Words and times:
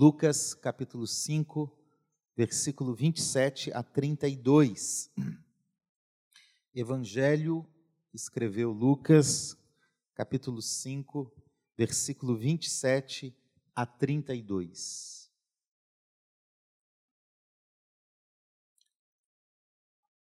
Lucas 0.00 0.54
capítulo 0.54 1.08
5, 1.08 1.76
versículo 2.36 2.94
27 2.94 3.72
a 3.72 3.82
32. 3.82 5.10
Evangelho 6.72 7.68
escreveu 8.14 8.70
Lucas, 8.70 9.58
capítulo 10.14 10.62
5, 10.62 11.34
versículo 11.76 12.36
27 12.36 13.36
a 13.74 13.84
32. 13.84 15.32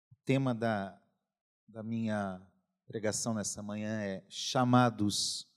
O 0.10 0.16
tema 0.26 0.56
da, 0.56 1.00
da 1.68 1.84
minha 1.84 2.42
pregação 2.88 3.36
nessa 3.36 3.62
manhã 3.62 4.02
é 4.02 4.26
chamados 4.28 5.48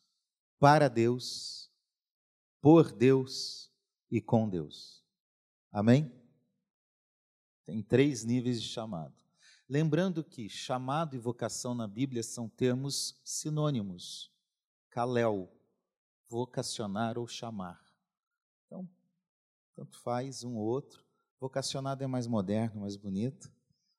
para 0.59 0.91
Deus, 0.91 1.71
por 2.61 2.93
Deus 2.93 3.64
e 4.15 4.21
com 4.21 4.49
Deus. 4.49 5.05
Amém? 5.73 6.15
Tem 7.67 7.83
três 7.83 8.23
níveis 8.23 8.63
de 8.63 8.69
chamado. 8.69 9.13
Lembrando 9.69 10.23
que 10.23 10.49
chamado 10.49 11.17
e 11.17 11.19
vocação 11.19 11.75
na 11.75 11.89
Bíblia 11.89 12.23
são 12.23 12.49
termos 12.49 13.21
sinônimos. 13.25 14.33
Kalel, 14.89 15.53
vocacionar 16.29 17.19
ou 17.19 17.27
chamar. 17.27 17.85
Então, 18.65 18.89
tanto 19.75 19.99
faz 19.99 20.45
um 20.45 20.55
ou 20.55 20.65
outro. 20.65 21.05
Vocacionado 21.41 22.05
é 22.05 22.07
mais 22.07 22.29
moderno, 22.29 22.83
mais 22.83 22.97
bonito, 22.97 23.53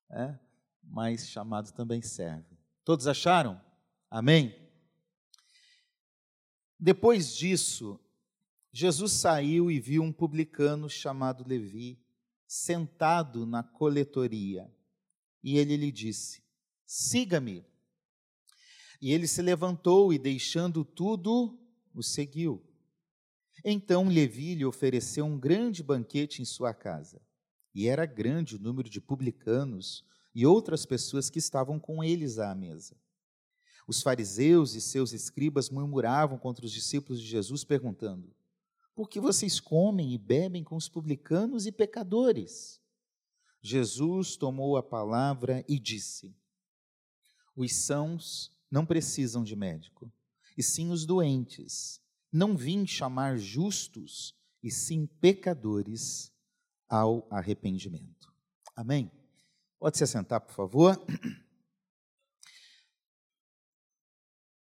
é? 0.10 0.40
mas 0.82 1.28
chamado 1.28 1.74
também 1.74 2.02
serve. 2.02 2.58
Todos 2.86 3.06
acharam? 3.06 3.62
Amém? 4.10 4.56
Depois 6.80 7.36
disso, 7.36 8.00
Jesus 8.78 9.14
saiu 9.14 9.72
e 9.72 9.80
viu 9.80 10.04
um 10.04 10.12
publicano 10.12 10.90
chamado 10.90 11.48
Levi 11.48 11.98
sentado 12.46 13.46
na 13.46 13.64
coletoria. 13.64 14.70
E 15.42 15.58
ele 15.58 15.78
lhe 15.78 15.90
disse: 15.90 16.44
Siga-me. 16.86 17.64
E 19.02 19.14
ele 19.14 19.28
se 19.28 19.42
levantou 19.42 20.12
e, 20.12 20.20
deixando 20.20 20.84
tudo, 20.84 21.58
o 21.94 22.04
seguiu. 22.04 22.62
Então 23.64 24.10
Levi 24.10 24.56
lhe 24.56 24.66
ofereceu 24.66 25.24
um 25.24 25.40
grande 25.40 25.82
banquete 25.82 26.42
em 26.42 26.46
sua 26.46 26.74
casa. 26.74 27.22
E 27.74 27.88
era 27.88 28.06
grande 28.06 28.58
o 28.58 28.60
número 28.60 28.90
de 28.90 29.00
publicanos 29.00 30.04
e 30.34 30.46
outras 30.46 30.86
pessoas 30.86 31.30
que 31.30 31.40
estavam 31.40 31.80
com 31.80 32.04
eles 32.04 32.40
à 32.40 32.54
mesa. 32.54 32.98
Os 33.88 34.02
fariseus 34.02 34.76
e 34.76 34.82
seus 34.82 35.14
escribas 35.14 35.70
murmuravam 35.70 36.38
contra 36.38 36.66
os 36.66 36.74
discípulos 36.74 37.22
de 37.22 37.26
Jesus, 37.26 37.64
perguntando: 37.64 38.36
Por 38.96 39.10
que 39.10 39.20
vocês 39.20 39.60
comem 39.60 40.14
e 40.14 40.18
bebem 40.18 40.64
com 40.64 40.78
os 40.78 40.88
publicanos 40.88 41.66
e 41.66 41.72
pecadores? 41.72 42.82
Jesus 43.62 44.38
tomou 44.38 44.78
a 44.78 44.84
palavra 44.84 45.66
e 45.68 45.78
disse: 45.78 46.34
Os 47.54 47.74
sãos 47.74 48.56
não 48.72 48.86
precisam 48.86 49.44
de 49.44 49.54
médico, 49.54 50.10
e 50.58 50.64
sim 50.64 50.92
os 50.92 51.06
doentes. 51.06 52.02
Não 52.32 52.56
vim 52.56 52.88
chamar 52.88 53.38
justos, 53.38 54.34
e 54.64 54.72
sim 54.72 55.06
pecadores 55.06 56.32
ao 56.88 57.28
arrependimento. 57.30 58.34
Amém? 58.76 59.12
Pode 59.78 59.98
se 59.98 60.06
assentar, 60.06 60.40
por 60.40 60.54
favor. 60.54 61.06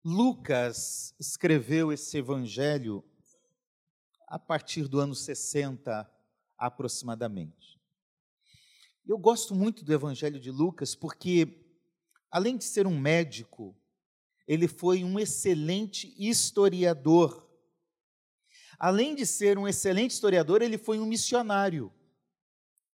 Lucas 0.03 1.15
escreveu 1.19 1.93
esse 1.93 2.19
evangelho 2.19 3.05
a 4.35 4.39
partir 4.39 4.89
do 4.89 4.99
ano 4.99 5.15
60 5.15 6.11
aproximadamente. 6.59 7.81
Eu 9.07 9.17
gosto 9.17 9.55
muito 9.55 9.85
do 9.85 9.93
evangelho 9.93 10.41
de 10.41 10.51
Lucas 10.51 10.93
porque, 10.97 11.65
além 12.33 12.57
de 12.57 12.65
ser 12.65 12.85
um 12.85 12.99
médico, 12.99 13.77
ele 14.45 14.67
foi 14.67 15.05
um 15.05 15.21
excelente 15.21 16.13
historiador. 16.19 17.49
Além 18.77 19.15
de 19.15 19.25
ser 19.25 19.57
um 19.57 19.69
excelente 19.69 20.11
historiador, 20.11 20.63
ele 20.63 20.79
foi 20.79 20.99
um 20.99 21.07
missionário. 21.07 21.93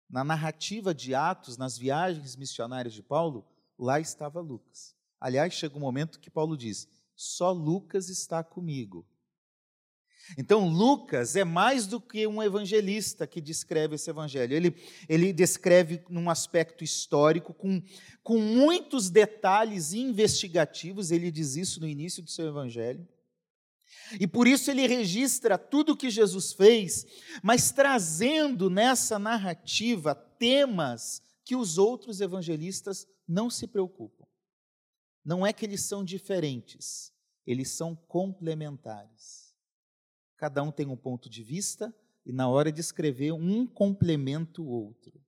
Na 0.07 0.23
narrativa 0.23 0.93
de 0.93 1.15
Atos, 1.15 1.57
nas 1.57 1.75
viagens 1.75 2.35
missionárias 2.35 2.93
de 2.93 3.01
Paulo, 3.01 3.47
lá 3.79 3.99
estava 3.99 4.39
Lucas. 4.39 4.95
Aliás, 5.19 5.55
chega 5.55 5.75
um 5.75 5.79
momento 5.81 6.19
que 6.19 6.29
Paulo 6.29 6.55
diz: 6.55 6.87
só 7.15 7.51
Lucas 7.51 8.09
está 8.09 8.43
comigo. 8.43 9.07
Então, 10.37 10.67
Lucas 10.69 11.35
é 11.35 11.43
mais 11.43 11.85
do 11.87 11.99
que 11.99 12.25
um 12.25 12.41
evangelista 12.41 13.27
que 13.27 13.41
descreve 13.41 13.95
esse 13.95 14.09
evangelho. 14.09 14.55
Ele, 14.55 14.75
ele 15.09 15.33
descreve 15.33 16.01
num 16.09 16.29
aspecto 16.29 16.83
histórico, 16.83 17.53
com, 17.53 17.81
com 18.23 18.37
muitos 18.39 19.09
detalhes 19.09 19.93
investigativos. 19.93 21.11
Ele 21.11 21.31
diz 21.31 21.55
isso 21.55 21.79
no 21.81 21.87
início 21.87 22.23
do 22.23 22.29
seu 22.29 22.47
evangelho. 22.47 23.05
E 24.19 24.27
por 24.27 24.47
isso 24.47 24.69
ele 24.69 24.87
registra 24.87 25.57
tudo 25.57 25.93
o 25.93 25.97
que 25.97 26.09
Jesus 26.09 26.53
fez, 26.53 27.05
mas 27.41 27.71
trazendo 27.71 28.69
nessa 28.69 29.17
narrativa 29.17 30.13
temas 30.13 31.21
que 31.45 31.55
os 31.55 31.77
outros 31.77 32.19
evangelistas 32.19 33.07
não 33.27 33.49
se 33.49 33.67
preocupam. 33.67 34.25
Não 35.23 35.45
é 35.45 35.53
que 35.53 35.65
eles 35.65 35.83
são 35.83 36.03
diferentes, 36.03 37.13
eles 37.45 37.69
são 37.69 37.95
complementares. 37.95 39.40
Cada 40.41 40.63
um 40.63 40.71
tem 40.71 40.87
um 40.87 40.97
ponto 40.97 41.29
de 41.29 41.43
vista 41.43 41.95
e 42.25 42.33
na 42.33 42.49
hora 42.49 42.71
de 42.71 42.81
escrever 42.81 43.31
um 43.31 43.67
complementa 43.67 44.59
o 44.59 44.65
outro. 44.65 45.23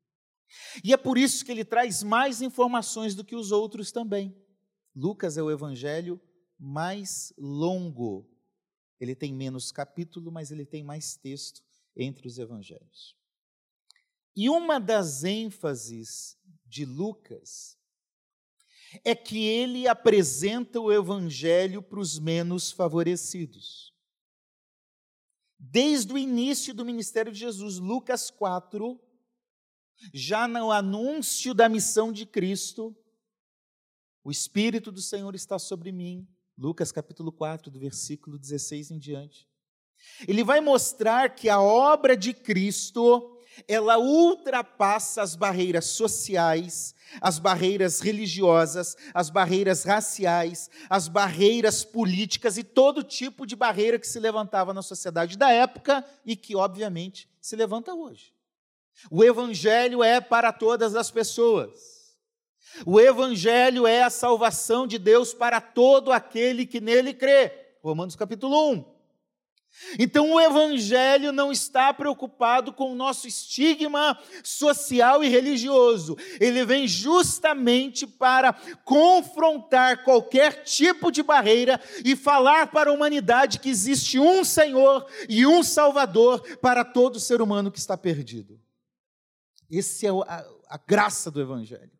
E 0.84 0.92
é 0.92 0.98
por 0.98 1.20
isso 1.20 1.46
que 1.46 1.52
ele 1.52 1.64
traz 1.64 2.02
mais 2.02 2.42
informações 2.42 3.14
do 3.14 3.24
que 3.24 3.36
os 3.36 3.52
outros 3.52 3.92
também. 3.92 4.36
Lucas 4.96 5.38
é 5.38 5.44
o 5.44 5.52
evangelho 5.52 6.20
mais 6.58 7.32
longo. 7.38 8.28
Ele 9.00 9.14
tem 9.14 9.32
menos 9.32 9.72
capítulo, 9.72 10.32
mas 10.32 10.50
ele 10.50 10.66
tem 10.66 10.84
mais 10.84 11.16
texto 11.16 11.62
entre 11.96 12.28
os 12.28 12.40
evangelhos. 12.40 13.16
E 14.36 14.50
uma 14.50 14.80
das 14.80 15.24
ênfases 15.24 16.36
de 16.66 16.86
Lucas 16.86 17.78
é 19.06 19.14
que 19.14 19.46
ele 19.46 19.88
apresenta 19.88 20.80
o 20.80 20.92
evangelho 20.92 21.84
para 21.84 22.00
os 22.00 22.18
menos 22.18 22.72
favorecidos. 22.72 23.93
Desde 25.66 26.12
o 26.12 26.18
início 26.18 26.74
do 26.74 26.84
ministério 26.84 27.32
de 27.32 27.40
Jesus, 27.40 27.78
Lucas 27.78 28.30
4, 28.30 29.00
já 30.14 30.46
no 30.46 30.74
anúncio 30.74 31.54
da 31.54 31.70
missão 31.70 32.12
de 32.12 32.26
Cristo, 32.26 32.94
o 34.26 34.30
Espírito 34.30 34.92
do 34.92 35.02
Senhor 35.02 35.34
está 35.34 35.58
sobre 35.58 35.90
mim. 35.90 36.28
Lucas 36.58 36.92
capítulo 36.92 37.32
4, 37.32 37.72
do 37.72 37.80
versículo 37.80 38.38
16 38.38 38.92
em 38.92 39.00
diante. 39.00 39.48
Ele 40.28 40.44
vai 40.44 40.60
mostrar 40.60 41.34
que 41.34 41.48
a 41.48 41.62
obra 41.62 42.18
de 42.18 42.34
Cristo 42.34 43.33
ela 43.68 43.98
ultrapassa 43.98 45.22
as 45.22 45.36
barreiras 45.36 45.86
sociais, 45.86 46.96
as 47.22 47.40
barreiras 47.40 48.00
religiosas, 48.00 48.96
as 49.14 49.30
barreiras 49.30 49.84
raciais, 49.84 50.70
as 50.90 51.08
barreiras 51.08 51.84
políticas 51.84 52.58
e 52.58 52.64
todo 52.64 53.04
tipo 53.04 53.46
de 53.46 53.56
barreira 53.56 54.00
que 54.00 54.08
se 54.08 54.20
levantava 54.20 54.74
na 54.74 54.82
sociedade 54.82 55.38
da 55.38 55.52
época 55.52 56.06
e 56.26 56.36
que, 56.36 56.56
obviamente, 56.56 57.30
se 57.40 57.56
levanta 57.56 57.94
hoje. 57.94 58.34
O 59.10 59.24
Evangelho 59.24 60.04
é 60.04 60.22
para 60.22 60.54
todas 60.54 60.96
as 60.96 61.12
pessoas. 61.12 61.94
O 62.86 63.00
Evangelho 63.00 63.86
é 63.86 64.04
a 64.04 64.10
salvação 64.10 64.88
de 64.88 64.98
Deus 64.98 65.34
para 65.34 65.62
todo 65.62 66.12
aquele 66.12 66.66
que 66.66 66.82
nele 66.82 67.14
crê. 67.14 67.52
Romanos 67.84 68.16
capítulo 68.16 68.72
1. 68.72 68.93
Então 69.98 70.32
o 70.32 70.40
Evangelho 70.40 71.32
não 71.32 71.52
está 71.52 71.94
preocupado 71.94 72.72
com 72.72 72.92
o 72.92 72.96
nosso 72.96 73.28
estigma 73.28 74.18
social 74.44 75.24
e 75.24 75.30
religioso. 75.30 76.16
Ele 76.40 76.66
vem 76.66 76.88
justamente 76.88 78.06
para 78.08 78.54
confrontar 78.84 80.04
qualquer 80.04 80.64
tipo 80.64 81.12
de 81.12 81.22
barreira 81.22 81.82
e 82.04 82.16
falar 82.16 82.68
para 82.68 82.90
a 82.90 82.94
humanidade 82.94 83.60
que 83.60 83.70
existe 83.70 84.20
um 84.20 84.44
Senhor 84.44 85.06
e 85.28 85.46
um 85.46 85.64
Salvador 85.64 86.58
para 86.58 86.86
todo 86.86 87.20
ser 87.20 87.42
humano 87.42 87.72
que 87.72 87.80
está 87.80 87.98
perdido. 87.98 88.60
Essa 89.72 90.08
é 90.08 90.10
a, 90.10 90.46
a 90.70 90.78
graça 90.78 91.32
do 91.32 91.42
Evangelho. 91.42 91.92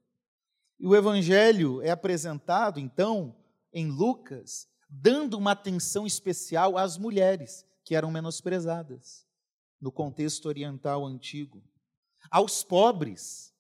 E 0.80 0.86
o 0.86 0.96
Evangelho 0.96 1.82
é 1.82 1.92
apresentado, 1.92 2.80
então, 2.80 3.36
em 3.74 3.90
Lucas 3.90 4.68
dando 5.02 5.38
uma 5.38 5.52
atenção 5.52 6.06
especial 6.06 6.78
às 6.78 6.98
mulheres 6.98 7.66
que 7.84 7.96
eram 7.96 8.12
menosprezadas 8.12 9.26
no 9.82 9.92
contexto 9.92 10.46
oriental 10.46 11.06
antigo, 11.06 11.64
aos 12.30 12.64
pobres. 12.64 13.52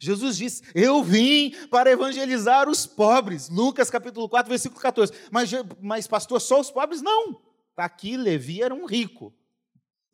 Jesus 0.00 0.36
disse: 0.36 0.62
Eu 0.74 1.02
vim 1.02 1.50
para 1.68 1.90
evangelizar 1.90 2.68
os 2.68 2.86
pobres. 2.86 3.48
Lucas 3.48 3.90
capítulo 3.90 4.28
4, 4.28 4.48
versículo 4.48 4.80
14. 4.80 5.12
Mas, 5.30 5.50
mas 5.80 6.06
pastor, 6.06 6.40
só 6.40 6.60
os 6.60 6.70
pobres? 6.70 7.00
Não. 7.00 7.40
Aqui 7.76 8.16
Levi 8.16 8.62
era 8.62 8.74
um 8.74 8.84
rico. 8.84 9.34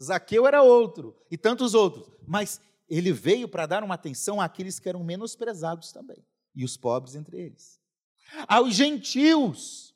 Zaqueu 0.03 0.47
era 0.47 0.63
outro, 0.63 1.17
e 1.31 1.37
tantos 1.37 1.75
outros. 1.75 2.09
Mas 2.27 2.61
ele 2.89 3.13
veio 3.13 3.49
para 3.49 3.67
dar 3.67 3.83
uma 3.83 3.95
atenção 3.95 4.41
àqueles 4.41 4.79
que 4.79 4.89
eram 4.89 5.03
menosprezados 5.03 5.93
também, 5.93 6.25
e 6.55 6.65
os 6.65 6.77
pobres 6.77 7.17
entre 7.17 7.37
eles. 7.37 7.81
Aos 8.47 8.75
gentios, 8.75 9.95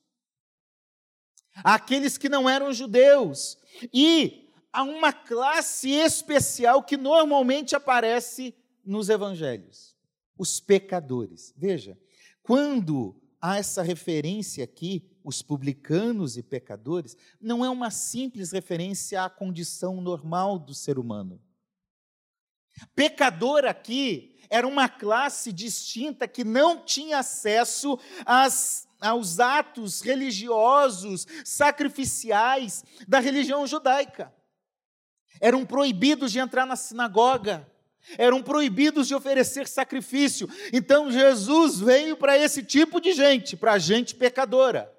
àqueles 1.57 2.17
que 2.17 2.29
não 2.29 2.49
eram 2.49 2.73
judeus, 2.73 3.59
e 3.93 4.51
a 4.73 4.83
uma 4.83 5.13
classe 5.13 5.91
especial 5.91 6.83
que 6.83 6.97
normalmente 6.97 7.77
aparece 7.77 8.55
nos 8.85 9.09
evangelhos: 9.09 9.95
os 10.37 10.61
pecadores. 10.61 11.53
Veja, 11.57 11.99
quando 12.43 13.21
há 13.41 13.59
essa 13.59 13.83
referência 13.83 14.65
aqui, 14.65 15.09
os 15.25 15.43
publicanos 15.43 16.37
e 16.37 16.43
pecadores, 16.43 17.17
não 17.41 17.65
é 17.65 17.71
uma 17.71 17.91
simples 17.91 18.53
referência 18.53 19.23
à 19.25 19.31
condição 19.31 20.01
normal 20.01 20.59
do 20.59 20.75
ser 20.75 20.99
humano. 20.99 21.41
Pecador 22.95 23.65
aqui 23.65 24.37
era 24.49 24.67
uma 24.67 24.89
classe 24.89 25.53
distinta 25.53 26.27
que 26.27 26.45
não 26.45 26.85
tinha 26.85 27.19
acesso 27.19 27.99
às, 28.25 28.89
aos 29.03 29.41
atos 29.41 30.01
religiosos, 30.01 31.27
sacrificiais 31.45 32.85
da 33.07 33.19
religião 33.19 33.67
judaica. 33.67 34.33
Eram 35.41 35.67
proibidos 35.67 36.33
de 36.33 36.39
entrar 36.39 36.65
na 36.65 36.77
sinagoga, 36.77 37.71
eram 38.17 38.43
proibidos 38.43 39.09
de 39.09 39.15
oferecer 39.15 39.67
sacrifício. 39.67 40.49
Então 40.73 41.11
Jesus 41.11 41.81
veio 41.81 42.17
para 42.17 42.39
esse 42.39 42.63
tipo 42.63 43.01
de 43.01 43.13
gente, 43.13 43.57
para 43.57 43.75
a 43.75 43.79
gente 43.79 44.15
pecadora. 44.15 44.93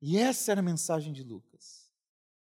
E 0.00 0.16
essa 0.16 0.52
era 0.52 0.60
a 0.60 0.64
mensagem 0.64 1.12
de 1.12 1.22
Lucas. 1.22 1.90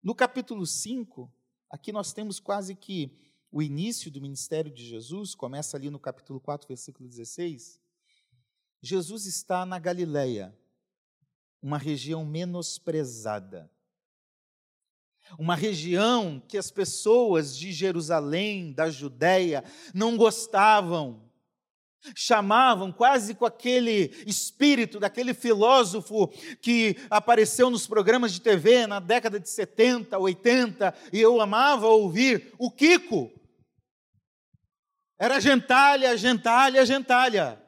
No 0.02 0.14
capítulo 0.14 0.66
5, 0.66 1.32
aqui 1.70 1.92
nós 1.92 2.12
temos 2.12 2.40
quase 2.40 2.74
que 2.74 3.16
o 3.54 3.62
início 3.62 4.10
do 4.10 4.20
ministério 4.20 4.68
de 4.68 4.84
Jesus, 4.84 5.32
começa 5.32 5.76
ali 5.76 5.88
no 5.88 5.98
capítulo 6.00 6.40
4, 6.40 6.66
versículo 6.66 7.08
16. 7.08 7.80
Jesus 8.86 9.26
está 9.26 9.64
na 9.64 9.78
Galileia, 9.78 10.56
uma 11.62 11.78
região 11.78 12.24
menosprezada 12.24 13.70
uma 15.38 15.54
região 15.54 16.42
que 16.46 16.58
as 16.58 16.70
pessoas 16.70 17.56
de 17.56 17.72
Jerusalém, 17.72 18.72
da 18.72 18.90
Judéia, 18.90 19.64
não 19.92 20.16
gostavam. 20.16 21.22
Chamavam 22.14 22.92
quase 22.92 23.34
com 23.34 23.46
aquele 23.46 24.12
espírito 24.26 25.00
daquele 25.00 25.32
filósofo 25.32 26.28
que 26.60 26.96
apareceu 27.08 27.70
nos 27.70 27.86
programas 27.86 28.32
de 28.32 28.42
TV 28.42 28.86
na 28.86 29.00
década 29.00 29.40
de 29.40 29.48
70, 29.48 30.18
80, 30.18 30.94
e 31.10 31.20
eu 31.20 31.40
amava 31.40 31.86
ouvir, 31.86 32.52
o 32.58 32.70
Kiko. 32.70 33.32
Era 35.18 35.40
gentalha, 35.40 36.14
gentalha, 36.18 36.84
gentalha. 36.84 37.63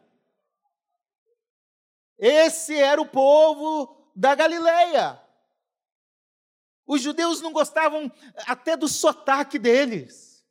Esse 2.18 2.76
era 2.76 3.00
o 3.00 3.06
povo 3.06 4.10
da 4.14 4.34
Galileia. 4.34 5.20
Os 6.86 7.02
judeus 7.02 7.40
não 7.40 7.52
gostavam 7.52 8.10
até 8.46 8.76
do 8.76 8.88
sotaque 8.88 9.58
deles, 9.58 10.44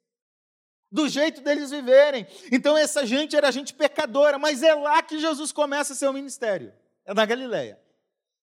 do 0.92 1.08
jeito 1.08 1.42
deles 1.42 1.72
viverem. 1.72 2.28
Então 2.52 2.78
essa 2.78 3.06
gente 3.06 3.36
era 3.36 3.52
gente 3.52 3.74
pecadora, 3.74 4.38
mas 4.38 4.62
é 4.62 4.74
lá 4.74 5.02
que 5.02 5.18
Jesus 5.18 5.52
começa 5.52 5.96
seu 5.96 6.12
ministério. 6.12 6.74
É 7.06 7.14
na 7.14 7.26
Galileia. 7.26 7.82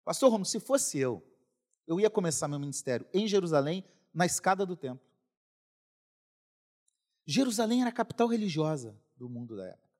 Pastor 0.04 0.30
Romo, 0.30 0.44
se 0.44 0.58
fosse 0.58 0.98
eu, 0.98 1.22
eu 1.86 2.00
ia 2.00 2.10
começar 2.10 2.48
meu 2.48 2.58
ministério 2.58 3.06
em 3.12 3.28
Jerusalém, 3.28 3.84
na 4.12 4.26
escada 4.26 4.64
do 4.64 4.76
templo. 4.76 5.06
Jerusalém 7.26 7.82
era 7.82 7.90
a 7.90 7.92
capital 7.92 8.26
religiosa 8.26 8.98
do 9.16 9.28
mundo 9.28 9.56
da 9.56 9.66
época. 9.66 9.91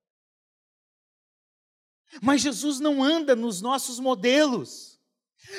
Mas 2.21 2.41
Jesus 2.41 2.79
não 2.79 3.03
anda 3.03 3.35
nos 3.35 3.61
nossos 3.61 3.99
modelos. 3.99 4.93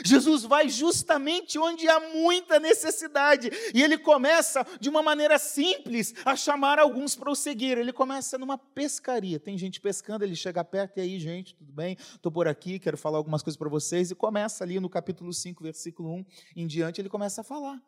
Jesus 0.05 0.45
vai 0.45 0.69
justamente 0.69 1.59
onde 1.59 1.87
há 1.89 2.01
muita 2.01 2.59
necessidade 2.59 3.51
e 3.75 3.83
ele 3.83 3.99
começa 3.99 4.67
de 4.81 4.89
uma 4.89 5.03
maneira 5.03 5.39
simples 5.39 6.15
a 6.25 6.35
chamar 6.35 6.79
alguns 6.79 7.15
para 7.15 7.31
o 7.31 7.35
seguir. 7.35 7.77
Ele 7.77 7.93
começa 7.93 8.39
numa 8.39 8.57
pescaria. 8.57 9.39
Tem 9.39 9.59
gente 9.59 9.81
pescando, 9.81 10.25
ele 10.25 10.35
chega 10.35 10.65
perto 10.65 10.99
e 10.99 11.01
aí, 11.01 11.19
gente, 11.21 11.55
tudo 11.55 11.73
bem? 11.73 11.97
Estou 12.01 12.33
por 12.33 12.49
aqui, 12.49 12.79
quero 12.79 12.97
falar 12.97 13.19
algumas 13.19 13.43
coisas 13.43 13.59
para 13.59 13.69
vocês. 13.69 14.11
E 14.11 14.15
começa 14.15 14.65
ali 14.65 14.81
no 14.81 14.89
capítulo 14.89 15.33
5, 15.33 15.63
versículo 15.63 16.15
1 16.15 16.27
em 16.57 16.67
diante, 16.67 17.01
ele 17.01 17.11
começa 17.11 17.43
a 17.43 17.45
falar. 17.45 17.81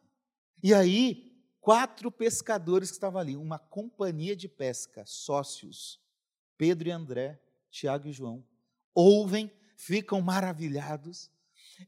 E 0.63 0.75
aí, 0.75 1.33
quatro 1.61 2.11
pescadores 2.11 2.91
que 2.91 2.97
estavam 2.97 3.21
ali, 3.21 3.37
uma 3.37 3.59
companhia 3.59 4.37
de 4.37 4.49
pesca, 4.49 5.05
sócios, 5.07 6.01
Pedro 6.57 6.89
e 6.89 6.93
André, 6.93 7.41
Tiago 7.71 8.09
e 8.09 8.13
João, 8.13 8.45
ouvem, 8.97 9.53
ficam 9.77 10.23
maravilhados 10.23 11.31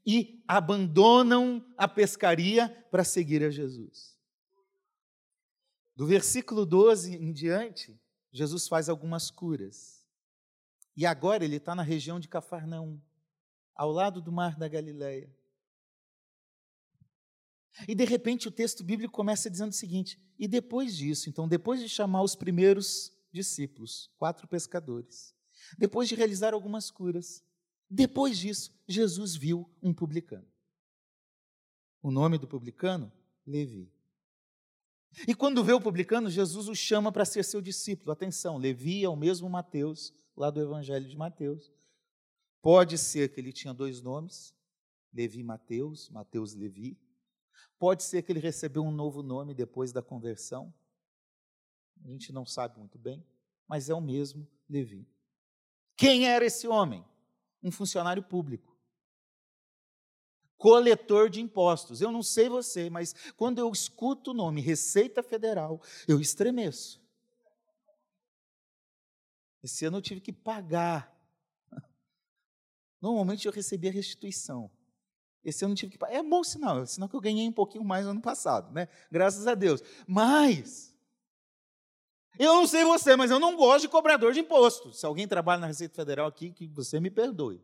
e 0.07 0.45
abandonam 0.47 1.67
a 1.77 1.89
pescaria 1.89 2.69
para 2.91 3.03
seguir 3.03 3.43
a 3.43 3.51
Jesus. 3.51 4.15
Do 5.97 6.07
versículo 6.07 6.67
12 6.67 7.17
em 7.17 7.33
diante, 7.33 7.99
Jesus 8.31 8.69
faz 8.69 8.91
algumas 8.91 9.31
curas. 9.31 10.07
E 10.95 11.07
agora 11.07 11.45
ele 11.45 11.57
está 11.57 11.75
na 11.75 11.83
região 11.83 12.21
de 12.21 12.29
Cafarnaum, 12.29 13.01
ao 13.75 13.91
lado 13.91 14.21
do 14.21 14.31
mar 14.31 14.57
da 14.57 14.69
Galileia. 14.69 15.35
E 17.87 17.95
de 17.95 18.05
repente 18.05 18.49
o 18.49 18.53
texto 18.53 18.85
bíblico 18.85 19.15
começa 19.15 19.51
dizendo 19.51 19.71
o 19.71 19.75
seguinte: 19.75 20.21
e 20.39 20.47
depois 20.47 20.97
disso, 20.97 21.31
então, 21.31 21.49
depois 21.49 21.81
de 21.81 21.89
chamar 21.89 22.23
os 22.23 22.35
primeiros 22.35 23.13
discípulos, 23.33 24.11
quatro 24.19 24.47
pescadores, 24.49 25.35
depois 25.77 26.09
de 26.09 26.15
realizar 26.15 26.55
algumas 26.55 26.91
curas, 26.91 27.45
depois 27.91 28.39
disso, 28.39 28.73
Jesus 28.87 29.35
viu 29.35 29.69
um 29.83 29.93
publicano. 29.95 30.47
O 32.03 32.11
nome 32.11 32.39
do 32.39 32.47
publicano? 32.47 33.11
Levi. 33.47 33.91
E 35.27 35.35
quando 35.35 35.65
vê 35.65 35.73
o 35.73 35.81
publicano, 35.81 36.29
Jesus 36.29 36.69
o 36.69 36.75
chama 36.75 37.11
para 37.11 37.25
ser 37.25 37.43
seu 37.45 37.61
discípulo. 37.61 38.13
Atenção, 38.13 38.59
Levi 38.59 39.03
é 39.03 39.09
o 39.09 39.17
mesmo 39.17 39.49
Mateus, 39.49 40.13
lá 40.37 40.51
do 40.51 40.61
Evangelho 40.61 41.09
de 41.09 41.17
Mateus. 41.17 41.73
Pode 42.61 42.99
ser 42.99 43.33
que 43.33 43.41
ele 43.41 43.53
tinha 43.53 43.73
dois 43.73 44.03
nomes, 44.03 44.55
Levi 45.13 45.43
Mateus, 45.43 46.11
Mateus 46.11 46.55
Levi. 46.55 46.99
Pode 47.79 48.03
ser 48.03 48.23
que 48.23 48.31
ele 48.31 48.41
recebeu 48.41 48.83
um 48.83 48.93
novo 48.93 49.23
nome 49.23 49.55
depois 49.55 49.93
da 49.93 50.03
conversão. 50.03 50.73
A 52.05 52.09
gente 52.09 52.33
não 52.33 52.45
sabe 52.45 52.79
muito 52.79 52.99
bem, 52.99 53.25
mas 53.67 53.89
é 53.89 53.95
o 53.95 54.01
mesmo 54.01 54.47
Levi. 54.69 55.09
Quem 55.99 56.27
era 56.27 56.47
esse 56.47 56.67
homem? 56.67 57.05
um 57.63 57.71
funcionário 57.71 58.23
público. 58.23 58.77
Coletor 60.57 61.31
de 61.31 61.41
impostos. 61.41 62.01
Eu 62.01 62.11
não 62.11 62.23
sei 62.23 62.49
você, 62.49 62.91
mas 62.91 63.15
quando 63.37 63.59
eu 63.59 63.71
escuto 63.71 64.33
o 64.33 64.35
nome 64.35 64.61
Receita 64.61 65.23
Federal, 65.23 65.81
eu 66.07 66.21
estremeço. 66.21 67.01
Esse 69.63 69.85
ano 69.85 69.99
eu 69.99 70.03
tive 70.03 70.21
que 70.21 70.33
pagar. 70.33 71.17
Normalmente 73.01 73.47
eu 73.47 73.53
recebia 73.53 73.93
restituição. 73.93 74.71
Esse 75.45 75.65
ano 75.65 75.75
eu 75.75 75.79
tive 75.79 75.93
que 75.93 75.99
pagar. 75.99 76.17
É 76.17 76.23
bom 76.23 76.43
sinal, 76.43 76.83
é 76.83 76.87
sinal 76.87 77.09
que 77.09 77.15
eu 77.15 77.21
ganhei 77.21 77.47
um 77.47 77.53
pouquinho 77.53 77.85
mais 77.85 78.05
no 78.05 78.11
ano 78.11 78.21
passado, 78.21 78.73
né? 78.73 78.89
Graças 79.11 79.47
a 79.47 79.55
Deus. 79.55 79.81
Mas 80.07 80.88
eu 82.39 82.55
não 82.55 82.67
sei 82.67 82.85
você, 82.85 83.17
mas 83.17 83.31
eu 83.31 83.41
não 83.41 83.57
gosto 83.57 83.83
de 83.83 83.89
cobrador 83.89 84.33
de 84.33 84.41
imposto. 84.41 84.93
Se 84.93 85.05
alguém 85.05 85.27
trabalha 85.27 85.61
na 85.61 85.67
Receita 85.67 85.95
Federal 85.95 86.27
aqui, 86.27 86.51
que 86.51 86.67
você 86.69 87.01
me 87.01 87.11
perdoe. 87.11 87.61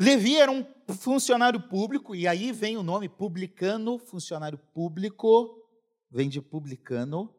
Levi 0.00 0.36
era 0.36 0.50
um 0.50 0.64
funcionário 0.94 1.60
público, 1.60 2.14
e 2.14 2.28
aí 2.28 2.52
vem 2.52 2.76
o 2.76 2.82
nome 2.82 3.08
publicano, 3.08 3.98
funcionário 3.98 4.58
público, 4.58 5.60
vem 6.10 6.28
de 6.28 6.40
publicano. 6.40 7.34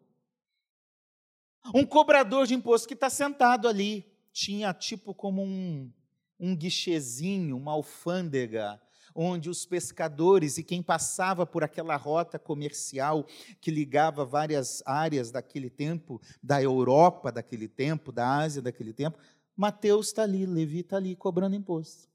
Um 1.74 1.86
cobrador 1.86 2.46
de 2.46 2.54
imposto 2.54 2.88
que 2.88 2.94
está 2.94 3.10
sentado 3.10 3.68
ali, 3.68 4.06
tinha 4.34 4.74
tipo 4.74 5.14
como 5.14 5.42
um, 5.42 5.92
um 6.40 6.56
guichezinho, 6.56 7.56
uma 7.56 7.72
alfândega, 7.72 8.82
onde 9.16 9.50
os 9.50 9.66
pescadores 9.66 10.58
e 10.58 10.64
quem 10.64 10.82
passava 10.82 11.46
por 11.46 11.64
aquela 11.64 11.96
rota 11.96 12.40
comercial 12.40 13.26
que 13.62 13.72
ligava 13.72 14.26
várias 14.26 14.82
áreas 14.86 15.32
daquele 15.32 15.70
tempo, 15.70 16.22
da 16.42 16.62
Europa 16.62 17.32
daquele 17.32 17.68
tempo, 17.68 18.12
da 18.12 18.38
Ásia 18.38 18.62
daquele 18.62 18.94
tempo, 18.94 19.18
Mateus 19.56 20.08
está 20.08 20.24
ali, 20.24 20.46
Levi 20.46 20.80
está 20.80 20.98
ali 20.98 21.16
cobrando 21.16 21.56
imposto. 21.56 22.10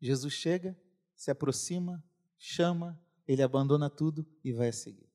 Jesus 0.00 0.32
chega, 0.32 0.76
se 1.14 1.30
aproxima, 1.30 2.02
chama, 2.38 3.00
ele 3.26 3.42
abandona 3.42 3.90
tudo 3.90 4.26
e 4.44 4.52
vai 4.52 4.68
a 4.68 4.72
seguir. 4.72 5.08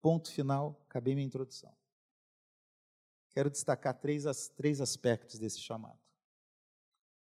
Ponto 0.00 0.30
final, 0.30 0.80
acabei 0.88 1.14
minha 1.14 1.26
introdução. 1.26 1.74
Quero 3.30 3.50
destacar 3.50 3.94
três, 3.94 4.24
três 4.56 4.80
aspectos 4.80 5.38
desse 5.38 5.60
chamado, 5.60 5.98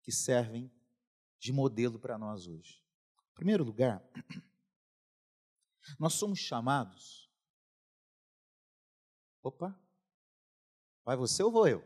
que 0.01 0.11
servem 0.11 0.71
de 1.43 1.51
modelo 1.51 1.99
para 1.99 2.17
nós 2.17 2.47
hoje. 2.47 2.81
Em 3.31 3.35
primeiro 3.35 3.65
lugar, 3.65 4.01
nós 5.99 6.13
somos 6.13 6.39
chamados. 6.39 7.29
Opa! 9.41 9.77
Vai 11.03 11.17
você 11.17 11.43
ou 11.43 11.51
vou 11.51 11.67
eu? 11.67 11.83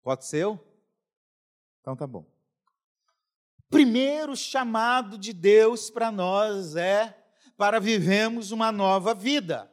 Pode 0.00 0.26
ser 0.26 0.44
eu? 0.44 0.64
Então 1.80 1.96
tá 1.96 2.06
bom. 2.06 2.24
Primeiro 3.68 4.36
chamado 4.36 5.18
de 5.18 5.32
Deus 5.32 5.90
para 5.90 6.12
nós 6.12 6.76
é 6.76 7.18
para 7.56 7.80
vivemos 7.80 8.52
uma 8.52 8.70
nova 8.70 9.12
vida. 9.12 9.68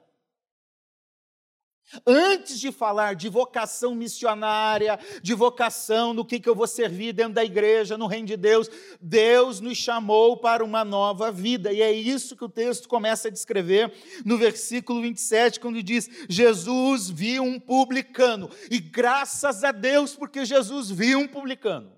Antes 2.06 2.60
de 2.60 2.72
falar 2.72 3.15
de 3.15 3.30
vocação 3.30 3.94
missionária, 3.94 5.00
de 5.22 5.34
vocação 5.34 6.13
no 6.13 6.25
que, 6.25 6.39
que 6.39 6.50
eu 6.50 6.56
vou 6.56 6.68
servir 6.68 7.13
dentro 7.13 7.34
da 7.34 7.46
igreja, 7.46 7.98
no 7.98 8.08
reino 8.08 8.27
de 8.27 8.36
Deus, 8.36 8.70
Deus 9.00 9.60
nos 9.60 9.77
chamou 9.77 10.38
para 10.38 10.63
uma 10.63 10.84
nova 10.84 11.32
vida. 11.32 11.72
E 11.72 11.82
é 11.82 11.92
isso 11.92 12.36
que 12.36 12.44
o 12.44 12.50
texto 12.50 12.89
começa 12.89 13.27
a 13.27 13.32
descrever 13.32 13.94
no 14.25 14.38
versículo 14.38 15.01
27, 15.01 15.60
quando 15.60 15.82
diz: 15.82 16.10
Jesus 16.27 17.10
viu 17.10 17.44
um 17.44 17.60
publicano. 17.60 18.50
E 18.70 18.80
graças 18.80 19.63
a 19.63 19.72
Deus, 19.72 20.15
porque 20.15 20.44
Jesus 20.44 20.89
viu 20.89 21.20
um 21.20 21.27
publicano. 21.27 21.95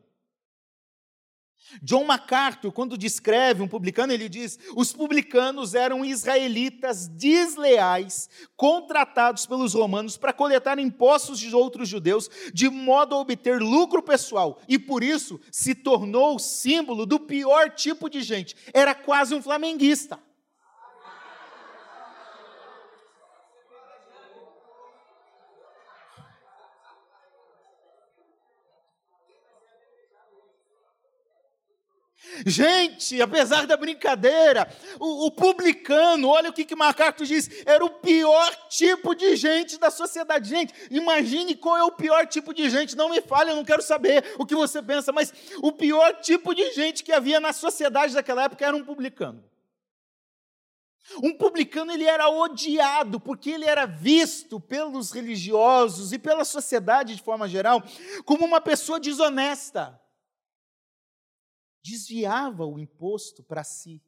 John 1.82 2.06
MacArthur, 2.06 2.72
quando 2.72 2.98
descreve 2.98 3.62
um 3.62 3.68
publicano, 3.68 4.14
ele 4.14 4.30
diz: 4.30 4.58
os 4.76 4.94
publicanos 4.94 5.74
eram 5.74 6.04
israelitas 6.04 7.08
desleais, 7.08 8.30
contratados 8.56 9.46
pelos 9.46 9.74
romanos 9.74 10.18
para 10.18 10.34
coletar 10.34 10.80
impostos 10.80 11.40
de 11.40 11.54
outros 11.54 11.90
judeus, 11.90 12.30
de 12.54 12.70
modo 12.70 13.16
a 13.16 13.20
obter 13.20 13.62
lucro 13.62 14.02
pessoal, 14.02 14.60
e 14.68 14.80
por 14.80 15.04
isso 15.04 15.40
se 15.52 15.76
tornou 15.76 16.40
símbolo 16.40 17.06
do 17.06 17.20
pior 17.20 17.70
tipo 17.72 18.10
de 18.10 18.22
gente. 18.22 18.56
Era 18.74 18.96
quase 18.96 19.36
um 19.36 19.42
flamenguista. 19.42 20.20
Gente, 32.46 33.22
apesar 33.22 33.66
da 33.66 33.78
brincadeira, 33.78 34.70
o, 35.00 35.26
o 35.26 35.32
publicano, 35.32 36.28
olha 36.30 36.50
o 36.50 36.54
que, 36.54 36.66
que 36.66 36.76
MacArthur 36.76 37.26
diz, 37.26 37.50
era 37.66 37.84
o 37.84 37.90
pior 37.90 38.56
tipo 38.70 39.16
de 39.16 39.36
gente 39.36 39.78
da 39.78 39.90
sociedade. 39.90 40.50
Gente, 40.50 40.74
imagine 40.92 41.56
qual 41.56 41.78
é 41.78 41.84
o 41.84 41.92
pior 41.92 42.28
tipo 42.28 42.54
de 42.54 42.70
gente, 42.70 42.96
não 42.96 43.10
me 43.10 43.22
fale, 43.22 43.52
eu 43.52 43.56
não 43.56 43.66
quero 43.66 43.82
saber 43.82 44.24
o 44.38 44.46
que 44.46 44.56
você 44.56 44.82
pensa, 44.82 45.12
mas 45.12 45.34
o 45.62 45.72
pior 45.72 46.14
tipo 46.22 46.54
de 46.54 46.72
gente 46.74 47.04
que 47.04 47.12
havia 47.12 47.40
na 47.40 47.54
sociedade 47.54 48.14
daquela 48.14 48.44
época 48.44 48.66
era 48.66 48.76
um 48.76 48.84
publicano. 48.84 49.44
Um 51.24 51.34
publicano 51.34 51.92
ele 51.92 52.04
era 52.04 52.30
odiado 52.30 53.20
porque 53.20 53.52
ele 53.52 53.66
era 53.66 53.86
visto 53.86 54.60
pelos 54.60 55.12
religiosos 55.12 56.12
e 56.12 56.20
pela 56.20 56.44
sociedade 56.44 57.16
de 57.16 57.24
forma 57.24 57.48
geral 57.48 57.82
como 58.26 58.46
uma 58.46 58.60
pessoa 58.60 59.00
desonesta 59.00 59.98
desviava 61.88 62.66
o 62.66 62.78
imposto 62.78 63.42
para 63.42 63.64
si. 63.64 64.02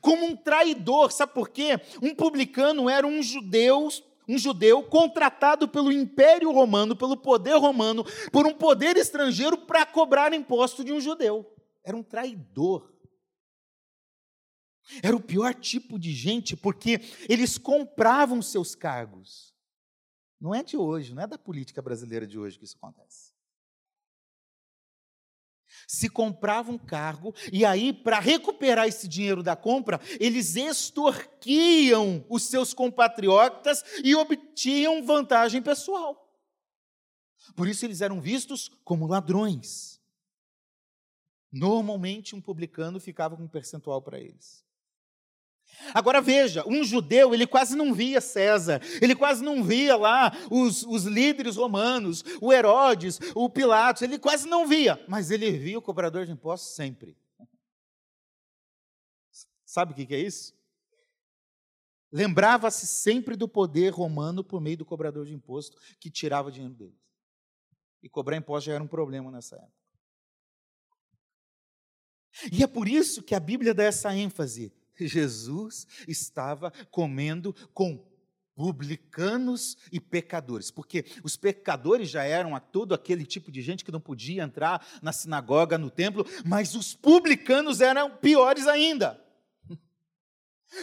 Como 0.00 0.24
um 0.24 0.36
traidor, 0.36 1.12
sabe 1.12 1.34
por 1.34 1.50
quê? 1.50 1.80
Um 2.02 2.14
publicano 2.14 2.88
era 2.88 3.06
um 3.06 3.22
judeu, 3.22 3.88
um 4.26 4.38
judeu 4.38 4.82
contratado 4.82 5.68
pelo 5.68 5.92
Império 5.92 6.50
Romano, 6.50 6.96
pelo 6.96 7.16
poder 7.16 7.56
romano, 7.56 8.04
por 8.32 8.46
um 8.46 8.54
poder 8.54 8.96
estrangeiro 8.96 9.56
para 9.58 9.86
cobrar 9.86 10.32
imposto 10.32 10.82
de 10.82 10.92
um 10.92 11.00
judeu. 11.00 11.48
Era 11.84 11.96
um 11.96 12.02
traidor. 12.02 12.92
Era 15.02 15.14
o 15.14 15.20
pior 15.20 15.54
tipo 15.54 15.98
de 15.98 16.12
gente, 16.12 16.56
porque 16.56 17.00
eles 17.28 17.58
compravam 17.58 18.40
seus 18.40 18.74
cargos. 18.74 19.54
Não 20.40 20.54
é 20.54 20.62
de 20.62 20.76
hoje, 20.76 21.14
não 21.14 21.22
é 21.22 21.26
da 21.26 21.38
política 21.38 21.82
brasileira 21.82 22.26
de 22.26 22.38
hoje 22.38 22.58
que 22.58 22.64
isso 22.64 22.76
acontece 22.76 23.37
se 25.88 26.10
comprava 26.10 26.70
um 26.70 26.76
cargo, 26.76 27.34
e 27.50 27.64
aí, 27.64 27.94
para 27.94 28.20
recuperar 28.20 28.86
esse 28.86 29.08
dinheiro 29.08 29.42
da 29.42 29.56
compra, 29.56 29.98
eles 30.20 30.54
extorquiam 30.54 32.22
os 32.28 32.42
seus 32.42 32.74
compatriotas 32.74 33.82
e 34.04 34.14
obtinham 34.14 35.02
vantagem 35.02 35.62
pessoal. 35.62 36.30
Por 37.56 37.66
isso, 37.66 37.86
eles 37.86 38.02
eram 38.02 38.20
vistos 38.20 38.70
como 38.84 39.06
ladrões. 39.06 39.98
Normalmente, 41.50 42.36
um 42.36 42.40
publicano 42.40 43.00
ficava 43.00 43.34
com 43.34 43.44
um 43.44 43.48
percentual 43.48 44.02
para 44.02 44.20
eles. 44.20 44.67
Agora 45.94 46.20
veja, 46.20 46.64
um 46.66 46.84
judeu, 46.84 47.34
ele 47.34 47.46
quase 47.46 47.76
não 47.76 47.94
via 47.94 48.20
César, 48.20 48.80
ele 49.00 49.14
quase 49.14 49.42
não 49.42 49.62
via 49.62 49.96
lá 49.96 50.32
os, 50.50 50.82
os 50.82 51.04
líderes 51.04 51.56
romanos, 51.56 52.24
o 52.40 52.52
Herodes, 52.52 53.18
o 53.34 53.48
Pilatos, 53.48 54.02
ele 54.02 54.18
quase 54.18 54.46
não 54.48 54.66
via, 54.66 55.02
mas 55.08 55.30
ele 55.30 55.50
via 55.52 55.78
o 55.78 55.82
cobrador 55.82 56.26
de 56.26 56.32
impostos 56.32 56.74
sempre. 56.74 57.16
Sabe 59.64 59.92
o 59.92 59.94
que 59.94 60.14
é 60.14 60.20
isso? 60.20 60.56
Lembrava-se 62.10 62.86
sempre 62.86 63.36
do 63.36 63.46
poder 63.46 63.90
romano 63.90 64.42
por 64.42 64.60
meio 64.60 64.78
do 64.78 64.84
cobrador 64.84 65.26
de 65.26 65.34
imposto 65.34 65.76
que 66.00 66.10
tirava 66.10 66.50
dinheiro 66.50 66.74
deles. 66.74 66.98
E 68.02 68.08
cobrar 68.08 68.36
imposto 68.36 68.66
já 68.66 68.74
era 68.74 68.82
um 68.82 68.88
problema 68.88 69.30
nessa 69.30 69.56
época. 69.56 69.72
E 72.52 72.62
é 72.62 72.66
por 72.66 72.88
isso 72.88 73.22
que 73.22 73.34
a 73.34 73.40
Bíblia 73.40 73.74
dá 73.74 73.84
essa 73.84 74.14
ênfase. 74.14 74.72
Jesus 75.06 75.86
estava 76.06 76.72
comendo 76.90 77.54
com 77.72 78.06
publicanos 78.58 79.76
e 79.92 80.00
pecadores, 80.00 80.68
porque 80.68 81.04
os 81.22 81.36
pecadores 81.36 82.10
já 82.10 82.24
eram 82.24 82.58
todo 82.58 82.92
aquele 82.92 83.24
tipo 83.24 83.52
de 83.52 83.62
gente 83.62 83.84
que 83.84 83.92
não 83.92 84.00
podia 84.00 84.42
entrar 84.42 84.84
na 85.00 85.12
sinagoga, 85.12 85.78
no 85.78 85.90
templo, 85.90 86.26
mas 86.44 86.74
os 86.74 86.92
publicanos 86.92 87.80
eram 87.80 88.10
piores 88.10 88.66
ainda. 88.66 89.24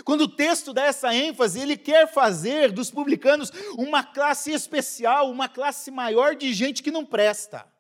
Quando 0.06 0.22
o 0.22 0.36
texto 0.36 0.74
dá 0.74 0.86
essa 0.86 1.14
ênfase, 1.14 1.60
ele 1.60 1.76
quer 1.76 2.12
fazer 2.12 2.72
dos 2.72 2.90
publicanos 2.90 3.52
uma 3.78 4.04
classe 4.04 4.52
especial, 4.52 5.30
uma 5.30 5.50
classe 5.50 5.92
maior 5.92 6.34
de 6.34 6.54
gente 6.54 6.82
que 6.82 6.90
não 6.90 7.06
presta 7.06 7.75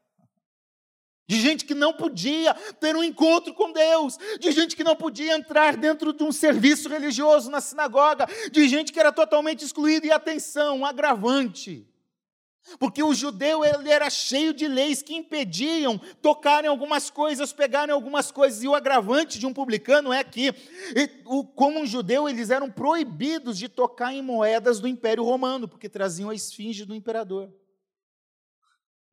de 1.28 1.40
gente 1.40 1.66
que 1.66 1.74
não 1.74 1.94
podia 1.94 2.54
ter 2.80 2.96
um 2.96 3.04
encontro 3.04 3.54
com 3.54 3.72
Deus, 3.72 4.18
de 4.40 4.52
gente 4.52 4.76
que 4.76 4.84
não 4.84 4.96
podia 4.96 5.36
entrar 5.36 5.76
dentro 5.76 6.14
de 6.14 6.24
um 6.24 6.32
serviço 6.32 6.88
religioso 6.88 7.50
na 7.50 7.60
sinagoga, 7.60 8.28
de 8.52 8.68
gente 8.68 8.94
que 8.94 9.00
era 9.00 9.12
totalmente 9.12 9.64
excluída. 9.64 10.06
E 10.06 10.12
atenção, 10.12 10.80
um 10.80 10.86
agravante. 10.86 11.88
Porque 12.80 13.04
o 13.04 13.14
judeu 13.14 13.64
ele 13.64 13.92
era 13.92 14.10
cheio 14.10 14.52
de 14.52 14.68
leis 14.68 15.04
que 15.04 15.14
impediam 15.14 16.00
tocarem 16.20 16.68
algumas 16.68 17.12
coisas, 17.12 17.54
pegarem 17.54 17.94
algumas 17.94 18.32
coisas. 18.32 18.64
E 18.64 18.68
o 18.68 18.74
agravante 18.74 19.38
de 19.38 19.46
um 19.46 19.54
publicano 19.54 20.12
é 20.12 20.24
que, 20.24 20.52
como 21.54 21.80
um 21.80 21.86
judeu, 21.86 22.28
eles 22.28 22.50
eram 22.50 22.72
proibidos 22.72 23.58
de 23.60 23.70
tocar 23.70 24.14
em 24.14 24.22
moedas 24.22 24.80
do 24.80 24.88
Império 24.88 25.24
Romano, 25.24 25.68
porque 25.68 25.88
traziam 25.88 26.32
a 26.32 26.36
esfinge 26.36 26.86
do 26.86 26.96
imperador. 26.96 27.54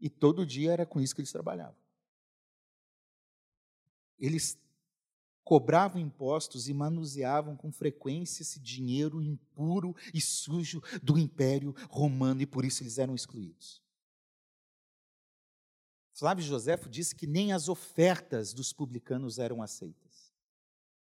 E 0.00 0.08
todo 0.08 0.46
dia 0.46 0.72
era 0.72 0.86
com 0.86 0.98
isso 0.98 1.14
que 1.14 1.20
eles 1.20 1.30
trabalhavam. 1.30 1.81
Eles 4.22 4.56
cobravam 5.42 6.00
impostos 6.00 6.68
e 6.68 6.72
manuseavam 6.72 7.56
com 7.56 7.72
frequência 7.72 8.42
esse 8.42 8.60
dinheiro 8.60 9.20
impuro 9.20 9.94
e 10.14 10.20
sujo 10.20 10.80
do 11.02 11.18
Império 11.18 11.74
Romano 11.90 12.40
e 12.40 12.46
por 12.46 12.64
isso 12.64 12.84
eles 12.84 12.98
eram 12.98 13.16
excluídos. 13.16 13.82
Flávio 16.14 16.44
Joséfo 16.44 16.88
disse 16.88 17.16
que 17.16 17.26
nem 17.26 17.52
as 17.52 17.68
ofertas 17.68 18.54
dos 18.54 18.72
publicanos 18.72 19.40
eram 19.40 19.60
aceitas. 19.60 20.32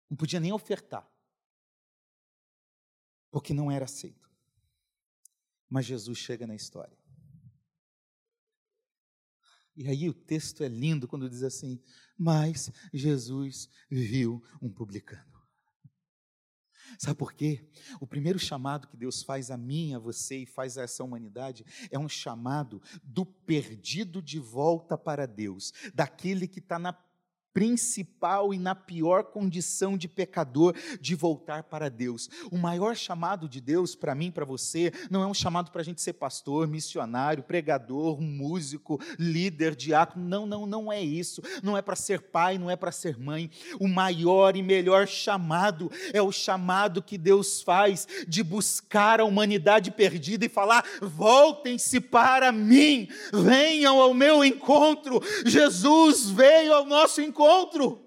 Não 0.07 0.15
podia 0.15 0.39
nem 0.39 0.53
ofertar, 0.53 1.09
porque 3.31 3.53
não 3.53 3.71
era 3.71 3.85
aceito. 3.85 4.29
Mas 5.67 5.85
Jesus 5.85 6.19
chega 6.19 6.45
na 6.45 6.55
história. 6.55 6.96
E 9.77 9.87
aí 9.87 10.09
o 10.09 10.13
texto 10.13 10.63
é 10.63 10.67
lindo 10.67 11.07
quando 11.07 11.29
diz 11.29 11.43
assim: 11.43 11.79
Mas 12.17 12.71
Jesus 12.91 13.69
viu 13.89 14.43
um 14.59 14.71
publicano. 14.71 15.37
Sabe 16.97 17.17
por 17.17 17.33
quê? 17.33 17.69
O 17.99 18.07
primeiro 18.07 18.39
chamado 18.39 18.87
que 18.87 18.97
Deus 18.97 19.21
faz 19.21 19.51
a 19.51 19.57
mim, 19.57 19.93
a 19.93 19.99
você 19.99 20.39
e 20.39 20.45
faz 20.45 20.77
a 20.77 20.83
essa 20.83 21.03
humanidade 21.03 21.63
é 21.91 21.99
um 21.99 22.09
chamado 22.09 22.81
do 23.03 23.25
perdido 23.25 24.21
de 24.21 24.39
volta 24.39 24.97
para 24.97 25.27
Deus, 25.27 25.73
daquele 25.93 26.47
que 26.47 26.59
está 26.59 26.79
na 26.79 26.93
principal 27.57 28.53
e 28.53 28.59
na 28.59 28.75
pior 28.75 29.23
condição 29.23 29.97
de 29.97 30.07
pecador 30.07 30.75
de 31.01 31.15
voltar 31.15 31.63
para 31.63 31.89
Deus. 31.89 32.29
O 32.51 32.55
maior 32.55 32.95
chamado 32.95 33.49
de 33.49 33.59
Deus 33.59 33.95
para 33.95 34.13
mim, 34.13 34.29
para 34.29 34.45
você, 34.45 34.93
não 35.09 35.23
é 35.23 35.25
um 35.25 35.33
chamado 35.33 35.71
para 35.71 35.81
a 35.81 35.83
gente 35.83 35.99
ser 35.99 36.13
pastor, 36.13 36.67
missionário, 36.67 37.41
pregador, 37.41 38.21
músico, 38.21 39.01
líder, 39.17 39.75
diácono. 39.75 40.23
Não, 40.23 40.45
não, 40.45 40.67
não 40.67 40.93
é 40.93 41.01
isso. 41.01 41.41
Não 41.63 41.75
é 41.75 41.81
para 41.81 41.95
ser 41.95 42.21
pai, 42.21 42.59
não 42.59 42.69
é 42.69 42.75
para 42.75 42.91
ser 42.91 43.17
mãe. 43.17 43.49
O 43.79 43.87
maior 43.87 44.55
e 44.55 44.61
melhor 44.61 45.07
chamado 45.07 45.91
é 46.13 46.21
o 46.21 46.31
chamado 46.31 47.01
que 47.01 47.17
Deus 47.17 47.63
faz 47.63 48.07
de 48.27 48.43
buscar 48.43 49.19
a 49.19 49.25
humanidade 49.25 49.89
perdida 49.89 50.45
e 50.45 50.49
falar: 50.49 50.85
voltem-se 51.01 51.99
para 51.99 52.51
mim, 52.51 53.07
venham 53.33 53.99
ao 53.99 54.13
meu 54.13 54.45
encontro. 54.45 55.19
Jesus 55.43 56.29
veio 56.29 56.75
ao 56.75 56.85
nosso 56.85 57.19
encontro 57.19 57.46
encontro. 57.47 58.06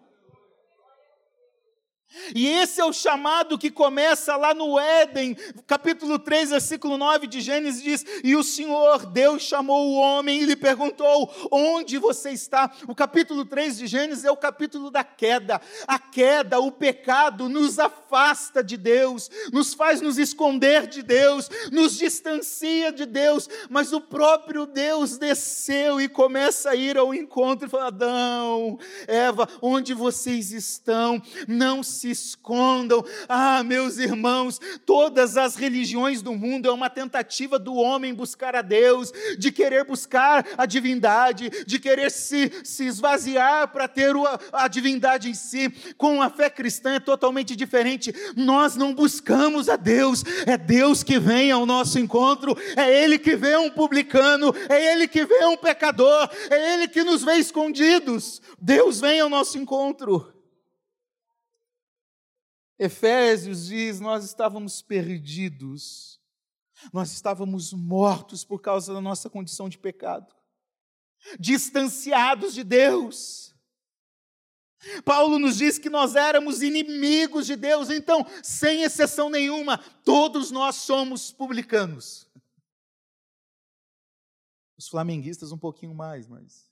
E 2.34 2.46
esse 2.48 2.80
é 2.80 2.84
o 2.84 2.92
chamado 2.92 3.56
que 3.56 3.70
começa 3.70 4.36
lá 4.36 4.52
no 4.52 4.78
Éden, 4.78 5.36
capítulo 5.66 6.18
3, 6.18 6.50
versículo 6.50 6.98
9 6.98 7.26
de 7.28 7.40
Gênesis 7.40 7.82
diz: 7.82 8.04
E 8.24 8.34
o 8.34 8.42
Senhor 8.42 9.06
Deus 9.06 9.42
chamou 9.42 9.88
o 9.88 9.94
homem 9.94 10.40
e 10.40 10.44
lhe 10.44 10.56
perguntou: 10.56 11.32
Onde 11.52 11.98
você 11.98 12.30
está? 12.30 12.70
O 12.88 12.94
capítulo 12.94 13.44
3 13.44 13.78
de 13.78 13.86
Gênesis 13.86 14.24
é 14.24 14.30
o 14.30 14.36
capítulo 14.36 14.90
da 14.90 15.04
queda. 15.04 15.60
A 15.86 15.98
queda, 15.98 16.58
o 16.58 16.72
pecado, 16.72 17.48
nos 17.48 17.78
afasta 17.78 18.62
de 18.62 18.76
Deus, 18.76 19.30
nos 19.52 19.72
faz 19.72 20.00
nos 20.00 20.18
esconder 20.18 20.88
de 20.88 21.02
Deus, 21.02 21.48
nos 21.70 21.96
distancia 21.96 22.90
de 22.90 23.06
Deus, 23.06 23.48
mas 23.68 23.92
o 23.92 24.00
próprio 24.00 24.66
Deus 24.66 25.16
desceu 25.16 26.00
e 26.00 26.08
começa 26.08 26.70
a 26.70 26.76
ir 26.76 26.98
ao 26.98 27.14
encontro 27.14 27.66
e 27.66 27.70
fala: 27.70 27.86
Adão, 27.86 28.78
Eva, 29.06 29.48
onde 29.62 29.94
vocês 29.94 30.50
estão? 30.52 31.22
Não 31.46 31.82
se 31.82 31.99
se 32.00 32.10
escondam. 32.10 33.04
Ah, 33.28 33.62
meus 33.62 33.98
irmãos, 33.98 34.58
todas 34.86 35.36
as 35.36 35.54
religiões 35.54 36.22
do 36.22 36.32
mundo 36.32 36.66
é 36.66 36.72
uma 36.72 36.88
tentativa 36.88 37.58
do 37.58 37.74
homem 37.74 38.14
buscar 38.14 38.56
a 38.56 38.62
Deus, 38.62 39.12
de 39.38 39.52
querer 39.52 39.84
buscar 39.84 40.46
a 40.56 40.64
divindade, 40.64 41.50
de 41.66 41.78
querer 41.78 42.10
se, 42.10 42.50
se 42.64 42.86
esvaziar 42.86 43.68
para 43.68 43.86
ter 43.86 44.16
a, 44.16 44.64
a 44.64 44.68
divindade 44.68 45.28
em 45.28 45.34
si. 45.34 45.68
Com 45.98 46.22
a 46.22 46.30
fé 46.30 46.48
cristã 46.48 46.94
é 46.94 47.00
totalmente 47.00 47.54
diferente. 47.54 48.14
Nós 48.34 48.76
não 48.76 48.94
buscamos 48.94 49.68
a 49.68 49.76
Deus, 49.76 50.24
é 50.46 50.56
Deus 50.56 51.02
que 51.02 51.18
vem 51.18 51.50
ao 51.50 51.66
nosso 51.66 51.98
encontro, 51.98 52.56
é 52.76 53.04
Ele 53.04 53.18
que 53.18 53.36
vê 53.36 53.56
um 53.58 53.70
publicano, 53.70 54.54
é 54.68 54.92
Ele 54.92 55.06
que 55.06 55.24
vê 55.24 55.44
um 55.44 55.56
pecador, 55.56 56.30
é 56.50 56.74
Ele 56.74 56.88
que 56.88 57.04
nos 57.04 57.22
vê 57.22 57.34
escondidos. 57.34 58.40
Deus 58.58 59.00
vem 59.00 59.20
ao 59.20 59.28
nosso 59.28 59.58
encontro. 59.58 60.39
Efésios 62.80 63.66
diz: 63.66 64.00
nós 64.00 64.24
estávamos 64.24 64.80
perdidos, 64.80 66.18
nós 66.90 67.12
estávamos 67.12 67.74
mortos 67.74 68.42
por 68.42 68.62
causa 68.62 68.94
da 68.94 69.02
nossa 69.02 69.28
condição 69.28 69.68
de 69.68 69.76
pecado, 69.76 70.34
distanciados 71.38 72.54
de 72.54 72.64
Deus. 72.64 73.54
Paulo 75.04 75.38
nos 75.38 75.58
diz 75.58 75.78
que 75.78 75.90
nós 75.90 76.16
éramos 76.16 76.62
inimigos 76.62 77.46
de 77.46 77.54
Deus, 77.54 77.90
então, 77.90 78.24
sem 78.42 78.82
exceção 78.82 79.28
nenhuma, 79.28 79.76
todos 80.02 80.50
nós 80.50 80.76
somos 80.76 81.30
publicanos. 81.30 82.26
Os 84.78 84.88
flamenguistas 84.88 85.52
um 85.52 85.58
pouquinho 85.58 85.94
mais, 85.94 86.26
mas 86.26 86.69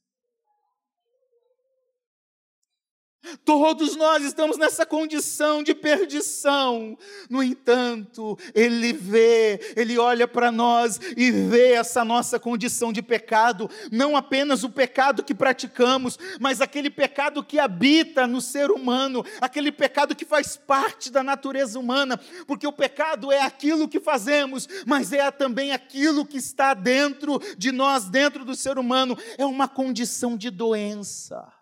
Todos 3.44 3.96
nós 3.96 4.24
estamos 4.24 4.56
nessa 4.56 4.86
condição 4.86 5.62
de 5.62 5.74
perdição. 5.74 6.96
No 7.28 7.42
entanto, 7.42 8.38
Ele 8.54 8.92
vê, 8.92 9.74
Ele 9.76 9.98
olha 9.98 10.26
para 10.28 10.52
nós 10.52 11.00
e 11.16 11.30
vê 11.30 11.72
essa 11.72 12.04
nossa 12.04 12.38
condição 12.38 12.92
de 12.92 13.02
pecado, 13.02 13.68
não 13.90 14.16
apenas 14.16 14.64
o 14.64 14.70
pecado 14.70 15.24
que 15.24 15.34
praticamos, 15.34 16.18
mas 16.40 16.60
aquele 16.60 16.90
pecado 16.90 17.42
que 17.42 17.58
habita 17.58 18.26
no 18.26 18.40
ser 18.40 18.70
humano, 18.70 19.24
aquele 19.40 19.72
pecado 19.72 20.14
que 20.14 20.24
faz 20.24 20.56
parte 20.56 21.10
da 21.10 21.22
natureza 21.22 21.78
humana, 21.78 22.18
porque 22.46 22.66
o 22.66 22.72
pecado 22.72 23.32
é 23.32 23.42
aquilo 23.42 23.88
que 23.88 24.00
fazemos, 24.00 24.68
mas 24.86 25.12
é 25.12 25.30
também 25.30 25.72
aquilo 25.72 26.24
que 26.24 26.38
está 26.38 26.72
dentro 26.72 27.40
de 27.58 27.72
nós, 27.72 28.08
dentro 28.08 28.44
do 28.44 28.54
ser 28.54 28.78
humano, 28.78 29.18
é 29.36 29.44
uma 29.44 29.68
condição 29.68 30.36
de 30.36 30.50
doença. 30.50 31.57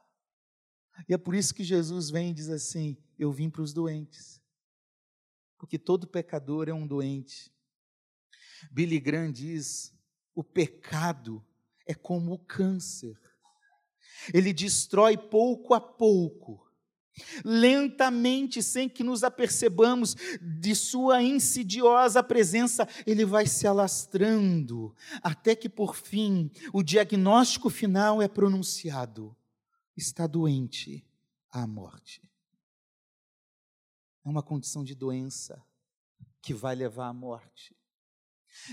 E 1.08 1.14
é 1.14 1.18
por 1.18 1.34
isso 1.34 1.54
que 1.54 1.64
Jesus 1.64 2.10
vem 2.10 2.30
e 2.30 2.34
diz 2.34 2.48
assim: 2.48 2.96
Eu 3.18 3.32
vim 3.32 3.50
para 3.50 3.62
os 3.62 3.72
doentes. 3.72 4.40
Porque 5.58 5.78
todo 5.78 6.06
pecador 6.06 6.68
é 6.68 6.72
um 6.72 6.86
doente. 6.86 7.52
Billy 8.70 8.98
Graham 8.98 9.30
diz: 9.30 9.94
o 10.34 10.44
pecado 10.44 11.44
é 11.86 11.94
como 11.94 12.34
o 12.34 12.38
câncer. 12.38 13.18
Ele 14.32 14.52
destrói 14.52 15.16
pouco 15.16 15.72
a 15.72 15.80
pouco, 15.80 16.66
lentamente, 17.44 18.62
sem 18.62 18.88
que 18.88 19.04
nos 19.04 19.22
apercebamos 19.22 20.14
de 20.60 20.74
sua 20.74 21.22
insidiosa 21.22 22.22
presença, 22.22 22.88
ele 23.06 23.24
vai 23.24 23.46
se 23.46 23.66
alastrando, 23.66 24.94
até 25.22 25.54
que 25.54 25.68
por 25.68 25.94
fim 25.94 26.50
o 26.72 26.82
diagnóstico 26.82 27.70
final 27.70 28.20
é 28.20 28.28
pronunciado 28.28 29.36
está 29.96 30.26
doente 30.26 31.04
à 31.50 31.66
morte. 31.66 32.22
É 34.24 34.28
uma 34.28 34.42
condição 34.42 34.82
de 34.82 34.94
doença 34.94 35.64
que 36.42 36.52
vai 36.52 36.74
levar 36.74 37.08
à 37.08 37.12
morte. 37.12 37.75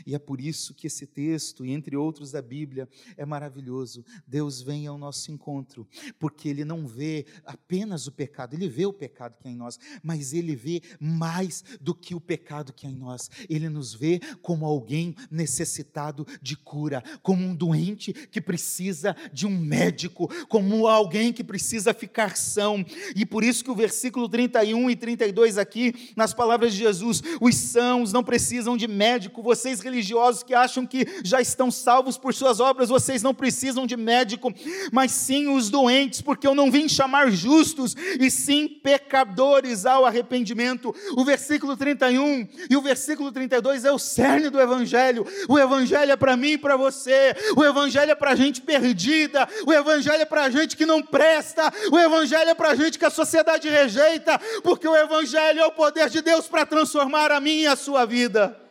E 0.05 0.15
é 0.15 0.19
por 0.19 0.39
isso 0.39 0.73
que 0.73 0.87
esse 0.87 1.05
texto, 1.05 1.65
e 1.65 1.71
entre 1.71 1.95
outros 1.95 2.31
da 2.31 2.41
Bíblia, 2.41 2.87
é 3.17 3.25
maravilhoso. 3.25 4.03
Deus 4.27 4.61
vem 4.61 4.87
ao 4.87 4.97
nosso 4.97 5.31
encontro, 5.31 5.87
porque 6.19 6.49
Ele 6.49 6.65
não 6.65 6.87
vê 6.87 7.25
apenas 7.45 8.07
o 8.07 8.11
pecado, 8.11 8.53
Ele 8.53 8.67
vê 8.67 8.85
o 8.85 8.93
pecado 8.93 9.37
que 9.37 9.47
há 9.47 9.51
em 9.51 9.55
nós, 9.55 9.79
mas 10.01 10.33
Ele 10.33 10.55
vê 10.55 10.81
mais 10.99 11.63
do 11.79 11.93
que 11.93 12.15
o 12.15 12.21
pecado 12.21 12.73
que 12.73 12.87
há 12.87 12.89
em 12.89 12.95
nós. 12.95 13.29
Ele 13.49 13.69
nos 13.69 13.93
vê 13.93 14.19
como 14.41 14.65
alguém 14.65 15.15
necessitado 15.29 16.25
de 16.41 16.55
cura, 16.55 17.03
como 17.21 17.43
um 17.43 17.55
doente 17.55 18.13
que 18.13 18.41
precisa 18.41 19.15
de 19.31 19.45
um 19.45 19.57
médico, 19.57 20.29
como 20.47 20.87
alguém 20.87 21.31
que 21.33 21.43
precisa 21.43 21.93
ficar 21.93 22.35
são. 22.35 22.85
E 23.15 23.25
por 23.25 23.43
isso 23.43 23.63
que 23.63 23.71
o 23.71 23.75
versículo 23.75 24.27
31 24.29 24.89
e 24.89 24.95
32 24.95 25.57
aqui, 25.57 26.13
nas 26.15 26.33
palavras 26.33 26.73
de 26.73 26.79
Jesus, 26.79 27.21
os 27.41 27.55
sãos 27.55 28.11
não 28.11 28.23
precisam 28.23 28.77
de 28.77 28.87
médico, 28.87 29.43
vocês 29.43 29.72
vocês 29.73 29.79
religiosos 29.79 30.43
que 30.43 30.53
acham 30.53 30.85
que 30.85 31.07
já 31.23 31.41
estão 31.41 31.71
salvos 31.71 32.17
por 32.17 32.33
suas 32.33 32.59
obras, 32.59 32.89
vocês 32.89 33.23
não 33.23 33.33
precisam 33.33 33.87
de 33.87 33.97
médico, 33.97 34.53
mas 34.91 35.11
sim 35.11 35.47
os 35.47 35.69
doentes, 35.69 36.21
porque 36.21 36.45
eu 36.45 36.53
não 36.53 36.69
vim 36.69 36.87
chamar 36.87 37.31
justos, 37.31 37.95
e 38.19 38.29
sim 38.29 38.67
pecadores 38.67 39.85
ao 39.85 40.05
arrependimento. 40.05 40.93
O 41.17 41.25
versículo 41.25 41.75
31 41.75 42.47
e 42.69 42.77
o 42.77 42.81
versículo 42.81 43.31
32 43.31 43.85
é 43.85 43.91
o 43.91 43.97
cerne 43.97 44.49
do 44.49 44.61
Evangelho. 44.61 45.25
O 45.47 45.57
Evangelho 45.57 46.11
é 46.11 46.15
para 46.15 46.37
mim 46.37 46.51
e 46.51 46.57
para 46.57 46.77
você, 46.77 47.35
o 47.55 47.63
Evangelho 47.63 48.11
é 48.11 48.15
para 48.15 48.35
gente 48.35 48.61
perdida, 48.61 49.47
o 49.65 49.73
Evangelho 49.73 50.21
é 50.21 50.25
para 50.25 50.49
gente 50.49 50.77
que 50.77 50.85
não 50.85 51.01
presta, 51.01 51.73
o 51.91 51.97
Evangelho 51.97 52.49
é 52.49 52.55
para 52.55 52.75
gente 52.75 52.99
que 52.99 53.05
a 53.05 53.09
sociedade 53.09 53.69
rejeita, 53.69 54.39
porque 54.61 54.87
o 54.87 54.95
Evangelho 54.95 55.59
é 55.59 55.65
o 55.65 55.71
poder 55.71 56.09
de 56.09 56.21
Deus 56.21 56.47
para 56.47 56.65
transformar 56.65 57.31
a 57.31 57.39
minha 57.39 57.63
e 57.63 57.67
a 57.67 57.75
sua 57.75 58.05
vida. 58.05 58.62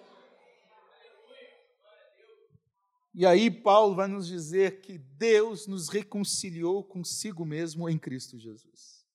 E 3.15 3.27
aí 3.27 3.51
Paulo 3.51 3.95
vai 3.95 4.09
nos 4.09 4.27
dizer 4.27 4.81
que 4.81 4.97
Deus 4.97 5.67
nos 5.67 5.89
reconciliou 5.89 6.83
consigo 6.83 7.45
mesmo 7.45 7.89
em 7.89 7.99
Cristo 7.99 8.39
Jesus. 8.39 9.07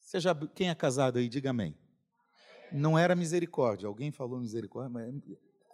Seja 0.00 0.34
quem 0.54 0.68
é 0.68 0.74
casado 0.74 1.18
aí, 1.18 1.28
diga 1.28 1.50
amém. 1.50 1.78
Não 2.72 2.98
era 2.98 3.14
misericórdia, 3.14 3.86
alguém 3.86 4.10
falou 4.10 4.40
misericórdia, 4.40 4.90
mas 4.90 5.14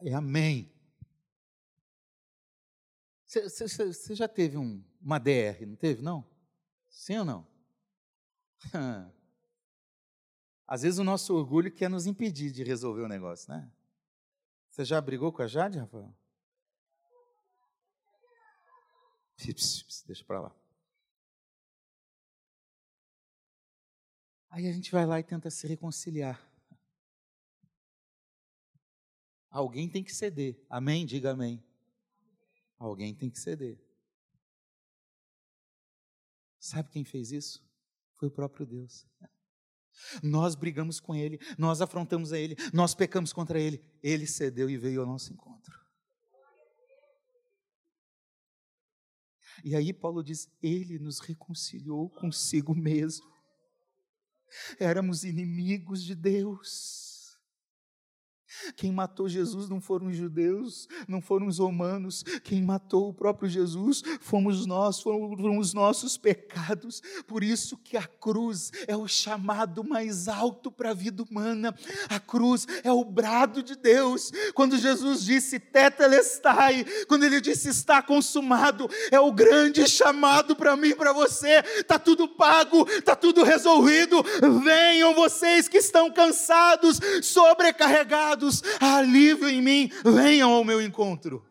é, 0.02 0.12
amém. 0.12 0.70
Você 3.26 4.14
já 4.14 4.28
teve 4.28 4.58
um, 4.58 4.84
uma 5.00 5.18
DR, 5.18 5.64
não 5.66 5.76
teve, 5.76 6.02
não? 6.02 6.24
Sim 6.88 7.18
ou 7.18 7.24
não? 7.24 7.46
Às 10.66 10.82
vezes 10.82 10.98
o 10.98 11.04
nosso 11.04 11.34
orgulho 11.34 11.72
quer 11.72 11.88
nos 11.88 12.06
impedir 12.06 12.50
de 12.52 12.62
resolver 12.62 13.02
o 13.02 13.08
negócio, 13.08 13.52
né? 13.52 13.70
Você 14.70 14.84
já 14.84 15.00
brigou 15.00 15.32
com 15.32 15.42
a 15.42 15.46
Jade, 15.46 15.78
Rafael? 15.78 16.14
Deixa 19.36 20.24
para 20.24 20.40
lá. 20.40 20.56
Aí 24.50 24.68
a 24.68 24.72
gente 24.72 24.92
vai 24.92 25.04
lá 25.04 25.18
e 25.18 25.24
tenta 25.24 25.50
se 25.50 25.66
reconciliar. 25.66 26.40
Alguém 29.50 29.88
tem 29.88 30.02
que 30.02 30.14
ceder. 30.14 30.64
Amém? 30.70 31.04
Diga 31.04 31.32
amém. 31.32 31.62
Alguém 32.78 33.14
tem 33.14 33.30
que 33.30 33.38
ceder. 33.38 33.80
Sabe 36.58 36.90
quem 36.90 37.04
fez 37.04 37.30
isso? 37.30 37.62
Foi 38.14 38.28
o 38.28 38.30
próprio 38.30 38.64
Deus. 38.64 39.06
Nós 40.22 40.54
brigamos 40.54 40.98
com 40.98 41.14
Ele, 41.14 41.38
nós 41.58 41.80
afrontamos 41.80 42.32
a 42.32 42.38
Ele, 42.38 42.56
nós 42.72 42.94
pecamos 42.94 43.32
contra 43.32 43.60
Ele. 43.60 43.84
Ele 44.02 44.26
cedeu 44.26 44.68
e 44.68 44.76
veio 44.76 45.00
ao 45.00 45.06
nosso 45.06 45.32
encontro. 45.32 45.83
E 49.62 49.76
aí 49.76 49.92
Paulo 49.92 50.22
diz: 50.22 50.48
Ele 50.62 50.98
nos 50.98 51.20
reconciliou 51.20 52.08
consigo 52.08 52.74
mesmo. 52.74 53.32
Éramos 54.78 55.24
inimigos 55.24 56.02
de 56.02 56.14
Deus 56.14 57.03
quem 58.76 58.92
matou 58.92 59.28
Jesus 59.28 59.68
não 59.68 59.80
foram 59.80 60.08
os 60.08 60.16
judeus, 60.16 60.88
não 61.06 61.20
foram 61.20 61.46
os 61.46 61.58
romanos. 61.58 62.22
Quem 62.42 62.62
matou 62.62 63.08
o 63.08 63.14
próprio 63.14 63.48
Jesus 63.48 64.02
fomos 64.20 64.66
nós, 64.66 65.00
foram 65.00 65.58
os 65.58 65.74
nossos 65.74 66.16
pecados. 66.16 67.02
Por 67.26 67.42
isso 67.42 67.76
que 67.76 67.96
a 67.96 68.06
cruz 68.06 68.70
é 68.86 68.96
o 68.96 69.06
chamado 69.06 69.84
mais 69.84 70.28
alto 70.28 70.70
para 70.70 70.90
a 70.90 70.94
vida 70.94 71.22
humana. 71.22 71.74
A 72.08 72.18
cruz 72.18 72.66
é 72.82 72.92
o 72.92 73.04
brado 73.04 73.62
de 73.62 73.76
Deus. 73.76 74.30
Quando 74.54 74.78
Jesus 74.78 75.24
disse 75.24 75.58
tetelestai, 75.58 76.84
quando 77.08 77.24
ele 77.24 77.40
disse 77.40 77.68
está 77.68 78.02
consumado, 78.02 78.88
é 79.10 79.20
o 79.20 79.32
grande 79.32 79.86
chamado 79.88 80.56
para 80.56 80.76
mim 80.76 80.94
para 80.94 81.12
você. 81.12 81.62
Está 81.76 81.98
tudo 81.98 82.28
pago, 82.28 82.88
está 82.88 83.14
tudo 83.14 83.42
resolvido. 83.42 84.22
Venham 84.62 85.14
vocês 85.14 85.68
que 85.68 85.78
estão 85.78 86.10
cansados, 86.10 87.00
sobrecarregados 87.22 88.43
há 88.80 88.96
alívio 88.96 89.48
em 89.48 89.62
mim, 89.62 89.90
venham 90.04 90.52
ao 90.52 90.64
meu 90.64 90.80
encontro. 90.80 91.44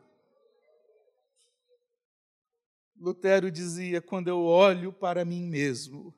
Lutero 2.96 3.52
dizia: 3.52 4.02
quando 4.02 4.30
eu 4.30 4.44
olho 4.44 4.94
para 4.94 5.26
mim 5.26 5.44
mesmo, 5.44 6.14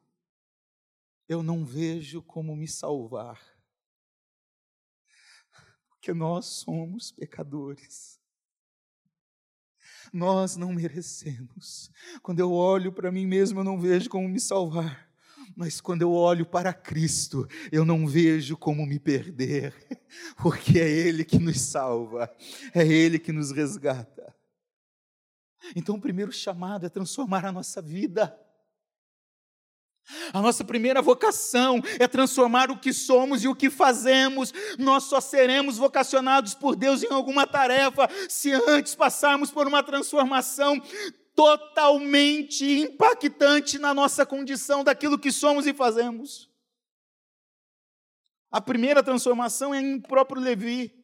eu 1.27 1.41
não 1.41 1.65
vejo 1.65 2.21
como 2.21 2.55
me 2.55 2.67
salvar, 2.67 3.41
porque 5.89 6.13
nós 6.13 6.45
somos 6.45 7.11
pecadores. 7.11 8.19
Nós 10.13 10.55
não 10.55 10.71
merecemos. 10.71 11.91
Quando 12.21 12.39
eu 12.39 12.53
olho 12.53 12.93
para 12.93 13.11
mim 13.11 13.25
mesmo, 13.25 13.59
eu 13.59 13.63
não 13.63 13.79
vejo 13.79 14.09
como 14.09 14.29
me 14.29 14.39
salvar. 14.39 15.09
Mas 15.55 15.79
quando 15.79 16.01
eu 16.01 16.11
olho 16.11 16.45
para 16.45 16.73
Cristo, 16.73 17.47
eu 17.71 17.85
não 17.85 18.05
vejo 18.05 18.57
como 18.57 18.85
me 18.85 18.99
perder, 18.99 19.73
porque 20.37 20.79
é 20.79 20.89
Ele 20.89 21.23
que 21.23 21.39
nos 21.39 21.61
salva, 21.61 22.29
é 22.73 22.85
Ele 22.85 23.17
que 23.17 23.31
nos 23.31 23.51
resgata. 23.51 24.35
Então, 25.75 25.95
o 25.95 26.01
primeiro 26.01 26.31
chamado 26.31 26.85
é 26.85 26.89
transformar 26.89 27.45
a 27.45 27.51
nossa 27.51 27.81
vida. 27.81 28.37
A 30.31 30.41
nossa 30.41 30.63
primeira 30.63 31.01
vocação 31.01 31.81
é 31.99 32.07
transformar 32.07 32.69
o 32.69 32.77
que 32.77 32.93
somos 32.93 33.43
e 33.43 33.47
o 33.47 33.55
que 33.55 33.71
fazemos. 33.71 34.53
Nós 34.77 35.05
só 35.05 35.19
seremos 35.19 35.77
vocacionados 35.77 36.53
por 36.53 36.75
Deus 36.75 37.01
em 37.01 37.11
alguma 37.11 37.47
tarefa 37.47 38.07
se 38.29 38.51
antes 38.51 38.93
passarmos 38.93 39.49
por 39.49 39.67
uma 39.67 39.81
transformação 39.81 40.79
totalmente 41.35 42.65
impactante 42.65 43.77
na 43.77 43.93
nossa 43.93 44.25
condição 44.25 44.83
daquilo 44.83 45.19
que 45.19 45.31
somos 45.31 45.67
e 45.67 45.73
fazemos. 45.73 46.49
A 48.49 48.61
primeira 48.61 49.03
transformação 49.03 49.75
é 49.75 49.81
em 49.81 49.99
próprio 49.99 50.41
Levi. 50.41 51.03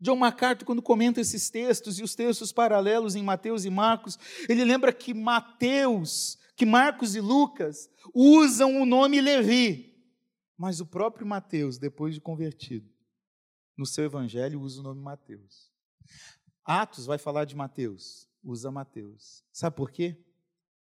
John 0.00 0.16
MacArthur, 0.16 0.64
quando 0.64 0.80
comenta 0.80 1.20
esses 1.20 1.50
textos 1.50 1.98
e 1.98 2.02
os 2.02 2.14
textos 2.14 2.52
paralelos 2.52 3.14
em 3.14 3.22
Mateus 3.22 3.64
e 3.64 3.70
Marcos, 3.70 4.18
ele 4.48 4.64
lembra 4.64 4.92
que 4.92 5.12
Mateus, 5.12 6.38
que 6.56 6.64
Marcos 6.64 7.14
e 7.14 7.20
Lucas 7.20 7.90
usam 8.14 8.80
o 8.80 8.86
nome 8.86 9.20
Levi, 9.20 9.94
mas 10.56 10.80
o 10.80 10.86
próprio 10.86 11.26
Mateus, 11.26 11.78
depois 11.78 12.14
de 12.14 12.20
convertido, 12.20 12.88
no 13.76 13.84
seu 13.84 14.04
evangelho 14.04 14.60
usa 14.60 14.80
o 14.80 14.84
nome 14.84 15.00
Mateus. 15.02 15.70
Atos 16.70 17.06
vai 17.06 17.16
falar 17.16 17.46
de 17.46 17.56
Mateus, 17.56 18.28
usa 18.44 18.70
Mateus. 18.70 19.42
Sabe 19.50 19.74
por 19.74 19.90
quê? 19.90 20.22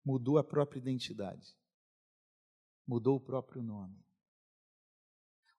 Mudou 0.06 0.38
a 0.38 0.43
própria 0.43 0.80
identidade. 0.80 1.58
Mudou 2.88 3.17
o 3.17 3.19
próprio 3.19 3.62
nome. 3.62 4.02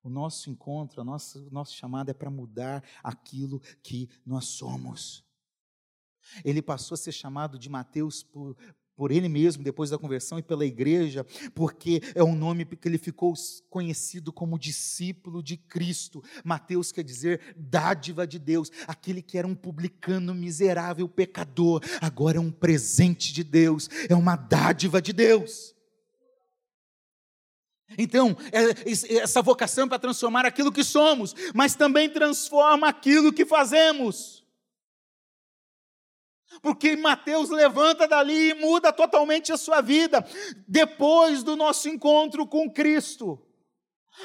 O 0.03 0.09
nosso 0.09 0.49
encontro, 0.49 1.03
a 1.03 1.05
nossa, 1.05 1.39
o 1.39 1.51
nosso 1.51 1.75
chamado 1.75 2.09
é 2.09 2.15
para 2.15 2.31
mudar 2.31 2.83
aquilo 3.03 3.61
que 3.83 4.09
nós 4.25 4.47
somos. 4.47 5.23
Ele 6.43 6.63
passou 6.63 6.95
a 6.95 6.99
ser 6.99 7.13
chamado 7.13 7.59
de 7.59 7.69
Mateus 7.69 8.23
por, 8.23 8.57
por 8.97 9.11
ele 9.11 9.29
mesmo 9.29 9.63
depois 9.63 9.91
da 9.91 9.99
conversão 9.99 10.39
e 10.39 10.43
pela 10.43 10.65
igreja, 10.65 11.27
porque 11.55 12.01
é 12.15 12.23
um 12.23 12.35
nome 12.35 12.65
que 12.65 12.89
ele 12.89 12.99
ficou 12.99 13.35
conhecido 13.69 14.33
como 14.33 14.59
discípulo 14.59 15.43
de 15.43 15.57
Cristo. 15.57 16.23
Mateus 16.45 16.93
quer 16.93 17.03
dizer 17.03 17.55
dádiva 17.57 18.27
de 18.27 18.39
Deus, 18.39 18.71
aquele 18.87 19.21
que 19.21 19.37
era 19.37 19.47
um 19.47 19.55
publicano 19.55 20.35
miserável, 20.35 21.09
pecador, 21.09 21.83
agora 22.01 22.39
é 22.39 22.41
um 22.41 22.51
presente 22.51 23.33
de 23.33 23.43
Deus, 23.43 23.89
é 24.09 24.15
uma 24.15 24.37
dádiva 24.37 25.03
de 25.03 25.13
Deus. 25.13 25.75
Então, 27.99 28.37
é, 28.51 29.19
essa 29.19 29.43
vocação 29.43 29.85
é 29.85 29.89
para 29.89 29.99
transformar 29.99 30.45
aquilo 30.47 30.73
que 30.73 30.83
somos, 30.83 31.35
mas 31.55 31.75
também 31.75 32.09
transforma 32.09 32.89
aquilo 32.89 33.33
que 33.33 33.45
fazemos. 33.45 34.44
Porque 36.63 36.97
Mateus 36.97 37.51
levanta 37.51 38.07
dali 38.07 38.51
e 38.51 38.55
muda 38.55 38.93
totalmente 38.93 39.53
a 39.53 39.57
sua 39.57 39.81
vida 39.81 40.25
depois 40.67 41.43
do 41.43 41.57
nosso 41.57 41.89
encontro 41.89 42.47
com 42.47 42.71
Cristo. 42.71 43.41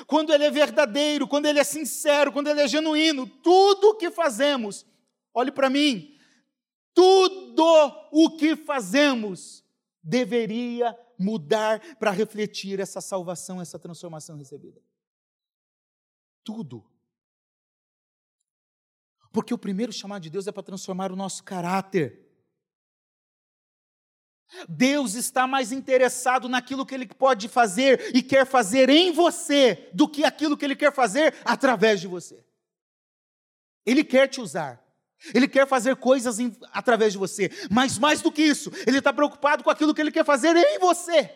Quando 0.05 0.33
ele 0.33 0.43
é 0.43 0.51
verdadeiro, 0.51 1.27
quando 1.27 1.47
ele 1.47 1.59
é 1.59 1.63
sincero, 1.63 2.31
quando 2.31 2.47
ele 2.47 2.61
é 2.61 2.67
genuíno, 2.67 3.25
tudo 3.27 3.89
o 3.89 3.95
que 3.95 4.11
fazemos, 4.11 4.85
olhe 5.33 5.51
para 5.51 5.69
mim, 5.69 6.15
tudo 6.93 7.63
o 8.11 8.37
que 8.37 8.55
fazemos 8.55 9.63
deveria 10.03 10.97
mudar 11.17 11.97
para 11.97 12.11
refletir 12.11 12.79
essa 12.79 13.01
salvação, 13.01 13.61
essa 13.61 13.77
transformação 13.77 14.37
recebida. 14.37 14.81
Tudo. 16.43 16.85
Porque 19.39 19.53
o 19.53 19.57
primeiro 19.57 19.93
chamado 19.93 20.21
de 20.21 20.29
Deus 20.29 20.47
é 20.47 20.51
para 20.51 20.63
transformar 20.63 21.13
o 21.13 21.15
nosso 21.15 21.45
caráter. 21.45 22.27
Deus 24.67 25.13
está 25.13 25.47
mais 25.47 25.71
interessado 25.71 26.49
naquilo 26.49 26.85
que 26.85 26.93
Ele 26.93 27.07
pode 27.07 27.47
fazer 27.47 28.13
e 28.13 28.21
quer 28.21 28.45
fazer 28.45 28.89
em 28.89 29.13
você 29.13 29.89
do 29.93 30.09
que 30.09 30.25
aquilo 30.25 30.57
que 30.57 30.65
Ele 30.65 30.75
quer 30.75 30.93
fazer 30.93 31.33
através 31.45 32.01
de 32.01 32.07
você. 32.07 32.45
Ele 33.85 34.03
quer 34.03 34.27
te 34.27 34.41
usar. 34.41 34.85
Ele 35.33 35.47
quer 35.47 35.65
fazer 35.65 35.95
coisas 35.95 36.37
em, 36.37 36.53
através 36.73 37.13
de 37.13 37.17
você. 37.17 37.49
Mas 37.71 37.97
mais 37.97 38.21
do 38.21 38.33
que 38.33 38.41
isso, 38.41 38.69
Ele 38.85 38.97
está 38.97 39.13
preocupado 39.13 39.63
com 39.63 39.69
aquilo 39.69 39.95
que 39.95 40.01
Ele 40.01 40.11
quer 40.11 40.25
fazer 40.25 40.53
em 40.53 40.79
você. 40.79 41.33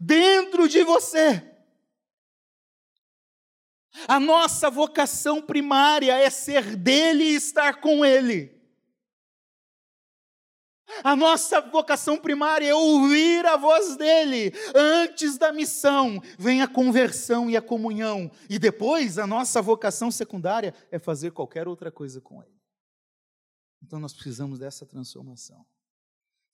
Dentro 0.00 0.66
de 0.66 0.82
você. 0.82 1.53
A 4.08 4.18
nossa 4.18 4.70
vocação 4.70 5.40
primária 5.40 6.16
é 6.16 6.28
ser 6.28 6.76
dele 6.76 7.24
e 7.24 7.34
estar 7.34 7.80
com 7.80 8.04
ele. 8.04 8.54
A 11.02 11.16
nossa 11.16 11.60
vocação 11.60 12.18
primária 12.18 12.68
é 12.68 12.74
ouvir 12.74 13.44
a 13.46 13.56
voz 13.56 13.96
dele. 13.96 14.52
Antes 14.74 15.38
da 15.38 15.52
missão, 15.52 16.20
vem 16.38 16.62
a 16.62 16.68
conversão 16.68 17.50
e 17.50 17.56
a 17.56 17.62
comunhão. 17.62 18.30
E 18.48 18.58
depois, 18.58 19.18
a 19.18 19.26
nossa 19.26 19.62
vocação 19.62 20.10
secundária 20.10 20.74
é 20.90 20.98
fazer 20.98 21.32
qualquer 21.32 21.66
outra 21.66 21.90
coisa 21.90 22.20
com 22.20 22.42
ele. 22.42 22.54
Então 23.82 23.98
nós 23.98 24.12
precisamos 24.12 24.58
dessa 24.58 24.86
transformação. 24.86 25.64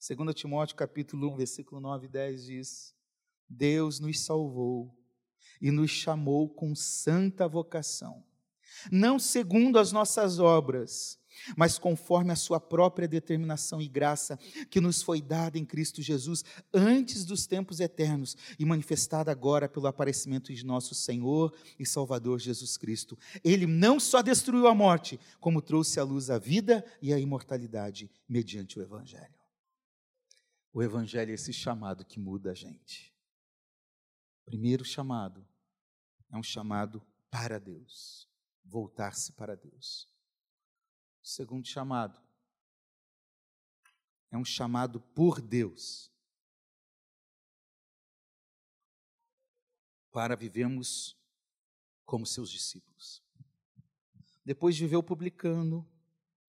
2 0.00 0.35
Timóteo 0.35 0.76
capítulo 0.76 1.33
1, 1.35 1.37
versículo 1.37 1.81
9 1.81 2.07
e 2.07 2.09
10 2.09 2.44
diz: 2.44 2.94
Deus 3.48 4.00
nos 4.00 4.20
salvou 4.20 4.96
e 5.61 5.70
nos 5.70 5.90
chamou 5.90 6.48
com 6.48 6.74
santa 6.74 7.46
vocação, 7.48 8.24
não 8.90 9.18
segundo 9.18 9.79
as 9.79 9.92
nossas 9.92 10.38
obras, 10.38 11.20
mas 11.57 11.79
conforme 11.79 12.33
a 12.33 12.37
sua 12.37 12.61
própria 12.61 13.09
determinação 13.09 13.81
e 13.81 13.88
graça 13.88 14.38
que 14.70 14.81
nos 14.81 15.03
foi 15.03 15.20
dada 15.20 15.59
em 15.59 15.64
Cristo 15.64 16.03
Jesus 16.03 16.44
antes 16.72 17.24
dos 17.24 17.46
tempos 17.46 17.81
eternos 17.81 18.37
e 18.59 18.64
manifestada 18.64 19.31
agora 19.31 19.68
pelo 19.68 19.87
aparecimento 19.87 20.53
de 20.53 20.64
nosso 20.64 20.94
Senhor 20.94 21.55
e 21.79 21.87
Salvador 21.87 22.38
Jesus 22.38 22.76
Cristo. 22.76 23.18
Ele 23.42 23.66
não 23.66 23.98
só 23.98 24.22
destruiu 24.22 24.66
a 24.66 24.74
morte, 24.74 25.18
como 25.40 25.62
trouxe 25.62 25.98
à 25.98 26.05
luz 26.05 26.31
a 26.31 26.38
vida 26.38 26.85
e 27.00 27.12
a 27.12 27.18
imortalidade 27.18 28.11
mediante 28.29 28.79
o 28.79 28.83
evangelho. 28.83 29.40
O 30.72 30.83
evangelho 30.83 31.31
é 31.31 31.35
esse 31.35 31.53
chamado 31.53 32.05
que 32.05 32.20
muda 32.20 32.53
a 32.53 32.55
gente. 32.55 33.12
Primeiro 34.51 34.85
chamado 34.85 35.47
é 36.29 36.37
um 36.37 36.43
chamado 36.43 37.07
para 37.31 37.61
Deus, 37.61 38.29
voltar-se 38.65 39.33
para 39.35 39.55
Deus. 39.55 40.13
Segundo 41.23 41.65
chamado 41.69 42.21
é 44.29 44.37
um 44.37 44.45
chamado 44.45 45.01
por 45.01 45.41
Deus 45.41 46.11
para 50.11 50.35
vivermos 50.35 51.17
como 52.05 52.27
seus 52.27 52.51
discípulos. 52.51 53.23
Depois 54.45 54.75
de 54.75 54.85
ver 54.85 54.97
o 54.97 55.03
publicano, 55.03 55.89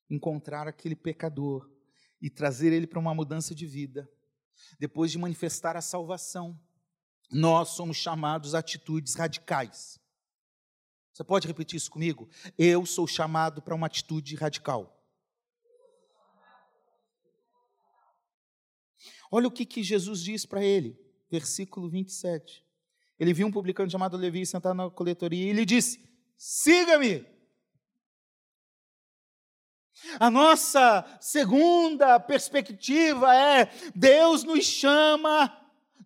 encontrar 0.10 0.68
aquele 0.68 0.96
pecador 0.96 1.72
e 2.20 2.32
trazer 2.32 2.74
ele 2.74 2.88
para 2.88 2.98
uma 2.98 3.14
mudança 3.14 3.54
de 3.54 3.68
vida, 3.68 4.12
depois 4.80 5.12
de 5.12 5.20
manifestar 5.20 5.78
a 5.78 5.82
salvação, 5.82 6.60
nós 7.32 7.70
somos 7.70 7.98
chamados 7.98 8.54
a 8.54 8.60
atitudes 8.60 9.16
radicais. 9.16 10.00
Você 11.14 11.24
pode 11.24 11.48
repetir 11.48 11.78
isso 11.78 11.92
comigo? 11.92 12.30
Eu 12.58 12.86
sou 12.86 13.08
chamado 13.08 13.62
para 13.62 13.76
uma 13.76 13.88
atitude 13.88 14.36
radical. 14.36 14.98
Olha 19.32 19.48
o 19.48 19.52
que, 19.52 19.66
que 19.66 19.82
Jesus 19.82 20.22
diz 20.22 20.46
para 20.46 20.64
ele, 20.64 21.00
versículo 21.30 21.90
27. 21.90 22.66
Ele 23.18 23.34
viu 23.34 23.48
um 23.48 23.52
publicano 23.52 23.90
chamado 23.90 24.18
Levi 24.18 24.46
sentado 24.46 24.76
na 24.76 24.90
coletoria 24.90 25.46
e 25.46 25.50
ele 25.50 25.66
disse: 25.66 26.04
Siga-me. 26.38 27.26
A 30.20 30.30
nossa 30.32 31.06
segunda 31.22 32.20
perspectiva 32.20 33.34
é: 33.36 33.72
Deus 33.96 34.44
nos 34.44 34.66
chama 34.66 35.61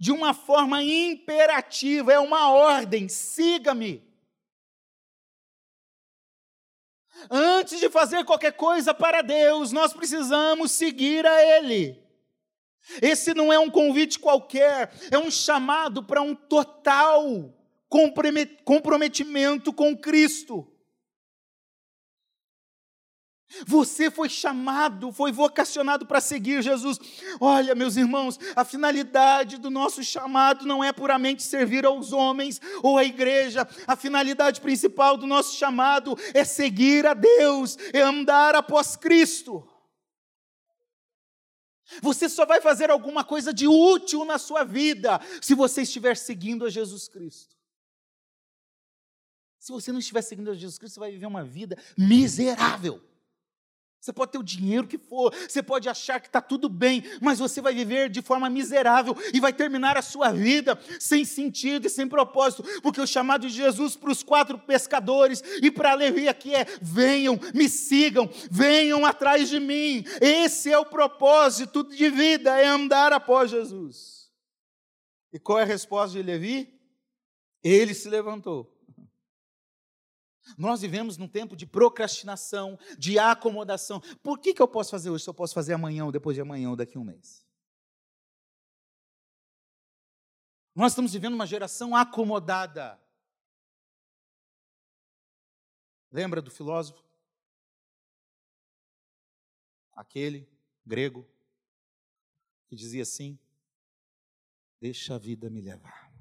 de 0.06 0.12
uma 0.12 0.36
forma 0.36 0.84
imperativa, 0.84 2.14
é 2.14 2.20
uma 2.20 2.52
ordem, 2.52 3.10
siga-me. 3.10 4.08
Antes 7.28 7.80
de 7.80 7.90
fazer 7.90 8.24
qualquer 8.24 8.54
coisa 8.54 8.94
para 8.94 9.24
Deus, 9.24 9.72
nós 9.72 9.94
precisamos 9.94 10.74
seguir 10.74 11.26
a 11.26 11.42
Ele. 11.58 12.00
Esse 13.02 13.34
não 13.34 13.52
é 13.52 13.58
um 13.58 13.68
convite 13.68 14.20
qualquer, 14.20 14.94
é 15.10 15.18
um 15.18 15.32
chamado 15.32 16.04
para 16.04 16.22
um 16.22 16.36
total 16.36 17.52
comprometimento 18.64 19.74
com 19.74 19.98
Cristo. 19.98 20.72
Você 23.66 24.10
foi 24.10 24.28
chamado, 24.28 25.12
foi 25.12 25.32
vocacionado 25.32 26.06
para 26.06 26.20
seguir 26.20 26.62
Jesus. 26.62 27.00
Olha, 27.40 27.76
meus 27.76 27.96
irmãos, 27.96 28.40
a 28.56 28.66
finalidade 28.66 29.58
do 29.58 29.70
nosso 29.70 30.04
chamado 30.04 30.66
não 30.66 30.84
é 30.84 30.92
puramente 30.92 31.44
servir 31.44 31.86
aos 31.86 32.12
homens 32.12 32.60
ou 32.82 32.98
à 32.98 33.04
igreja. 33.04 33.68
A 33.88 33.96
finalidade 33.96 34.60
principal 34.60 35.16
do 35.16 35.28
nosso 35.28 35.56
chamado 35.56 36.18
é 36.34 36.44
seguir 36.44 37.06
a 37.06 37.14
Deus, 37.14 37.78
é 37.94 38.02
andar 38.02 38.56
após 38.56 38.96
Cristo. 38.96 39.68
Você 42.02 42.28
só 42.28 42.46
vai 42.46 42.60
fazer 42.62 42.90
alguma 42.90 43.24
coisa 43.24 43.54
de 43.54 43.68
útil 43.68 44.26
na 44.26 44.40
sua 44.40 44.64
vida 44.64 45.22
se 45.40 45.54
você 45.54 45.84
estiver 45.84 46.18
seguindo 46.18 46.66
a 46.66 46.70
Jesus 46.70 47.08
Cristo. 47.08 47.56
Se 49.60 49.72
você 49.72 49.92
não 49.92 50.00
estiver 50.00 50.24
seguindo 50.24 50.50
a 50.50 50.56
Jesus 50.56 50.78
Cristo, 50.78 50.96
você 50.96 51.00
vai 51.00 51.12
viver 51.12 51.28
uma 51.28 51.44
vida 51.44 51.78
miserável. 51.98 53.02
Você 54.06 54.14
pode 54.14 54.34
ter 54.34 54.38
o 54.38 54.44
dinheiro 54.44 54.86
que 54.86 55.00
for, 55.00 55.34
você 55.34 55.64
pode 55.64 55.90
achar 55.90 56.22
que 56.22 56.28
está 56.28 56.40
tudo 56.40 56.70
bem, 56.70 57.04
mas 57.20 57.40
você 57.40 57.60
vai 57.60 57.74
viver 57.74 58.08
de 58.08 58.22
forma 58.22 58.48
miserável 58.52 59.18
e 59.34 59.40
vai 59.40 59.52
terminar 59.52 59.98
a 59.98 60.02
sua 60.04 60.32
vida 60.32 60.80
sem 61.00 61.26
sentido 61.26 61.88
e 61.88 61.90
sem 61.90 62.08
propósito, 62.08 62.64
porque 62.84 63.02
o 63.02 63.08
chamado 63.08 63.48
de 63.48 63.54
Jesus 63.56 63.96
para 63.96 64.12
os 64.12 64.22
quatro 64.22 64.60
pescadores 64.60 65.42
e 65.60 65.72
para 65.72 65.96
Levi 65.96 66.28
aqui 66.28 66.54
é: 66.54 66.68
venham, 66.80 67.40
me 67.52 67.68
sigam, 67.68 68.30
venham 68.52 69.04
atrás 69.08 69.50
de 69.50 69.60
mim. 69.60 70.06
Esse 70.22 70.72
é 70.72 70.78
o 70.78 70.86
propósito 70.86 71.84
de 71.84 72.08
vida, 72.08 72.60
é 72.60 72.68
andar 72.68 73.12
após 73.12 73.50
Jesus. 73.50 74.30
E 75.34 75.40
qual 75.40 75.58
é 75.58 75.64
a 75.64 75.66
resposta 75.66 76.16
de 76.16 76.22
Levi? 76.22 76.72
Ele 77.64 77.96
se 77.96 78.08
levantou 78.08 78.75
nós 80.58 80.82
vivemos 80.82 81.18
num 81.18 81.28
tempo 81.28 81.56
de 81.56 81.66
procrastinação, 81.66 82.78
de 82.98 83.18
acomodação. 83.18 84.00
Por 84.22 84.40
que, 84.40 84.54
que 84.54 84.62
eu 84.62 84.68
posso 84.68 84.92
fazer 84.92 85.10
hoje 85.10 85.24
se 85.24 85.30
eu 85.30 85.34
posso 85.34 85.54
fazer 85.54 85.74
amanhã, 85.74 86.06
ou 86.06 86.12
depois 86.12 86.36
de 86.36 86.42
amanhã, 86.42 86.70
ou 86.70 86.76
daqui 86.76 86.98
a 86.98 87.02
um 87.02 87.04
mês? 87.04 87.46
Nós 90.76 90.92
estamos 90.92 91.14
vivendo 91.14 91.34
uma 91.34 91.48
geração 91.48 91.96
acomodada. 91.96 93.00
Lembra 96.12 96.42
do 96.42 96.52
filósofo? 96.52 97.04
Aquele 99.94 100.48
grego 100.86 101.26
que 102.68 102.76
dizia 102.76 103.04
assim: 103.04 103.40
Deixa 104.82 105.16
a 105.16 105.18
vida 105.18 105.50
me 105.50 105.62
levar, 105.62 106.14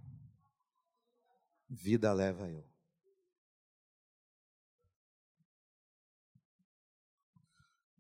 vida 1.69 2.13
leva 2.13 2.49
eu. 2.49 2.74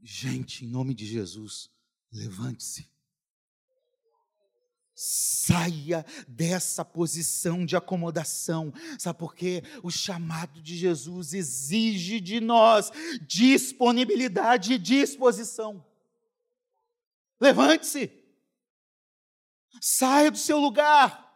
Gente, 0.06 0.66
em 0.66 0.68
nome 0.68 0.92
de 0.92 1.06
Jesus, 1.06 1.70
levante-se. 2.12 2.86
Saia 4.94 6.04
dessa 6.28 6.84
posição 6.84 7.64
de 7.64 7.74
acomodação, 7.74 8.70
sabe 8.98 9.18
por 9.18 9.34
quê? 9.34 9.62
O 9.82 9.90
chamado 9.90 10.60
de 10.60 10.76
Jesus 10.76 11.32
exige 11.32 12.20
de 12.20 12.38
nós 12.38 12.92
disponibilidade 13.26 14.74
e 14.74 14.78
disposição. 14.78 15.84
Levante-se, 17.40 18.12
saia 19.80 20.30
do 20.30 20.38
seu 20.38 20.60
lugar. 20.60 21.34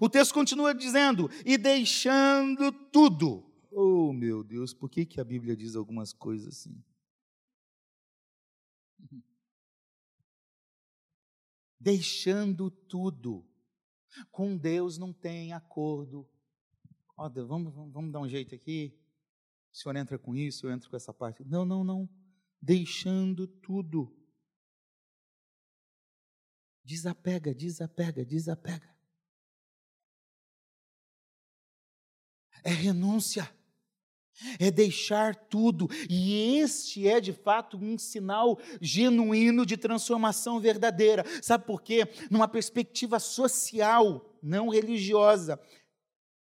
O 0.00 0.08
texto 0.08 0.34
continua 0.34 0.74
dizendo: 0.74 1.30
e 1.46 1.56
deixando 1.56 2.72
tudo. 2.72 3.48
Oh, 3.70 4.12
meu 4.12 4.42
Deus, 4.42 4.74
por 4.74 4.90
que, 4.90 5.06
que 5.06 5.20
a 5.20 5.24
Bíblia 5.24 5.56
diz 5.56 5.76
algumas 5.76 6.12
coisas 6.12 6.48
assim? 6.48 6.82
Deixando 11.82 12.70
tudo. 12.70 13.44
Com 14.30 14.56
Deus 14.56 14.98
não 14.98 15.12
tem 15.12 15.52
acordo. 15.52 16.28
Ó, 17.16 17.28
Deus, 17.28 17.48
vamos, 17.48 17.74
vamos, 17.74 18.12
dar 18.12 18.20
um 18.20 18.28
jeito 18.28 18.54
aqui. 18.54 18.96
O 19.72 19.76
senhor 19.76 19.96
entra 19.96 20.18
com 20.18 20.34
isso, 20.34 20.66
eu 20.66 20.72
entro 20.72 20.88
com 20.88 20.96
essa 20.96 21.12
parte. 21.12 21.44
Não, 21.44 21.64
não, 21.64 21.82
não. 21.82 22.08
Deixando 22.60 23.46
tudo. 23.46 24.16
Desapega, 26.84 27.54
desapega, 27.54 28.24
desapega. 28.24 28.92
É 32.64 32.70
renúncia 32.70 33.52
é 34.58 34.70
deixar 34.70 35.34
tudo, 35.34 35.88
e 36.08 36.58
este 36.58 37.08
é 37.08 37.20
de 37.20 37.32
fato 37.32 37.76
um 37.76 37.98
sinal 37.98 38.58
genuíno 38.80 39.64
de 39.64 39.76
transformação 39.76 40.60
verdadeira. 40.60 41.24
Sabe 41.40 41.64
por 41.64 41.82
quê? 41.82 42.06
Numa 42.30 42.48
perspectiva 42.48 43.18
social, 43.18 44.36
não 44.42 44.68
religiosa, 44.68 45.60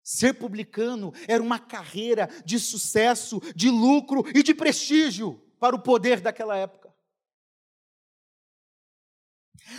ser 0.03 0.33
publicano 0.33 1.13
era 1.27 1.41
uma 1.41 1.59
carreira 1.59 2.29
de 2.45 2.59
sucesso, 2.59 3.41
de 3.55 3.69
lucro 3.69 4.23
e 4.35 4.43
de 4.43 4.53
prestígio 4.53 5.41
para 5.59 5.75
o 5.75 5.81
poder 5.81 6.19
daquela 6.19 6.57
época. 6.57 6.82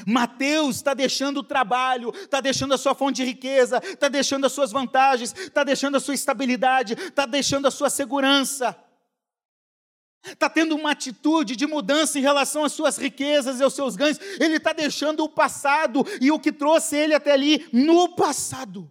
Mateus 0.07 0.77
está 0.77 0.95
deixando 0.95 1.39
o 1.39 1.43
trabalho, 1.43 2.13
está 2.15 2.41
deixando 2.41 2.75
a 2.75 2.79
sua 2.79 2.95
fonte 2.95 3.17
de 3.17 3.25
riqueza, 3.25 3.81
está 3.85 4.09
deixando 4.09 4.47
as 4.47 4.53
suas 4.53 4.73
vantagens, 4.73 5.35
está 5.37 5.63
deixando 5.63 5.97
a 5.97 6.01
sua 6.01 6.15
estabilidade, 6.15 6.95
está 6.95 7.27
deixando 7.27 7.67
a 7.67 7.71
sua 7.71 7.91
segurança. 7.91 8.77
Está 10.25 10.49
tendo 10.49 10.75
uma 10.75 10.93
atitude 10.93 11.55
de 11.55 11.67
mudança 11.67 12.19
em 12.19 12.23
relação 12.23 12.65
às 12.65 12.73
suas 12.73 12.97
riquezas 12.97 13.61
e 13.61 13.63
aos 13.63 13.75
seus 13.75 13.95
ganhos. 13.95 14.19
Ele 14.41 14.57
está 14.57 14.73
deixando 14.73 15.23
o 15.23 15.29
passado 15.29 16.05
e 16.21 16.31
o 16.31 16.41
que 16.41 16.51
trouxe 16.51 16.97
ele 16.97 17.15
até 17.15 17.33
ali 17.33 17.69
no 17.71 18.17
passado. 18.17 18.91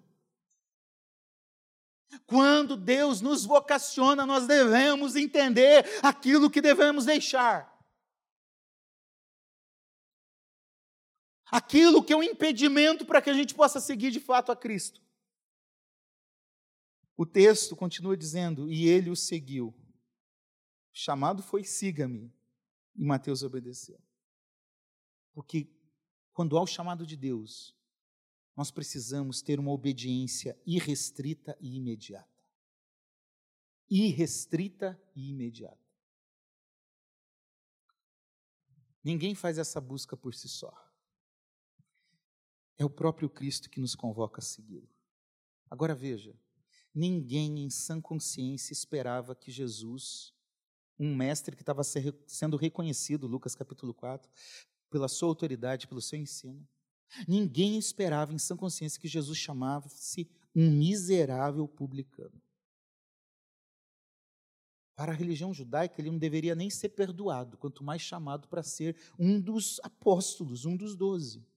Quando 2.28 2.78
Deus 2.78 3.20
nos 3.20 3.46
vocaciona, 3.46 4.28
nós 4.28 4.46
devemos 4.46 5.16
entender 5.16 5.86
aquilo 6.04 6.52
que 6.52 6.62
devemos 6.62 7.06
deixar. 7.06 7.73
Aquilo 11.54 12.04
que 12.04 12.12
é 12.12 12.18
um 12.18 12.24
impedimento 12.24 13.06
para 13.06 13.22
que 13.22 13.30
a 13.30 13.34
gente 13.34 13.54
possa 13.54 13.80
seguir 13.80 14.10
de 14.10 14.20
fato 14.20 14.52
a 14.52 14.56
Cristo. 14.56 15.00
O 17.16 17.28
texto 17.28 17.76
continua 17.76 18.18
dizendo: 18.18 18.68
E 18.68 18.88
ele 18.88 19.12
o 19.12 19.16
seguiu. 19.16 19.68
O 19.68 19.76
chamado 20.92 21.44
foi: 21.44 21.64
siga-me. 21.64 22.34
E 22.96 23.06
Mateus 23.06 23.44
obedeceu. 23.44 24.02
Porque 25.32 25.70
quando 26.32 26.58
há 26.58 26.62
o 26.62 26.68
chamado 26.68 27.06
de 27.06 27.16
Deus, 27.16 27.76
nós 28.56 28.72
precisamos 28.72 29.42
ter 29.42 29.60
uma 29.60 29.72
obediência 29.72 30.60
irrestrita 30.66 31.56
e 31.60 31.76
imediata. 31.76 32.28
Irrestrita 33.90 35.00
e 35.16 35.30
imediata. 35.30 35.78
Ninguém 39.04 39.36
faz 39.36 39.60
essa 39.60 39.80
busca 39.82 40.16
por 40.18 40.34
si 40.34 40.48
só. 40.48 40.93
É 42.84 42.86
o 42.86 42.90
próprio 42.90 43.30
Cristo 43.30 43.70
que 43.70 43.80
nos 43.80 43.96
convoca 43.96 44.42
a 44.42 44.44
segui-lo. 44.44 44.90
Agora 45.70 45.96
veja, 45.96 46.36
ninguém 46.94 47.60
em 47.60 47.70
sã 47.70 48.02
consciência 48.02 48.74
esperava 48.74 49.34
que 49.34 49.50
Jesus, 49.50 50.34
um 51.00 51.16
mestre 51.16 51.56
que 51.56 51.62
estava 51.62 51.82
sendo 51.82 52.58
reconhecido, 52.58 53.26
Lucas 53.26 53.56
capítulo 53.56 53.94
4, 53.94 54.30
pela 54.90 55.08
sua 55.08 55.30
autoridade, 55.30 55.88
pelo 55.88 56.02
seu 56.02 56.20
ensino, 56.20 56.68
ninguém 57.26 57.78
esperava 57.78 58.34
em 58.34 58.38
sã 58.38 58.58
consciência 58.58 59.00
que 59.00 59.08
Jesus 59.08 59.38
chamasse 59.38 60.30
um 60.54 60.70
miserável 60.70 61.66
publicano. 61.66 62.42
Para 64.94 65.14
a 65.14 65.16
religião 65.16 65.54
judaica, 65.54 66.02
ele 66.02 66.12
não 66.12 66.20
deveria 66.20 66.54
nem 66.54 66.70
ser 66.70 66.90
perdoado, 66.90 67.58
quanto 67.58 67.82
mais 67.82 68.02
chamado 68.02 68.46
para 68.50 68.62
ser 68.62 68.98
um 69.18 69.40
dos 69.40 69.80
apóstolos, 69.84 70.66
um 70.66 70.76
dos 70.76 70.98
doze. 70.98 71.48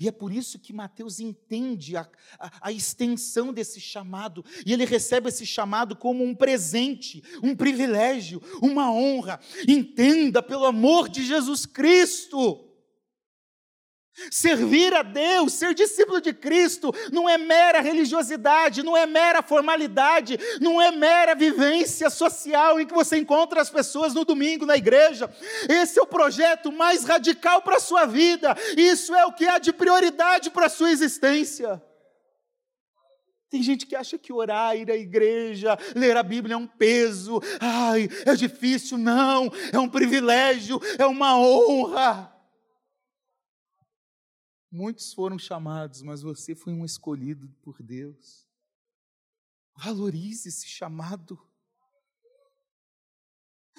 E 0.00 0.08
é 0.08 0.12
por 0.12 0.32
isso 0.32 0.58
que 0.58 0.72
Mateus 0.72 1.20
entende 1.20 1.96
a, 1.96 2.08
a, 2.38 2.68
a, 2.68 2.72
extensão 2.72 3.52
desse 3.52 3.80
chamado, 3.80 4.44
e 4.64 4.72
ele 4.72 4.84
recebe 4.84 5.28
esse 5.28 5.44
chamado 5.44 5.94
como 5.94 6.24
um 6.24 6.34
presente, 6.34 7.22
um 7.42 7.54
privilégio, 7.54 8.42
uma 8.62 8.90
honra. 8.90 9.40
Entenda, 9.68 10.42
pelo 10.42 10.64
amor 10.64 11.08
de 11.08 11.24
Jesus 11.24 11.66
Cristo, 11.66 12.73
Servir 14.30 14.94
a 14.94 15.02
Deus, 15.02 15.54
ser 15.54 15.74
discípulo 15.74 16.20
de 16.20 16.32
Cristo, 16.32 16.94
não 17.10 17.28
é 17.28 17.36
mera 17.36 17.80
religiosidade, 17.80 18.82
não 18.82 18.96
é 18.96 19.06
mera 19.06 19.42
formalidade, 19.42 20.38
não 20.60 20.80
é 20.80 20.92
mera 20.92 21.34
vivência 21.34 22.08
social 22.08 22.78
em 22.78 22.86
que 22.86 22.94
você 22.94 23.18
encontra 23.18 23.60
as 23.60 23.70
pessoas 23.70 24.14
no 24.14 24.24
domingo 24.24 24.64
na 24.64 24.76
igreja. 24.76 25.28
Esse 25.68 25.98
é 25.98 26.02
o 26.02 26.06
projeto 26.06 26.70
mais 26.70 27.04
radical 27.04 27.62
para 27.62 27.76
a 27.76 27.80
sua 27.80 28.06
vida, 28.06 28.56
isso 28.76 29.14
é 29.14 29.26
o 29.26 29.32
que 29.32 29.46
há 29.46 29.58
de 29.58 29.72
prioridade 29.72 30.50
para 30.50 30.66
a 30.66 30.70
sua 30.70 30.92
existência. 30.92 31.82
Tem 33.50 33.62
gente 33.62 33.86
que 33.86 33.94
acha 33.94 34.18
que 34.18 34.32
orar, 34.32 34.76
ir 34.76 34.90
à 34.90 34.96
igreja, 34.96 35.78
ler 35.94 36.16
a 36.16 36.22
Bíblia 36.22 36.54
é 36.54 36.56
um 36.56 36.66
peso, 36.66 37.40
ai, 37.60 38.08
é 38.26 38.34
difícil, 38.34 38.98
não, 38.98 39.48
é 39.72 39.78
um 39.78 39.88
privilégio, 39.88 40.80
é 40.98 41.06
uma 41.06 41.38
honra. 41.38 42.33
Muitos 44.76 45.14
foram 45.14 45.38
chamados, 45.38 46.02
mas 46.02 46.20
você 46.20 46.52
foi 46.52 46.72
um 46.72 46.84
escolhido 46.84 47.48
por 47.62 47.80
Deus. 47.80 48.44
Valorize 49.76 50.48
esse 50.48 50.66
chamado. 50.66 51.40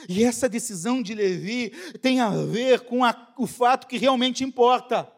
E 0.08 0.24
essa 0.24 0.48
decisão 0.48 1.04
de 1.04 1.14
Levi 1.14 1.72
tem 1.98 2.22
a 2.22 2.30
ver 2.30 2.86
com 2.86 3.04
a, 3.04 3.34
o 3.38 3.46
fato 3.46 3.88
que 3.88 3.98
realmente 3.98 4.46
importa: 4.46 5.14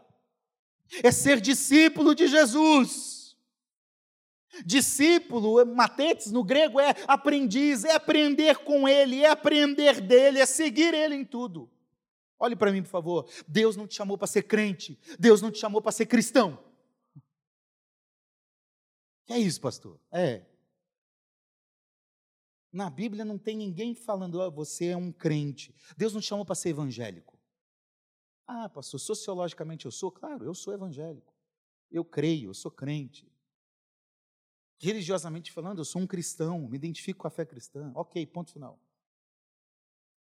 é 1.04 1.12
ser 1.12 1.40
discípulo 1.40 2.16
de 2.16 2.28
Jesus. 2.28 3.38
Discípulo, 4.66 5.64
matetes 5.64 6.32
no 6.32 6.44
grego 6.44 6.80
é 6.80 6.96
aprendiz, 7.08 7.84
é 7.84 7.92
aprender 7.92 8.58
com 8.64 8.88
ele, 8.88 9.24
é 9.24 9.30
aprender 9.30 10.02
dele, 10.02 10.40
é 10.40 10.46
seguir 10.48 10.96
ele 10.96 11.14
em 11.14 11.24
tudo. 11.24 11.70
Olhe 12.40 12.56
para 12.56 12.72
mim, 12.72 12.84
por 12.84 12.90
favor. 12.90 13.30
Deus 13.48 13.76
não 13.76 13.88
te 13.88 13.96
chamou 13.96 14.18
para 14.18 14.28
ser 14.28 14.44
crente. 14.44 15.00
Deus 15.20 15.42
não 15.42 15.52
te 15.52 15.58
chamou 15.58 15.82
para 15.82 15.92
ser 15.92 16.06
cristão. 16.06 16.64
Que 19.26 19.34
é 19.34 19.40
isso, 19.40 19.60
pastor? 19.60 20.00
É. 20.12 20.46
Na 22.72 22.90
Bíblia 22.90 23.26
não 23.26 23.38
tem 23.38 23.58
ninguém 23.58 23.96
falando, 23.96 24.40
oh, 24.40 24.52
você 24.52 24.88
é 24.88 24.98
um 24.98 25.12
crente. 25.12 25.76
Deus 25.98 26.14
não 26.14 26.22
te 26.22 26.28
chamou 26.28 26.46
para 26.46 26.56
ser 26.56 26.70
evangélico. 26.70 27.38
Ah, 28.46 28.70
pastor, 28.70 29.00
sociologicamente 29.00 29.86
eu 29.86 29.92
sou? 29.92 30.12
Claro, 30.12 30.46
eu 30.46 30.54
sou 30.54 30.74
evangélico. 30.74 31.34
Eu 31.92 32.06
creio, 32.06 32.50
eu 32.50 32.54
sou 32.54 32.72
crente. 32.72 33.30
Religiosamente 34.80 35.52
falando, 35.52 35.80
eu 35.80 35.86
sou 35.86 36.02
um 36.02 36.08
cristão, 36.08 36.68
me 36.68 36.78
identifico 36.78 37.22
com 37.22 37.28
a 37.28 37.32
fé 37.32 37.46
cristã. 37.46 37.92
Ok, 37.96 38.26
ponto 38.28 38.52
final. 38.52 38.80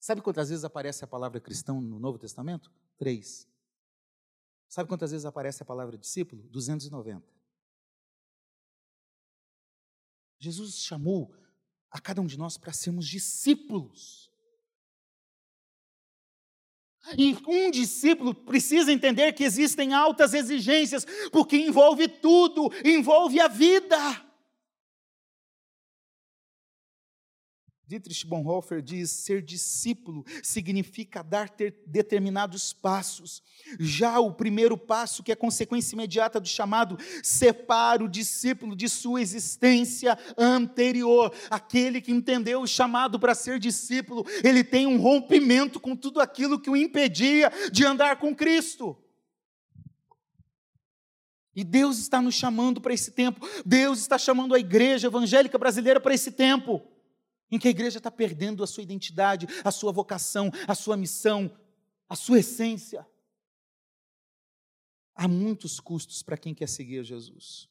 Sabe 0.08 0.22
quantas 0.22 0.48
vezes 0.48 0.64
aparece 0.64 1.04
a 1.04 1.06
palavra 1.06 1.38
cristão 1.38 1.82
no 1.82 1.98
Novo 1.98 2.18
Testamento? 2.18 2.72
Três. 2.96 3.46
Sabe 4.66 4.88
quantas 4.88 5.10
vezes 5.10 5.26
aparece 5.26 5.62
a 5.62 5.66
palavra 5.66 5.98
discípulo? 5.98 6.44
290. 6.44 7.22
Jesus 10.38 10.78
chamou 10.78 11.36
a 11.90 12.00
cada 12.00 12.22
um 12.22 12.26
de 12.26 12.38
nós 12.38 12.56
para 12.56 12.72
sermos 12.72 13.06
discípulos. 13.06 14.32
E 17.14 17.36
um 17.46 17.70
discípulo 17.70 18.34
precisa 18.34 18.90
entender 18.90 19.34
que 19.34 19.44
existem 19.44 19.92
altas 19.92 20.32
exigências, 20.32 21.04
porque 21.30 21.58
envolve 21.58 22.08
tudo, 22.08 22.70
envolve 22.82 23.38
a 23.38 23.46
vida. 23.46 24.27
Dietrich 27.88 28.26
Bonhoeffer 28.26 28.82
diz: 28.82 29.10
ser 29.10 29.40
discípulo 29.40 30.22
significa 30.42 31.22
dar 31.22 31.50
determinados 31.86 32.74
passos. 32.74 33.42
Já 33.80 34.20
o 34.20 34.30
primeiro 34.30 34.76
passo, 34.76 35.22
que 35.22 35.32
é 35.32 35.34
consequência 35.34 35.94
imediata 35.94 36.38
do 36.38 36.46
chamado, 36.46 36.98
separa 37.22 38.04
o 38.04 38.08
discípulo 38.08 38.76
de 38.76 38.90
sua 38.90 39.22
existência 39.22 40.18
anterior. 40.36 41.32
Aquele 41.48 42.02
que 42.02 42.12
entendeu 42.12 42.60
o 42.60 42.66
chamado 42.66 43.18
para 43.18 43.34
ser 43.34 43.58
discípulo, 43.58 44.26
ele 44.44 44.62
tem 44.62 44.86
um 44.86 45.00
rompimento 45.00 45.80
com 45.80 45.96
tudo 45.96 46.20
aquilo 46.20 46.60
que 46.60 46.68
o 46.68 46.76
impedia 46.76 47.50
de 47.72 47.86
andar 47.86 48.16
com 48.16 48.36
Cristo. 48.36 48.98
E 51.56 51.64
Deus 51.64 51.98
está 51.98 52.20
nos 52.20 52.34
chamando 52.34 52.82
para 52.82 52.92
esse 52.92 53.12
tempo, 53.12 53.48
Deus 53.64 53.98
está 53.98 54.18
chamando 54.18 54.54
a 54.54 54.60
igreja 54.60 55.06
evangélica 55.06 55.56
brasileira 55.56 55.98
para 55.98 56.12
esse 56.12 56.32
tempo 56.32 56.86
em 57.50 57.58
que 57.58 57.68
a 57.68 57.70
igreja 57.70 57.98
está 57.98 58.10
perdendo 58.10 58.62
a 58.62 58.66
sua 58.66 58.82
identidade, 58.82 59.46
a 59.64 59.70
sua 59.70 59.92
vocação, 59.92 60.50
a 60.66 60.74
sua 60.74 60.96
missão, 60.96 61.56
a 62.08 62.16
sua 62.16 62.40
essência. 62.40 63.06
Há 65.14 65.26
muitos 65.26 65.80
custos 65.80 66.22
para 66.22 66.36
quem 66.36 66.54
quer 66.54 66.68
seguir 66.68 67.00
a 67.00 67.02
Jesus. 67.02 67.68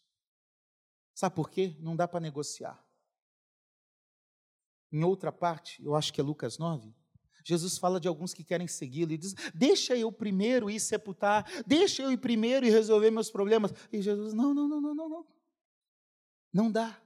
Sabe 1.14 1.36
por 1.36 1.50
quê? 1.50 1.76
Não 1.80 1.96
dá 1.96 2.08
para 2.08 2.20
negociar. 2.20 2.84
Em 4.92 5.04
outra 5.04 5.32
parte, 5.32 5.84
eu 5.84 5.96
acho 5.96 6.14
que 6.14 6.22
é 6.22 6.24
Lucas 6.24 6.58
9, 6.58 6.94
Jesus 7.48 7.78
fala 7.78 7.98
de 7.98 8.10
alguns 8.10 8.34
que 8.34 8.44
querem 8.44 8.68
segui-lo 8.68 9.14
e 9.14 9.18
diz: 9.18 9.34
Deixa 9.56 9.96
eu 9.96 10.12
primeiro 10.12 10.70
ir 10.70 10.82
sepultar, 10.82 11.50
deixa 11.66 12.04
eu 12.04 12.12
ir 12.12 12.18
primeiro 12.18 12.66
e 12.66 12.70
resolver 12.70 13.10
meus 13.10 13.32
problemas. 13.32 13.74
E 13.90 14.02
Jesus: 14.02 14.34
Não, 14.34 14.54
não, 14.54 14.68
não, 14.68 14.82
não, 14.82 14.94
não, 14.94 15.10
não. 15.10 15.28
Não 16.54 16.70
dá. 16.70 17.02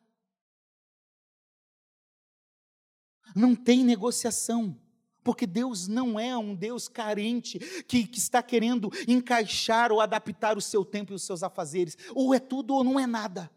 Não 3.36 3.56
tem 3.56 3.84
negociação. 3.84 4.78
Porque 5.24 5.46
Deus 5.46 5.88
não 5.88 6.20
é 6.20 6.36
um 6.36 6.56
Deus 6.56 6.88
carente 6.88 7.60
que, 7.84 8.08
que, 8.08 8.18
está 8.18 8.42
querendo 8.42 8.90
encaixar 9.08 9.92
ou 9.92 10.02
adaptar 10.02 10.58
o 10.58 10.62
seu 10.62 10.84
tempo 10.84 11.14
e 11.14 11.16
os 11.16 11.24
seus 11.24 11.44
afazeres. 11.44 11.96
Ou 12.16 12.34
é 12.34 12.40
tudo 12.40 12.74
ou 12.74 12.84
não 12.84 13.00
é 13.00 13.06
nada. 13.06 13.52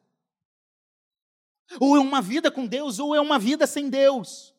Ou 1.80 1.96
é 1.96 2.00
uma 2.00 2.20
vida 2.20 2.50
com 2.50 2.66
Deus 2.66 2.98
ou 2.98 3.14
é 3.14 3.20
uma 3.20 3.38
vida 3.38 3.66
sem 3.66 3.88
Deus. 3.88 4.54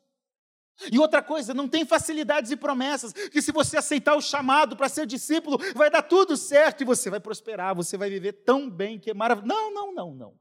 E 0.91 0.99
outra 0.99 1.21
coisa, 1.21 1.53
não 1.53 1.69
tem 1.69 1.85
facilidades 1.85 2.51
e 2.51 2.55
promessas, 2.57 3.13
que 3.13 3.41
se 3.41 3.51
você 3.51 3.77
aceitar 3.77 4.15
o 4.15 4.21
chamado 4.21 4.75
para 4.75 4.89
ser 4.89 5.05
discípulo, 5.05 5.57
vai 5.73 5.89
dar 5.89 6.01
tudo 6.01 6.35
certo 6.35 6.81
e 6.81 6.85
você 6.85 7.09
vai 7.09 7.19
prosperar, 7.19 7.73
você 7.73 7.97
vai 7.97 8.09
viver 8.09 8.33
tão 8.33 8.69
bem 8.69 8.99
que 8.99 9.09
é 9.09 9.13
maravilhoso. 9.13 9.47
Não, 9.47 9.73
não, 9.73 9.93
não, 9.93 10.13
não. 10.13 10.33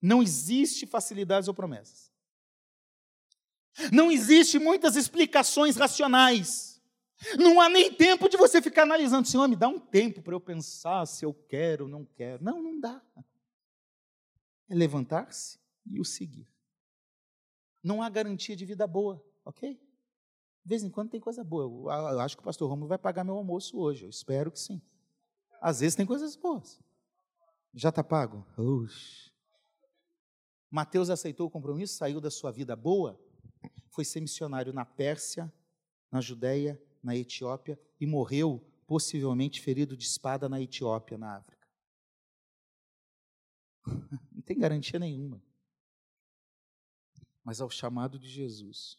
Não 0.00 0.22
existe 0.22 0.86
facilidades 0.86 1.48
ou 1.48 1.54
promessas. 1.54 2.07
Não 3.92 4.10
existe 4.10 4.58
muitas 4.58 4.96
explicações 4.96 5.76
racionais. 5.76 6.80
Não 7.36 7.60
há 7.60 7.68
nem 7.68 7.92
tempo 7.92 8.28
de 8.28 8.36
você 8.36 8.62
ficar 8.62 8.82
analisando, 8.82 9.26
Senhor, 9.26 9.48
me 9.48 9.56
dá 9.56 9.68
um 9.68 9.78
tempo 9.78 10.22
para 10.22 10.34
eu 10.34 10.40
pensar 10.40 11.04
se 11.06 11.24
eu 11.24 11.34
quero 11.34 11.84
ou 11.84 11.90
não 11.90 12.04
quero. 12.04 12.42
Não, 12.42 12.62
não 12.62 12.78
dá. 12.78 13.02
É 14.68 14.74
levantar-se 14.74 15.58
e 15.86 16.00
o 16.00 16.04
seguir. 16.04 16.46
Não 17.82 18.02
há 18.02 18.08
garantia 18.08 18.54
de 18.54 18.64
vida 18.64 18.86
boa, 18.86 19.24
ok? 19.44 19.74
De 19.74 20.68
vez 20.68 20.82
em 20.82 20.90
quando 20.90 21.10
tem 21.10 21.20
coisa 21.20 21.42
boa. 21.42 21.92
Eu 22.12 22.20
acho 22.20 22.36
que 22.36 22.42
o 22.42 22.44
pastor 22.44 22.68
Romulo 22.68 22.88
vai 22.88 22.98
pagar 22.98 23.24
meu 23.24 23.36
almoço 23.36 23.78
hoje. 23.78 24.04
Eu 24.04 24.10
espero 24.10 24.52
que 24.52 24.60
sim. 24.60 24.80
Às 25.60 25.80
vezes 25.80 25.96
tem 25.96 26.06
coisas 26.06 26.36
boas. 26.36 26.78
Já 27.74 27.88
está 27.88 28.04
pago? 28.04 28.46
Oxi. 28.56 29.32
Mateus 30.70 31.08
aceitou 31.08 31.46
o 31.46 31.50
compromisso, 31.50 31.96
saiu 31.96 32.20
da 32.20 32.30
sua 32.30 32.52
vida 32.52 32.76
boa 32.76 33.18
foi 33.90 34.04
ser 34.04 34.20
missionário 34.20 34.72
na 34.72 34.84
Pérsia, 34.84 35.52
na 36.10 36.20
Judéia, 36.20 36.80
na 37.02 37.16
Etiópia 37.16 37.78
e 38.00 38.06
morreu, 38.06 38.64
possivelmente 38.86 39.60
ferido 39.60 39.96
de 39.96 40.04
espada 40.04 40.48
na 40.48 40.60
Etiópia, 40.60 41.18
na 41.18 41.36
África. 41.36 41.68
Não 44.32 44.42
tem 44.42 44.58
garantia 44.58 44.98
nenhuma. 44.98 45.42
Mas 47.42 47.60
ao 47.60 47.70
chamado 47.70 48.18
de 48.18 48.28
Jesus, 48.28 48.98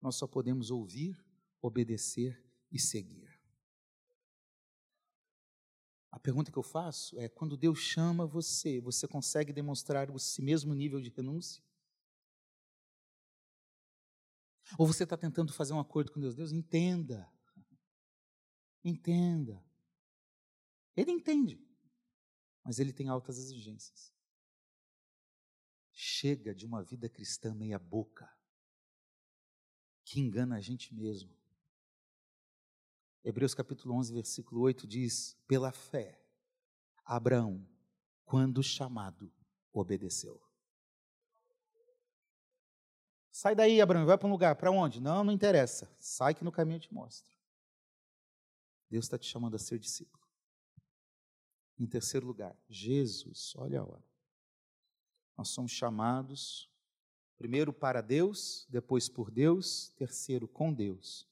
nós 0.00 0.16
só 0.16 0.26
podemos 0.26 0.70
ouvir, 0.70 1.18
obedecer 1.60 2.42
e 2.70 2.78
seguir. 2.78 3.36
A 6.10 6.18
pergunta 6.18 6.50
que 6.50 6.58
eu 6.58 6.62
faço 6.62 7.18
é: 7.18 7.28
quando 7.28 7.56
Deus 7.56 7.78
chama 7.78 8.26
você, 8.26 8.80
você 8.80 9.06
consegue 9.06 9.52
demonstrar 9.52 10.08
esse 10.14 10.40
mesmo 10.40 10.72
nível 10.74 11.00
de 11.00 11.10
renúncia? 11.10 11.62
Ou 14.78 14.86
você 14.86 15.04
está 15.04 15.16
tentando 15.16 15.52
fazer 15.52 15.72
um 15.72 15.80
acordo 15.80 16.12
com 16.12 16.20
Deus? 16.20 16.34
Deus, 16.34 16.52
entenda. 16.52 17.30
Entenda. 18.84 19.64
Ele 20.96 21.10
entende, 21.10 21.60
mas 22.64 22.78
ele 22.78 22.92
tem 22.92 23.08
altas 23.08 23.36
exigências. 23.36 24.14
Chega 25.92 26.54
de 26.54 26.64
uma 26.64 26.82
vida 26.82 27.08
cristã 27.08 27.54
meia-boca, 27.54 28.30
que 30.04 30.20
engana 30.20 30.56
a 30.56 30.60
gente 30.60 30.94
mesmo. 30.94 31.36
Hebreus 33.24 33.54
capítulo 33.54 33.94
11, 33.96 34.14
versículo 34.14 34.60
8 34.60 34.86
diz: 34.86 35.36
Pela 35.48 35.72
fé, 35.72 36.24
Abraão, 37.04 37.68
quando 38.24 38.62
chamado, 38.62 39.32
obedeceu. 39.72 40.45
Sai 43.36 43.54
daí, 43.54 43.82
Abraão, 43.82 44.06
vai 44.06 44.16
para 44.16 44.26
um 44.26 44.30
lugar. 44.30 44.56
Para 44.56 44.70
onde? 44.70 44.98
Não, 44.98 45.22
não 45.22 45.30
interessa. 45.30 45.94
Sai 45.98 46.34
que 46.34 46.42
no 46.42 46.50
caminho 46.50 46.76
eu 46.76 46.80
te 46.80 46.94
mostro. 46.94 47.30
Deus 48.90 49.04
está 49.04 49.18
te 49.18 49.28
chamando 49.28 49.56
a 49.56 49.58
ser 49.58 49.78
discípulo. 49.78 50.24
Em 51.78 51.86
terceiro 51.86 52.26
lugar, 52.26 52.56
Jesus, 52.66 53.52
olha 53.58 53.80
a 53.80 53.84
hora. 53.84 54.02
Nós 55.36 55.48
somos 55.48 55.70
chamados, 55.70 56.70
primeiro 57.36 57.74
para 57.74 58.00
Deus, 58.00 58.66
depois 58.70 59.06
por 59.06 59.30
Deus, 59.30 59.92
terceiro 59.98 60.48
com 60.48 60.72
Deus, 60.72 61.28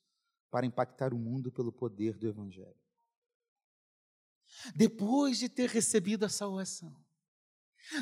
para 0.51 0.67
impactar 0.67 1.15
o 1.15 1.19
mundo 1.19 1.51
pelo 1.51 1.73
poder 1.73 2.19
do 2.19 2.29
Evangelho. 2.29 2.77
Depois 4.77 5.39
de 5.39 5.49
ter 5.49 5.71
recebido 5.71 6.27
a 6.27 6.29
salvação, 6.29 6.95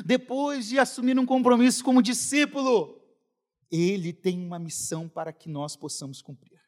depois 0.05 0.67
de 0.67 0.77
assumir 0.77 1.17
um 1.17 1.25
compromisso 1.25 1.81
como 1.85 2.03
discípulo, 2.03 3.01
ele 3.71 4.13
tem 4.13 4.39
uma 4.39 4.59
missão 4.59 5.07
para 5.09 5.33
que 5.33 5.49
nós 5.49 5.75
possamos 5.75 6.21
cumprir. 6.21 6.61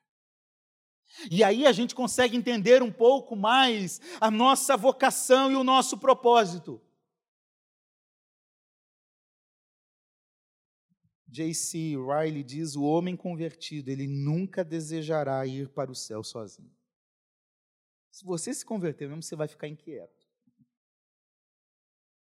E 1.29 1.43
aí 1.43 1.65
a 1.65 1.71
gente 1.71 1.95
consegue 1.95 2.35
entender 2.35 2.83
um 2.83 2.91
pouco 2.91 3.35
mais 3.35 4.01
a 4.19 4.29
nossa 4.29 4.75
vocação 4.75 5.51
e 5.51 5.55
o 5.55 5.63
nosso 5.63 5.97
propósito. 5.97 6.81
J.C. 11.27 11.95
Riley 11.97 12.43
diz: 12.43 12.75
o 12.75 12.83
homem 12.83 13.15
convertido, 13.15 13.89
ele 13.89 14.07
nunca 14.07 14.63
desejará 14.63 15.45
ir 15.45 15.69
para 15.69 15.91
o 15.91 15.95
céu 15.95 16.23
sozinho. 16.23 16.73
Se 18.09 18.23
você 18.23 18.53
se 18.53 18.65
converter 18.65 19.09
mesmo, 19.09 19.21
você 19.21 19.35
vai 19.35 19.47
ficar 19.47 19.67
inquieto. 19.67 20.25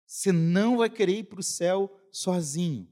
Você 0.06 0.32
não 0.32 0.78
vai 0.78 0.90
querer 0.90 1.20
ir 1.20 1.24
para 1.24 1.40
o 1.40 1.44
céu 1.44 1.90
sozinho. 2.12 2.90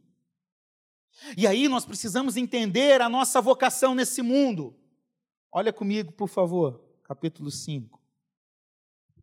E 1.38 1.48
aí 1.48 1.68
nós 1.68 1.86
precisamos 1.86 2.38
entender 2.38 3.02
a 3.02 3.10
nossa 3.10 3.42
vocação 3.42 3.96
nesse 3.96 4.22
mundo. 4.22 4.76
Olha 5.52 5.74
comigo, 5.74 6.12
por 6.12 6.28
favor, 6.28 6.84
capítulo 7.04 7.50
5, 7.50 8.02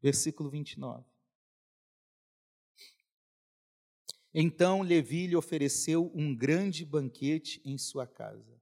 versículo 0.03 0.51
29. 0.51 1.05
Então 4.33 4.83
Levi 4.83 5.29
lhe 5.29 5.37
ofereceu 5.37 6.11
um 6.15 6.35
grande 6.35 6.85
banquete 6.85 7.61
em 7.65 7.79
sua 7.79 8.07
casa. 8.07 8.61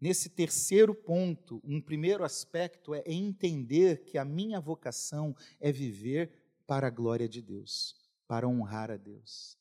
Nesse 0.00 0.28
terceiro 0.28 0.94
ponto, 0.94 1.60
um 1.64 1.80
primeiro 1.80 2.22
aspecto 2.24 2.94
é 2.94 3.02
entender 3.06 4.04
que 4.04 4.18
a 4.18 4.24
minha 4.24 4.60
vocação 4.60 5.34
é 5.58 5.72
viver 5.72 6.32
para 6.66 6.88
a 6.88 6.90
glória 6.90 7.28
de 7.28 7.40
Deus, 7.40 7.94
para 8.26 8.46
honrar 8.46 8.90
a 8.90 8.96
Deus. 8.96 9.56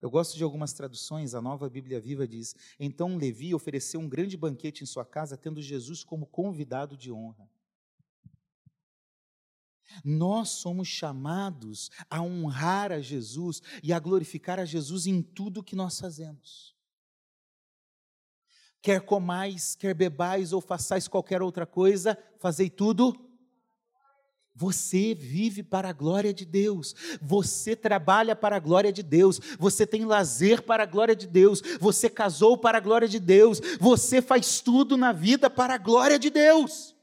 Eu 0.00 0.10
gosto 0.10 0.36
de 0.36 0.44
algumas 0.44 0.72
traduções, 0.72 1.34
a 1.34 1.42
nova 1.42 1.68
Bíblia 1.68 2.00
Viva 2.00 2.26
diz: 2.26 2.54
Então 2.78 3.16
Levi 3.16 3.54
ofereceu 3.54 4.00
um 4.00 4.08
grande 4.08 4.36
banquete 4.36 4.82
em 4.82 4.86
sua 4.86 5.04
casa, 5.04 5.36
tendo 5.36 5.60
Jesus 5.60 6.04
como 6.04 6.26
convidado 6.26 6.96
de 6.96 7.10
honra. 7.10 7.50
Nós 10.04 10.50
somos 10.50 10.86
chamados 10.86 11.90
a 12.08 12.22
honrar 12.22 12.92
a 12.92 13.00
Jesus 13.00 13.62
e 13.82 13.92
a 13.92 13.98
glorificar 13.98 14.60
a 14.60 14.64
Jesus 14.64 15.06
em 15.06 15.22
tudo 15.22 15.62
que 15.62 15.74
nós 15.74 15.98
fazemos. 15.98 16.76
Quer 18.80 19.00
comais, 19.00 19.74
quer 19.74 19.94
bebais 19.94 20.52
ou 20.52 20.60
façais 20.60 21.08
qualquer 21.08 21.42
outra 21.42 21.66
coisa, 21.66 22.16
fazei 22.38 22.70
tudo 22.70 23.27
você 24.58 25.14
vive 25.14 25.62
para 25.62 25.90
a 25.90 25.92
glória 25.92 26.34
de 26.34 26.44
Deus, 26.44 26.92
você 27.22 27.76
trabalha 27.76 28.34
para 28.34 28.56
a 28.56 28.58
glória 28.58 28.92
de 28.92 29.04
Deus, 29.04 29.38
você 29.56 29.86
tem 29.86 30.04
lazer 30.04 30.62
para 30.62 30.82
a 30.82 30.86
glória 30.86 31.14
de 31.14 31.28
Deus, 31.28 31.62
você 31.78 32.10
casou 32.10 32.58
para 32.58 32.78
a 32.78 32.80
glória 32.80 33.06
de 33.06 33.20
Deus, 33.20 33.60
você 33.78 34.20
faz 34.20 34.60
tudo 34.60 34.96
na 34.96 35.12
vida 35.12 35.48
para 35.48 35.74
a 35.74 35.78
glória 35.78 36.18
de 36.18 36.28
Deus. 36.28 36.96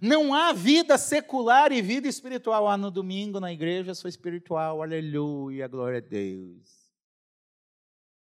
Não 0.00 0.32
há 0.32 0.54
vida 0.54 0.96
secular 0.96 1.70
e 1.70 1.82
vida 1.82 2.08
espiritual. 2.08 2.66
Ah, 2.66 2.78
no 2.78 2.90
domingo 2.90 3.38
na 3.38 3.52
igreja 3.52 3.94
sou 3.94 4.08
espiritual, 4.08 4.82
aleluia, 4.82 5.68
glória 5.68 5.98
a 5.98 6.00
Deus. 6.00 6.94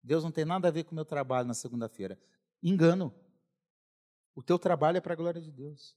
Deus 0.03 0.25
não 0.25 0.33
tem 0.33 0.47
nada 0.47 0.69
a 0.69 0.71
ver 0.71 0.85
com 0.85 0.93
o 0.93 0.95
meu 0.95 1.05
trabalho 1.05 1.47
na 1.47 1.55
segunda-feira. 1.55 2.19
Engano. 2.63 3.15
O 4.35 4.43
teu 4.43 4.59
trabalho 4.59 4.97
é 4.97 5.01
para 5.03 5.13
a 5.13 5.17
glória 5.17 5.41
de 5.41 5.53
Deus. 5.53 5.95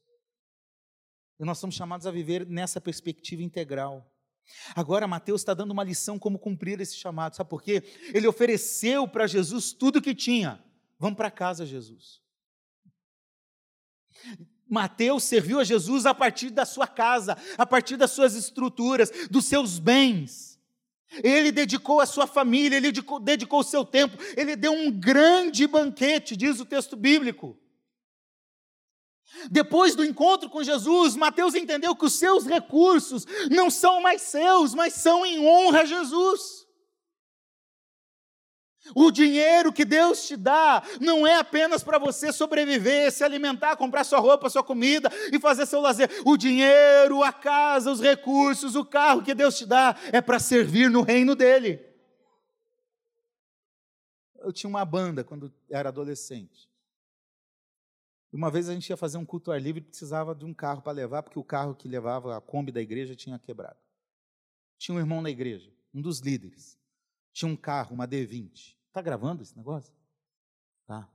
E 1.39 1.43
nós 1.43 1.57
somos 1.57 1.75
chamados 1.75 2.07
a 2.07 2.11
viver 2.11 2.45
nessa 2.45 2.79
perspectiva 2.79 3.43
integral. 3.43 4.09
Agora, 4.75 5.07
Mateus 5.07 5.41
está 5.41 5.53
dando 5.53 5.71
uma 5.71 5.83
lição 5.83 6.19
como 6.19 6.39
cumprir 6.39 6.79
esse 6.79 6.95
chamado. 6.95 7.35
Sabe 7.35 7.49
por 7.49 7.61
quê? 7.61 7.83
Ele 8.13 8.27
ofereceu 8.27 9.07
para 9.07 9.27
Jesus 9.27 9.73
tudo 9.73 9.99
o 9.99 10.01
que 10.01 10.13
tinha. 10.13 10.63
Vamos 10.99 11.17
para 11.17 11.31
casa, 11.31 11.65
Jesus. 11.65 12.21
Mateus 14.67 15.23
serviu 15.23 15.59
a 15.59 15.63
Jesus 15.63 16.05
a 16.05 16.13
partir 16.13 16.49
da 16.49 16.65
sua 16.65 16.87
casa, 16.87 17.37
a 17.57 17.65
partir 17.65 17.97
das 17.97 18.11
suas 18.11 18.35
estruturas, 18.35 19.11
dos 19.29 19.45
seus 19.45 19.77
bens. 19.77 20.59
Ele 21.23 21.51
dedicou 21.51 21.99
a 21.99 22.05
sua 22.05 22.25
família, 22.25 22.77
ele 22.77 22.87
dedicou, 22.87 23.19
dedicou 23.19 23.59
o 23.59 23.63
seu 23.63 23.85
tempo, 23.85 24.17
ele 24.35 24.55
deu 24.55 24.73
um 24.73 24.91
grande 24.91 25.67
banquete, 25.67 26.35
diz 26.35 26.59
o 26.59 26.65
texto 26.65 26.95
bíblico. 26.95 27.57
Depois 29.49 29.95
do 29.95 30.05
encontro 30.05 30.49
com 30.49 30.63
Jesus, 30.63 31.15
Mateus 31.15 31.55
entendeu 31.55 31.95
que 31.95 32.05
os 32.05 32.13
seus 32.13 32.45
recursos 32.45 33.25
não 33.49 33.69
são 33.69 34.01
mais 34.01 34.21
seus, 34.21 34.73
mas 34.73 34.93
são 34.93 35.25
em 35.25 35.39
honra 35.39 35.81
a 35.81 35.85
Jesus. 35.85 36.65
O 38.93 39.09
dinheiro 39.09 39.73
que 39.73 39.83
Deus 39.83 40.27
te 40.27 40.37
dá 40.37 40.83
não 41.01 41.25
é 41.25 41.37
apenas 41.37 41.83
para 41.83 41.97
você 41.97 42.31
sobreviver, 42.31 43.11
se 43.11 43.23
alimentar, 43.23 43.75
comprar 43.77 44.03
sua 44.03 44.19
roupa, 44.19 44.49
sua 44.49 44.63
comida 44.63 45.09
e 45.31 45.39
fazer 45.39 45.65
seu 45.65 45.81
lazer. 45.81 46.09
O 46.23 46.37
dinheiro, 46.37 47.23
a 47.23 47.33
casa, 47.33 47.91
os 47.91 47.99
recursos, 47.99 48.75
o 48.75 48.85
carro 48.85 49.23
que 49.23 49.33
Deus 49.33 49.57
te 49.57 49.65
dá 49.65 49.95
é 50.11 50.21
para 50.21 50.37
servir 50.37 50.89
no 50.89 51.01
reino 51.01 51.35
dele. 51.35 51.83
Eu 54.37 54.53
tinha 54.53 54.69
uma 54.69 54.85
banda 54.85 55.23
quando 55.23 55.51
era 55.67 55.89
adolescente. 55.89 56.69
Uma 58.35 58.51
vez 58.51 58.67
a 58.67 58.73
gente 58.73 58.89
ia 58.89 58.97
fazer 58.97 59.17
um 59.17 59.25
culto 59.25 59.49
ar 59.49 59.61
livre 59.61 59.79
e 59.81 59.85
precisava 59.85 60.35
de 60.35 60.43
um 60.43 60.53
carro 60.53 60.81
para 60.81 60.91
levar, 60.91 61.23
porque 61.23 61.39
o 61.39 61.43
carro 61.43 61.73
que 61.73 61.87
levava 61.87 62.35
a 62.35 62.41
Kombi 62.41 62.69
da 62.69 62.81
igreja 62.81 63.15
tinha 63.15 63.39
quebrado. 63.39 63.79
Tinha 64.77 64.93
um 64.93 64.99
irmão 64.99 65.21
na 65.21 65.29
igreja, 65.29 65.73
um 65.93 66.01
dos 66.01 66.19
líderes. 66.19 66.77
Tinha 67.31 67.49
um 67.49 67.55
carro, 67.55 67.95
uma 67.95 68.05
D20. 68.05 68.75
Está 68.87 69.01
gravando 69.01 69.41
esse 69.41 69.55
negócio? 69.55 69.95
Tá. 70.85 71.09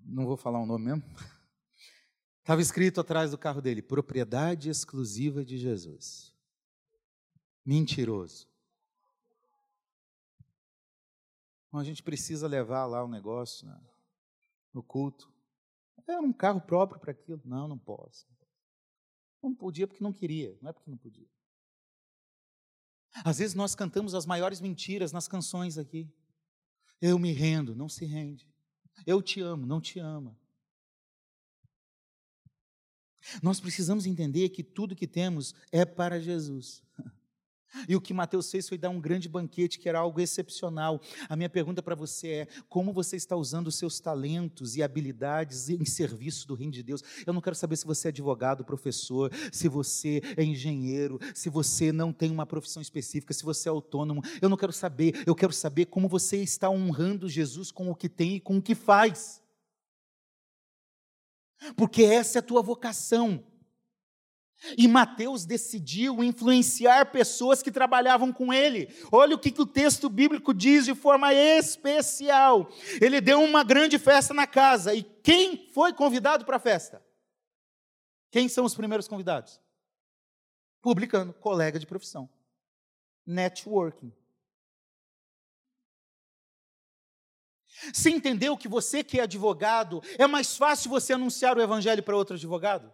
Não 0.00 0.24
vou 0.24 0.34
falar 0.34 0.60
o 0.60 0.64
nome 0.64 0.86
mesmo. 0.86 1.02
Estava 2.40 2.62
escrito 2.62 2.98
atrás 2.98 3.32
do 3.32 3.38
carro 3.38 3.60
dele: 3.60 3.82
propriedade 3.82 4.70
exclusiva 4.70 5.44
de 5.44 5.58
Jesus. 5.58 6.34
Mentiroso. 7.66 8.48
Então 11.68 11.78
a 11.78 11.84
gente 11.84 12.02
precisa 12.02 12.48
levar 12.48 12.86
lá 12.86 13.04
o 13.04 13.08
negócio. 13.08 13.68
Né? 13.68 13.91
No 14.72 14.82
culto. 14.82 15.32
Era 16.06 16.20
um 16.20 16.32
carro 16.32 16.60
próprio 16.60 17.00
para 17.00 17.12
aquilo. 17.12 17.40
Não, 17.44 17.68
não 17.68 17.78
posso. 17.78 18.26
Não 19.42 19.54
podia 19.54 19.86
porque 19.86 20.02
não 20.02 20.12
queria, 20.12 20.56
não 20.60 20.70
é 20.70 20.72
porque 20.72 20.90
não 20.90 20.96
podia. 20.96 21.28
Às 23.24 23.38
vezes 23.38 23.54
nós 23.54 23.74
cantamos 23.74 24.14
as 24.14 24.24
maiores 24.24 24.60
mentiras 24.60 25.12
nas 25.12 25.28
canções 25.28 25.76
aqui. 25.76 26.10
Eu 27.00 27.18
me 27.18 27.32
rendo, 27.32 27.74
não 27.74 27.88
se 27.88 28.04
rende. 28.04 28.48
Eu 29.06 29.20
te 29.20 29.40
amo, 29.40 29.66
não 29.66 29.80
te 29.80 29.98
ama. 29.98 30.38
Nós 33.42 33.60
precisamos 33.60 34.06
entender 34.06 34.48
que 34.48 34.64
tudo 34.64 34.96
que 34.96 35.06
temos 35.06 35.54
é 35.70 35.84
para 35.84 36.20
Jesus. 36.20 36.82
E 37.88 37.96
o 37.96 38.00
que 38.00 38.14
Mateus 38.14 38.50
fez 38.50 38.68
foi 38.68 38.78
dar 38.78 38.90
um 38.90 39.00
grande 39.00 39.28
banquete, 39.28 39.78
que 39.78 39.88
era 39.88 39.98
algo 39.98 40.20
excepcional. 40.20 41.00
A 41.28 41.36
minha 41.36 41.48
pergunta 41.48 41.82
para 41.82 41.94
você 41.94 42.28
é: 42.28 42.48
como 42.68 42.92
você 42.92 43.16
está 43.16 43.36
usando 43.36 43.68
os 43.68 43.76
seus 43.76 44.00
talentos 44.00 44.76
e 44.76 44.82
habilidades 44.82 45.68
em 45.68 45.84
serviço 45.84 46.46
do 46.46 46.54
reino 46.54 46.72
de 46.72 46.82
Deus? 46.82 47.02
Eu 47.26 47.32
não 47.32 47.40
quero 47.40 47.56
saber 47.56 47.76
se 47.76 47.86
você 47.86 48.08
é 48.08 48.10
advogado, 48.10 48.64
professor, 48.64 49.32
se 49.50 49.68
você 49.68 50.22
é 50.36 50.44
engenheiro, 50.44 51.18
se 51.34 51.48
você 51.48 51.92
não 51.92 52.12
tem 52.12 52.30
uma 52.30 52.46
profissão 52.46 52.82
específica, 52.82 53.32
se 53.34 53.44
você 53.44 53.68
é 53.68 53.70
autônomo. 53.70 54.22
Eu 54.40 54.48
não 54.48 54.56
quero 54.56 54.72
saber. 54.72 55.22
Eu 55.26 55.34
quero 55.34 55.52
saber 55.52 55.86
como 55.86 56.08
você 56.08 56.38
está 56.38 56.70
honrando 56.70 57.28
Jesus 57.28 57.70
com 57.70 57.90
o 57.90 57.94
que 57.94 58.08
tem 58.08 58.36
e 58.36 58.40
com 58.40 58.58
o 58.58 58.62
que 58.62 58.74
faz. 58.74 59.42
Porque 61.76 62.02
essa 62.02 62.38
é 62.38 62.40
a 62.40 62.42
tua 62.42 62.62
vocação. 62.62 63.44
E 64.76 64.86
Mateus 64.86 65.44
decidiu 65.44 66.22
influenciar 66.22 67.10
pessoas 67.10 67.62
que 67.62 67.70
trabalhavam 67.70 68.32
com 68.32 68.52
ele. 68.52 68.94
Olha 69.10 69.34
o 69.34 69.38
que, 69.38 69.52
o 69.60 69.66
texto 69.66 70.08
bíblico 70.08 70.54
diz 70.54 70.84
de 70.84 70.94
forma 70.94 71.34
especial. 71.34 72.70
Ele 73.00 73.20
deu 73.20 73.42
uma 73.42 73.64
grande 73.64 73.98
festa 73.98 74.32
na 74.32 74.46
casa. 74.46 74.94
E 74.94 75.02
quem 75.02 75.68
foi 75.72 75.92
convidado 75.92 76.44
para 76.44 76.56
a 76.56 76.60
festa? 76.60 77.02
Quem 78.30 78.48
são 78.48 78.64
os 78.64 78.74
primeiros 78.74 79.08
convidados? 79.08 79.60
Publicano, 80.80 81.32
colega 81.34 81.78
de 81.78 81.86
profissão. 81.86 82.28
Networking. 83.26 84.12
Se 87.92 88.10
entendeu 88.10 88.56
que 88.56 88.68
você 88.68 89.02
que 89.02 89.18
é 89.18 89.22
advogado, 89.22 90.02
é 90.18 90.26
mais 90.26 90.56
fácil 90.56 90.90
você 90.90 91.14
anunciar 91.14 91.56
o 91.56 91.62
evangelho 91.62 92.02
para 92.02 92.16
outro 92.16 92.36
advogado? 92.36 92.92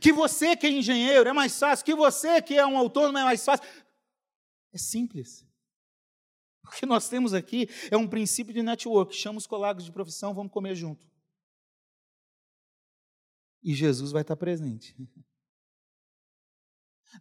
Que 0.00 0.12
você 0.12 0.56
que 0.56 0.66
é 0.66 0.70
engenheiro 0.70 1.28
é 1.28 1.32
mais 1.32 1.58
fácil, 1.58 1.84
que 1.84 1.94
você 1.94 2.40
que 2.40 2.54
é 2.54 2.66
um 2.66 2.76
autônomo 2.76 3.18
é 3.18 3.24
mais 3.24 3.44
fácil. 3.44 3.64
É 4.72 4.78
simples. 4.78 5.44
O 6.64 6.70
que 6.70 6.86
nós 6.86 7.08
temos 7.08 7.34
aqui 7.34 7.68
é 7.90 7.96
um 7.96 8.08
princípio 8.08 8.54
de 8.54 8.62
network. 8.62 9.14
Chama 9.14 9.38
os 9.38 9.46
colegas 9.46 9.84
de 9.84 9.92
profissão, 9.92 10.32
vamos 10.32 10.52
comer 10.52 10.74
junto. 10.74 11.06
E 13.62 13.74
Jesus 13.74 14.12
vai 14.12 14.22
estar 14.22 14.36
presente. 14.36 14.96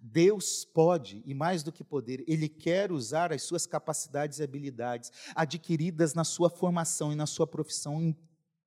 Deus 0.01 0.63
pode, 0.63 1.21
e 1.25 1.33
mais 1.33 1.63
do 1.63 1.71
que 1.71 1.83
poder, 1.83 2.23
Ele 2.27 2.47
quer 2.47 2.91
usar 2.91 3.33
as 3.33 3.43
suas 3.43 3.65
capacidades 3.65 4.39
e 4.39 4.43
habilidades 4.43 5.11
adquiridas 5.35 6.13
na 6.13 6.23
sua 6.23 6.49
formação 6.49 7.11
e 7.11 7.15
na 7.15 7.25
sua 7.25 7.45
profissão 7.45 8.01
em 8.01 8.15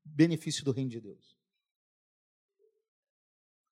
benefício 0.04 0.64
do 0.64 0.72
reino 0.72 0.90
de 0.90 1.00
Deus. 1.00 1.33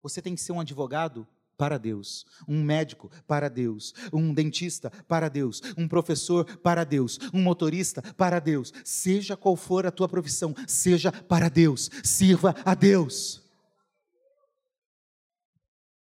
Você 0.02 0.20
tem 0.20 0.34
que 0.34 0.40
ser 0.40 0.52
um 0.52 0.60
advogado 0.60 1.26
para 1.56 1.78
Deus, 1.78 2.26
um 2.48 2.62
médico 2.62 3.08
para 3.26 3.48
Deus, 3.48 3.94
um 4.12 4.34
dentista 4.34 4.90
para 5.06 5.28
Deus, 5.28 5.60
um 5.78 5.86
professor 5.86 6.44
para 6.58 6.82
Deus, 6.82 7.18
um 7.32 7.40
motorista 7.40 8.02
para 8.14 8.40
Deus. 8.40 8.72
Seja 8.84 9.36
qual 9.36 9.54
for 9.54 9.86
a 9.86 9.92
tua 9.92 10.08
profissão, 10.08 10.54
seja 10.66 11.12
para 11.12 11.48
Deus, 11.48 11.88
sirva 12.02 12.54
a 12.64 12.74
Deus. 12.74 13.40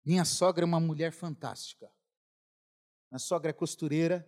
Minha 0.05 0.23
sogra 0.23 0.63
é 0.63 0.65
uma 0.65 0.79
mulher 0.79 1.11
fantástica. 1.11 1.91
Minha 3.11 3.19
sogra 3.19 3.49
é 3.49 3.53
costureira, 3.53 4.25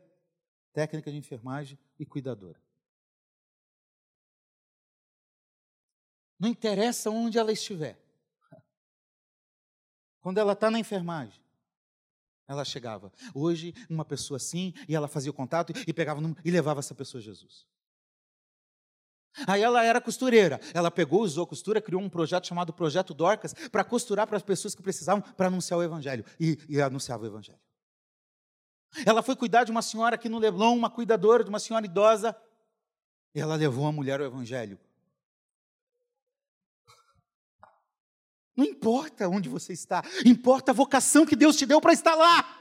técnica 0.74 1.12
de 1.12 1.18
enfermagem 1.18 1.80
e 1.98 2.06
cuidadora. 2.06 2.62
Não 6.38 6.50
interessa 6.50 7.10
onde 7.12 7.38
ela 7.38 7.52
estiver. 7.52 8.01
Quando 10.22 10.38
ela 10.38 10.54
está 10.54 10.72
na 10.72 10.80
enfermagem, 10.80 11.42
ela 12.48 12.64
chegava. 12.64 13.12
Hoje, 13.34 13.74
uma 13.90 14.06
pessoa 14.06 14.38
assim, 14.38 14.74
e 14.88 14.96
ela 14.96 15.08
fazia 15.08 15.32
o 15.32 15.34
contato 15.34 15.74
e 15.88 15.94
pegava 15.94 16.22
e 16.44 16.52
levava 16.52 16.80
essa 16.80 16.94
pessoa 16.94 17.20
a 17.20 17.24
Jesus. 17.24 17.66
Aí 19.48 19.62
ela 19.62 19.84
era 19.84 20.02
costureira. 20.02 20.60
Ela 20.74 20.92
pegou, 20.92 21.22
usou 21.22 21.48
costura, 21.48 21.82
criou 21.82 22.02
um 22.02 22.10
projeto 22.10 22.48
chamado 22.48 22.74
Projeto 22.74 23.14
Dorcas 23.14 23.54
para 23.70 23.84
costurar 23.84 24.28
para 24.28 24.38
as 24.38 24.44
pessoas 24.44 24.76
que 24.76 24.84
precisavam 24.84 25.22
para 25.22 25.48
anunciar 25.48 25.80
o 25.80 25.84
Evangelho. 25.84 26.26
E, 26.40 26.60
e 26.68 26.82
anunciava 26.82 27.24
o 27.24 27.28
Evangelho. 27.28 27.60
Ela 29.06 29.24
foi 29.24 29.36
cuidar 29.36 29.64
de 29.64 29.72
uma 29.72 29.82
senhora 29.82 30.16
aqui 30.16 30.28
no 30.28 30.38
Leblon, 30.38 30.76
uma 30.76 30.90
cuidadora 30.90 31.44
de 31.44 31.50
uma 31.50 31.60
senhora 31.60 31.86
idosa. 31.86 32.36
E 33.34 33.40
ela 33.40 33.56
levou 33.56 33.88
a 33.88 33.92
mulher 33.92 34.20
ao 34.20 34.26
Evangelho. 34.26 34.78
Não 38.56 38.66
importa 38.66 39.28
onde 39.30 39.48
você 39.48 39.74
está, 39.74 40.04
importa 40.26 40.72
a 40.72 40.74
vocação 40.74 41.26
que 41.26 41.36
Deus 41.36 41.56
te 41.56 41.66
deu 41.66 41.80
para 41.80 41.94
estar 41.94 42.16
lá. 42.16 42.58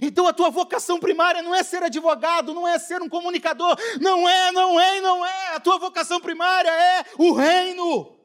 Então 0.00 0.26
a 0.26 0.32
tua 0.32 0.50
vocação 0.50 1.00
primária 1.00 1.42
não 1.42 1.54
é 1.54 1.62
ser 1.62 1.82
advogado, 1.82 2.54
não 2.54 2.68
é 2.68 2.78
ser 2.78 3.02
um 3.02 3.08
comunicador, 3.08 3.76
não 4.00 4.28
é, 4.28 4.52
não 4.52 4.80
é 4.80 5.00
não 5.00 5.26
é. 5.26 5.54
A 5.56 5.60
tua 5.60 5.78
vocação 5.78 6.20
primária 6.20 6.70
é 6.70 7.04
o 7.18 7.32
reino. 7.32 8.16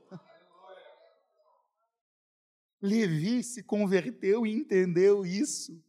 Levi 2.82 3.44
se 3.44 3.64
converteu 3.64 4.46
e 4.46 4.54
entendeu 4.54 5.26
isso. 5.26 5.82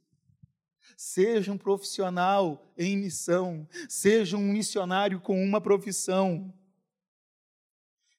Seja 0.97 1.53
um 1.53 1.59
profissional 1.59 2.73
em 2.79 2.97
missão, 2.97 3.69
seja 3.87 4.37
um 4.39 4.53
missionário 4.53 5.21
com 5.21 5.45
uma 5.45 5.61
profissão. 5.61 6.55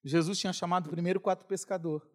Jesus 0.08 0.40
tinha 0.40 0.54
chamado 0.54 0.90
primeiro 0.90 1.20
quatro 1.20 1.46
pescadores. 1.46 2.08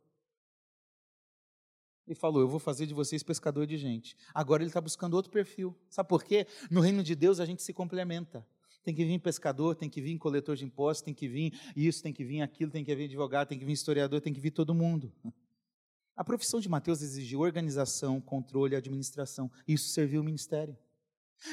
Ele 2.06 2.14
falou: 2.14 2.40
Eu 2.40 2.48
vou 2.48 2.58
fazer 2.58 2.86
de 2.86 2.94
vocês 2.94 3.22
pescador 3.22 3.66
de 3.66 3.76
gente. 3.76 4.16
Agora 4.34 4.62
ele 4.62 4.70
está 4.70 4.80
buscando 4.80 5.14
outro 5.14 5.30
perfil. 5.30 5.76
Sabe 5.88 6.08
por 6.08 6.24
quê? 6.24 6.46
No 6.70 6.80
reino 6.80 7.02
de 7.02 7.14
Deus 7.14 7.40
a 7.40 7.46
gente 7.46 7.62
se 7.62 7.72
complementa. 7.72 8.46
Tem 8.82 8.92
que 8.94 9.04
vir 9.04 9.18
pescador, 9.20 9.76
tem 9.76 9.88
que 9.88 10.00
vir 10.00 10.18
coletor 10.18 10.56
de 10.56 10.64
impostos, 10.64 11.02
tem 11.02 11.14
que 11.14 11.28
vir 11.28 11.52
isso, 11.76 12.02
tem 12.02 12.12
que 12.12 12.24
vir 12.24 12.42
aquilo, 12.42 12.70
tem 12.70 12.84
que 12.84 12.94
vir 12.94 13.04
advogado, 13.04 13.48
tem 13.48 13.58
que 13.58 13.64
vir 13.64 13.72
historiador, 13.72 14.20
tem 14.20 14.32
que 14.32 14.40
vir 14.40 14.50
todo 14.50 14.74
mundo. 14.74 15.12
A 16.16 16.24
profissão 16.24 16.60
de 16.60 16.68
Mateus 16.68 17.00
exigiu 17.00 17.40
organização, 17.40 18.20
controle 18.20 18.74
administração. 18.74 19.50
Isso 19.66 19.90
serviu 19.90 20.20
o 20.20 20.24
ministério. 20.24 20.76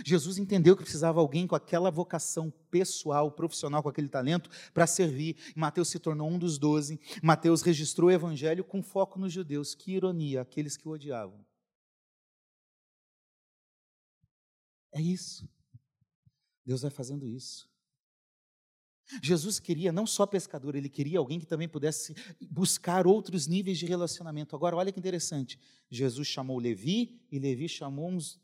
Jesus 0.06 0.38
entendeu 0.38 0.76
que 0.76 0.84
precisava 0.84 1.20
alguém 1.20 1.48
com 1.48 1.56
aquela 1.56 1.90
vocação 1.90 2.52
pessoal, 2.70 3.32
profissional, 3.32 3.82
com 3.82 3.90
aquele 3.90 4.10
talento 4.10 4.50
para 4.74 4.86
servir. 4.86 5.36
Mateus 5.56 5.90
se 5.90 6.00
tornou 6.00 6.30
um 6.30 6.38
dos 6.38 6.58
doze. 6.58 7.00
Mateus 7.22 7.62
registrou 7.62 8.10
o 8.10 8.12
evangelho 8.12 8.64
com 8.64 8.84
foco 8.84 9.20
nos 9.20 9.34
judeus. 9.34 9.74
Que 9.74 9.94
ironia, 9.94 10.42
aqueles 10.42 10.78
que 10.78 10.88
o 10.88 10.92
odiavam. 10.92 11.44
É 14.94 15.02
isso. 15.02 15.48
Deus 16.66 16.82
vai 16.82 16.92
fazendo 16.92 17.28
isso. 17.28 17.70
Jesus 19.24 19.60
queria 19.60 19.92
não 19.92 20.06
só 20.06 20.26
pescador, 20.28 20.76
ele 20.76 20.88
queria 20.88 21.18
alguém 21.18 21.40
que 21.40 21.48
também 21.48 21.68
pudesse 21.68 22.16
buscar 22.50 23.08
outros 23.08 23.48
níveis 23.48 23.80
de 23.80 23.88
relacionamento. 23.88 24.56
Agora, 24.56 24.76
olha 24.76 24.92
que 24.92 25.00
interessante. 25.00 25.60
Jesus 25.90 26.28
chamou 26.28 26.60
Levi 26.60 27.20
e 27.32 27.40
Levi 27.40 27.68
chamou 27.68 28.08
uns 28.08 28.40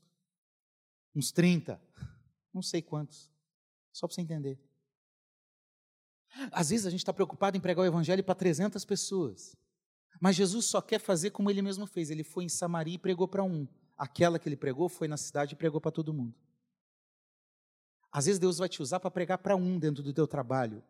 uns 1.15 1.31
30, 1.31 1.81
não 2.53 2.61
sei 2.61 2.81
quantos, 2.81 3.31
só 3.91 4.07
para 4.07 4.15
você 4.15 4.21
entender. 4.21 4.59
Às 6.51 6.69
vezes 6.69 6.85
a 6.85 6.89
gente 6.89 6.99
está 6.99 7.13
preocupado 7.13 7.55
em 7.55 7.61
pregar 7.61 7.83
o 7.83 7.87
evangelho 7.87 8.23
para 8.23 8.35
300 8.35 8.83
pessoas, 8.83 9.55
mas 10.19 10.35
Jesus 10.35 10.65
só 10.65 10.81
quer 10.81 10.99
fazer 10.99 11.31
como 11.31 11.49
ele 11.49 11.61
mesmo 11.61 11.85
fez. 11.85 12.09
Ele 12.09 12.23
foi 12.23 12.43
em 12.43 12.49
Samaria 12.49 12.95
e 12.95 12.99
pregou 12.99 13.27
para 13.27 13.43
um. 13.43 13.67
Aquela 13.97 14.37
que 14.37 14.47
ele 14.47 14.57
pregou 14.57 14.89
foi 14.89 15.07
na 15.07 15.17
cidade 15.17 15.53
e 15.53 15.57
pregou 15.57 15.79
para 15.79 15.91
todo 15.91 16.13
mundo. 16.13 16.35
Às 18.11 18.25
vezes 18.25 18.39
Deus 18.39 18.57
vai 18.57 18.69
te 18.69 18.81
usar 18.81 18.99
para 18.99 19.11
pregar 19.11 19.37
para 19.37 19.55
um 19.55 19.77
dentro 19.77 20.01
do 20.01 20.13
teu 20.13 20.27
trabalho, 20.27 20.83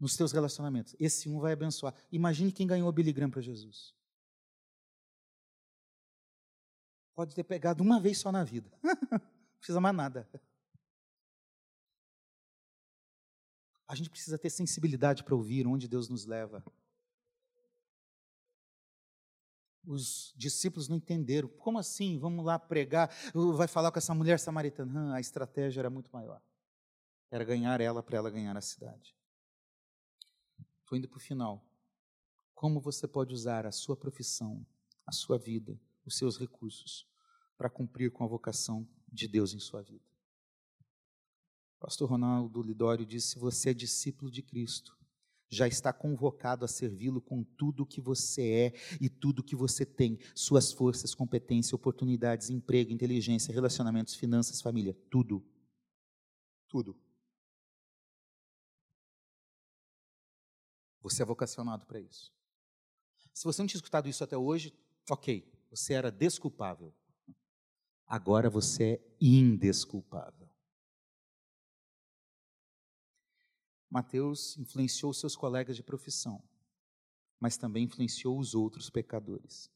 nos 0.00 0.16
teus 0.16 0.32
relacionamentos. 0.32 0.96
Esse 0.98 1.28
um 1.28 1.38
vai 1.38 1.52
abençoar. 1.52 1.94
Imagine 2.10 2.50
quem 2.50 2.66
ganhou 2.66 2.88
o 2.88 2.92
Billy 2.92 3.12
Graham 3.12 3.30
para 3.30 3.42
Jesus. 3.42 3.94
Pode 7.14 7.34
ter 7.34 7.44
pegado 7.44 7.82
uma 7.82 8.00
vez 8.00 8.18
só 8.18 8.32
na 8.32 8.42
vida. 8.42 8.70
Não 8.82 9.58
precisa 9.58 9.80
mais 9.80 9.94
nada. 9.94 10.28
A 13.86 13.94
gente 13.94 14.08
precisa 14.08 14.38
ter 14.38 14.48
sensibilidade 14.48 15.22
para 15.22 15.34
ouvir 15.34 15.66
onde 15.66 15.86
Deus 15.86 16.08
nos 16.08 16.24
leva. 16.24 16.64
Os 19.84 20.32
discípulos 20.34 20.88
não 20.88 20.96
entenderam. 20.96 21.48
Como 21.48 21.78
assim? 21.78 22.18
Vamos 22.18 22.44
lá 22.44 22.58
pregar. 22.58 23.10
Vai 23.34 23.68
falar 23.68 23.92
com 23.92 23.98
essa 23.98 24.14
mulher 24.14 24.38
samaritana. 24.38 25.14
a 25.14 25.20
estratégia 25.20 25.80
era 25.80 25.90
muito 25.90 26.10
maior. 26.10 26.40
Era 27.30 27.44
ganhar 27.44 27.80
ela 27.80 28.02
para 28.02 28.16
ela 28.16 28.30
ganhar 28.30 28.56
a 28.56 28.62
cidade. 28.62 29.14
Estou 30.80 30.96
indo 30.96 31.08
para 31.08 31.18
o 31.18 31.20
final. 31.20 31.62
Como 32.54 32.80
você 32.80 33.06
pode 33.06 33.34
usar 33.34 33.66
a 33.66 33.72
sua 33.72 33.96
profissão, 33.96 34.64
a 35.06 35.12
sua 35.12 35.36
vida, 35.36 35.78
os 36.04 36.16
seus 36.16 36.38
recursos 36.38 37.06
para 37.56 37.70
cumprir 37.70 38.10
com 38.10 38.24
a 38.24 38.26
vocação 38.26 38.88
de 39.10 39.28
Deus 39.28 39.54
em 39.54 39.60
sua 39.60 39.82
vida. 39.82 40.04
pastor 41.78 42.10
Ronaldo 42.10 42.62
Lidório 42.62 43.06
disse: 43.06 43.38
Você 43.38 43.70
é 43.70 43.74
discípulo 43.74 44.30
de 44.30 44.42
Cristo. 44.42 44.96
já 45.48 45.68
está 45.68 45.92
convocado 45.92 46.64
a 46.64 46.68
servi-lo 46.68 47.20
com 47.20 47.44
tudo 47.44 47.82
o 47.82 47.86
que 47.86 48.00
você 48.00 48.42
é 48.42 48.96
e 48.98 49.10
tudo 49.10 49.40
o 49.40 49.44
que 49.44 49.54
você 49.54 49.84
tem, 49.84 50.18
suas 50.34 50.72
forças, 50.72 51.14
competências, 51.14 51.74
oportunidades, 51.74 52.48
emprego, 52.48 52.90
inteligência, 52.90 53.52
relacionamentos, 53.52 54.14
finanças, 54.14 54.62
família, 54.62 54.96
tudo. 55.10 55.44
Tudo. 56.68 56.98
Você 61.02 61.22
é 61.22 61.26
vocacionado 61.26 61.84
para 61.84 62.00
isso. 62.00 62.32
Se 63.34 63.44
você 63.44 63.60
não 63.60 63.66
tinha 63.66 63.78
escutado 63.78 64.08
isso 64.08 64.24
até 64.24 64.38
hoje, 64.38 64.72
ok, 65.10 65.51
você 65.72 65.94
era 65.94 66.12
desculpável. 66.12 66.94
Agora 68.06 68.50
você 68.50 68.92
é 68.92 69.00
indesculpável. 69.18 70.46
Mateus 73.90 74.58
influenciou 74.58 75.14
seus 75.14 75.34
colegas 75.34 75.74
de 75.74 75.82
profissão, 75.82 76.42
mas 77.40 77.56
também 77.56 77.84
influenciou 77.84 78.38
os 78.38 78.54
outros 78.54 78.90
pecadores. 78.90 79.70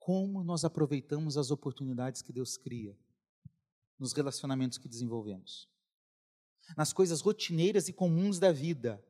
Como 0.00 0.42
nós 0.42 0.64
aproveitamos 0.64 1.36
as 1.36 1.52
oportunidades 1.52 2.20
que 2.20 2.32
Deus 2.32 2.56
cria 2.56 2.98
nos 3.96 4.12
relacionamentos 4.12 4.76
que 4.76 4.88
desenvolvemos? 4.88 5.68
Nas 6.76 6.92
coisas 6.92 7.20
rotineiras 7.20 7.88
e 7.88 7.92
comuns 7.92 8.40
da 8.40 8.50
vida. 8.50 9.04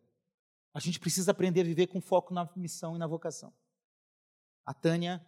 A 0.74 0.80
gente 0.80 1.00
precisa 1.00 1.30
aprender 1.30 1.62
a 1.62 1.64
viver 1.64 1.86
com 1.86 2.02
foco 2.02 2.34
na 2.34 2.50
missão 2.54 2.96
e 2.96 2.98
na 2.98 3.06
vocação. 3.06 3.54
A 4.64 4.72
Tânia, 4.72 5.24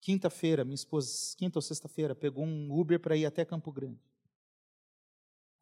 quinta-feira, 0.00 0.64
minha 0.64 0.74
esposa, 0.74 1.36
quinta 1.36 1.58
ou 1.58 1.62
sexta-feira, 1.62 2.14
pegou 2.14 2.44
um 2.44 2.72
Uber 2.72 2.98
para 2.98 3.16
ir 3.16 3.26
até 3.26 3.44
Campo 3.44 3.70
Grande 3.70 4.00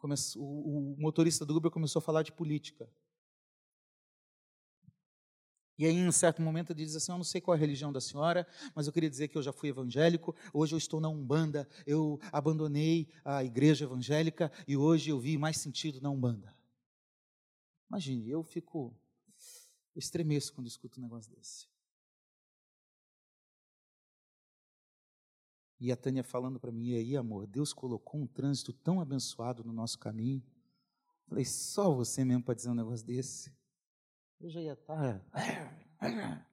começou, 0.00 0.42
o, 0.42 0.94
o 0.94 0.96
motorista 0.98 1.44
do 1.44 1.56
Uber 1.56 1.70
começou 1.70 2.00
a 2.00 2.02
falar 2.02 2.22
de 2.22 2.32
política. 2.32 2.90
E 5.78 5.86
aí, 5.86 5.94
em 5.94 6.06
um 6.06 6.12
certo 6.12 6.42
momento, 6.42 6.72
ele 6.72 6.84
diz 6.84 6.96
assim: 6.96 7.12
Eu 7.12 7.16
não 7.16 7.24
sei 7.24 7.40
qual 7.40 7.54
é 7.54 7.58
a 7.58 7.60
religião 7.60 7.92
da 7.92 8.00
senhora, 8.00 8.46
mas 8.74 8.86
eu 8.86 8.92
queria 8.92 9.08
dizer 9.08 9.28
que 9.28 9.38
eu 9.38 9.42
já 9.42 9.52
fui 9.52 9.68
evangélico, 9.68 10.34
hoje 10.52 10.74
eu 10.74 10.78
estou 10.78 11.00
na 11.00 11.08
Umbanda, 11.08 11.68
eu 11.86 12.18
abandonei 12.32 13.08
a 13.24 13.44
igreja 13.44 13.84
evangélica 13.84 14.50
e 14.66 14.76
hoje 14.76 15.10
eu 15.10 15.20
vi 15.20 15.38
mais 15.38 15.58
sentido 15.58 16.00
na 16.00 16.10
Umbanda. 16.10 16.54
Imagine, 17.88 18.28
eu 18.28 18.42
fico. 18.42 18.94
Eu 19.94 19.98
estremeço 19.98 20.52
quando 20.52 20.66
escuto 20.66 21.00
um 21.00 21.02
negócio 21.02 21.34
desse. 21.34 21.66
E 25.80 25.90
a 25.90 25.96
Tânia 25.96 26.22
falando 26.22 26.60
para 26.60 26.70
mim, 26.70 26.90
e 26.90 26.96
aí, 26.96 27.16
amor, 27.16 27.46
Deus 27.46 27.72
colocou 27.72 28.20
um 28.20 28.26
trânsito 28.26 28.70
tão 28.70 29.00
abençoado 29.00 29.64
no 29.64 29.72
nosso 29.72 29.98
caminho. 29.98 30.42
Falei, 31.26 31.44
só 31.44 31.90
você 31.94 32.22
mesmo 32.22 32.44
para 32.44 32.54
dizer 32.54 32.68
um 32.68 32.74
negócio 32.74 33.06
desse. 33.06 33.50
Eu 34.38 34.50
já 34.50 34.60
ia 34.60 34.74
estar. 34.74 35.18
Tá, 35.20 36.46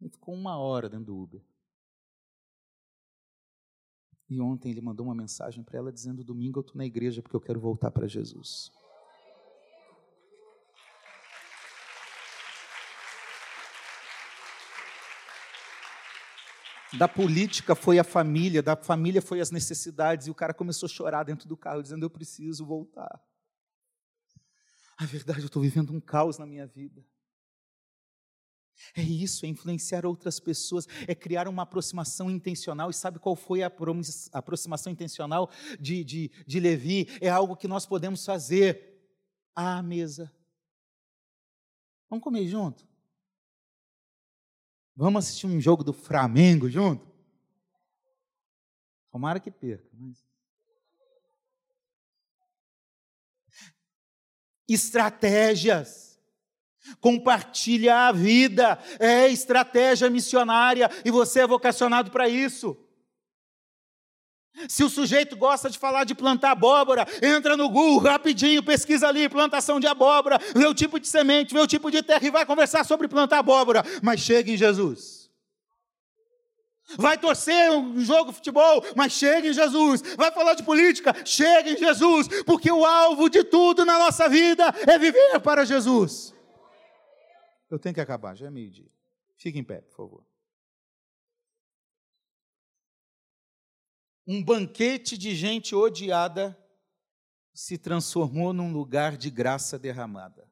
ele 0.00 0.08
ficou 0.08 0.34
uma 0.34 0.56
hora 0.56 0.88
dentro 0.88 1.06
do 1.06 1.16
Uber. 1.18 1.44
E 4.28 4.40
ontem 4.40 4.70
ele 4.70 4.80
mandou 4.80 5.04
uma 5.06 5.14
mensagem 5.14 5.62
para 5.62 5.78
ela 5.78 5.92
dizendo: 5.92 6.24
Domingo 6.24 6.60
eu 6.60 6.62
estou 6.62 6.76
na 6.76 6.86
igreja 6.86 7.22
porque 7.22 7.36
eu 7.36 7.40
quero 7.40 7.60
voltar 7.60 7.90
para 7.90 8.08
Jesus. 8.08 8.72
Da 16.98 17.08
política 17.08 17.74
foi 17.74 17.98
a 17.98 18.04
família, 18.04 18.62
da 18.62 18.76
família 18.76 19.20
foi 19.20 19.40
as 19.40 19.50
necessidades, 19.50 20.26
e 20.26 20.30
o 20.30 20.34
cara 20.34 20.54
começou 20.54 20.86
a 20.86 20.90
chorar 20.90 21.24
dentro 21.24 21.48
do 21.48 21.56
carro, 21.56 21.82
dizendo: 21.82 22.04
Eu 22.04 22.10
preciso 22.10 22.64
voltar. 22.64 23.20
A 24.96 25.04
verdade, 25.04 25.40
eu 25.40 25.46
estou 25.46 25.62
vivendo 25.62 25.92
um 25.92 26.00
caos 26.00 26.38
na 26.38 26.46
minha 26.46 26.66
vida. 26.66 27.04
É 28.96 29.02
isso, 29.02 29.46
é 29.46 29.48
influenciar 29.48 30.04
outras 30.04 30.40
pessoas, 30.40 30.86
é 31.06 31.14
criar 31.14 31.48
uma 31.48 31.62
aproximação 31.62 32.30
intencional. 32.30 32.90
E 32.90 32.94
sabe 32.94 33.18
qual 33.18 33.36
foi 33.36 33.62
a 33.62 33.72
aproximação 34.32 34.92
intencional 34.92 35.50
de, 35.80 36.04
de, 36.04 36.30
de 36.46 36.60
Levi? 36.60 37.08
É 37.20 37.28
algo 37.28 37.56
que 37.56 37.68
nós 37.68 37.86
podemos 37.86 38.24
fazer 38.24 39.00
à 39.54 39.82
mesa. 39.82 40.32
Vamos 42.08 42.22
comer 42.22 42.46
junto? 42.46 42.86
Vamos 44.96 45.24
assistir 45.24 45.46
um 45.46 45.60
jogo 45.60 45.82
do 45.82 45.92
Flamengo 45.92 46.68
junto? 46.70 47.06
Tomara 49.10 49.40
que 49.40 49.50
perca. 49.50 49.88
Mas... 49.92 50.24
Estratégias. 54.68 56.20
Compartilha 57.00 58.08
a 58.08 58.12
vida. 58.12 58.78
É 59.00 59.28
estratégia 59.28 60.08
missionária 60.08 60.88
e 61.04 61.10
você 61.10 61.40
é 61.40 61.46
vocacionado 61.46 62.10
para 62.10 62.28
isso. 62.28 62.76
Se 64.68 64.84
o 64.84 64.88
sujeito 64.88 65.36
gosta 65.36 65.68
de 65.68 65.78
falar 65.78 66.04
de 66.04 66.14
plantar 66.14 66.52
abóbora, 66.52 67.06
entra 67.20 67.56
no 67.56 67.68
Google 67.68 68.10
rapidinho, 68.10 68.62
pesquisa 68.62 69.08
ali, 69.08 69.28
plantação 69.28 69.80
de 69.80 69.86
abóbora, 69.86 70.38
vê 70.54 70.66
o 70.66 70.74
tipo 70.74 71.00
de 71.00 71.08
semente, 71.08 71.52
vê 71.52 71.60
o 71.60 71.66
tipo 71.66 71.90
de 71.90 72.02
terra 72.02 72.24
e 72.24 72.30
vai 72.30 72.46
conversar 72.46 72.84
sobre 72.84 73.08
plantar 73.08 73.38
abóbora. 73.38 73.82
Mas 74.02 74.20
chega 74.20 74.50
em 74.50 74.56
Jesus. 74.56 75.24
Vai 76.96 77.18
torcer 77.18 77.72
um 77.72 77.98
jogo 78.00 78.30
de 78.30 78.36
futebol, 78.36 78.84
mas 78.94 79.12
chega 79.12 79.48
em 79.48 79.52
Jesus. 79.52 80.02
Vai 80.16 80.30
falar 80.30 80.54
de 80.54 80.62
política, 80.62 81.14
chega 81.24 81.70
em 81.70 81.76
Jesus, 81.76 82.28
porque 82.44 82.70
o 82.70 82.84
alvo 82.84 83.28
de 83.28 83.42
tudo 83.42 83.84
na 83.84 83.98
nossa 83.98 84.28
vida 84.28 84.72
é 84.86 84.98
viver 84.98 85.40
para 85.40 85.64
Jesus. 85.64 86.34
Eu 87.70 87.78
tenho 87.78 87.94
que 87.94 88.00
acabar, 88.00 88.36
já 88.36 88.46
é 88.46 88.50
meio-dia. 88.50 88.90
Fique 89.36 89.58
em 89.58 89.64
pé, 89.64 89.80
por 89.80 89.96
favor. 89.96 90.33
Um 94.26 94.42
banquete 94.42 95.18
de 95.18 95.34
gente 95.34 95.74
odiada 95.74 96.58
se 97.52 97.78
transformou 97.78 98.52
num 98.52 98.72
lugar 98.72 99.16
de 99.16 99.30
graça 99.30 99.78
derramada. 99.78 100.50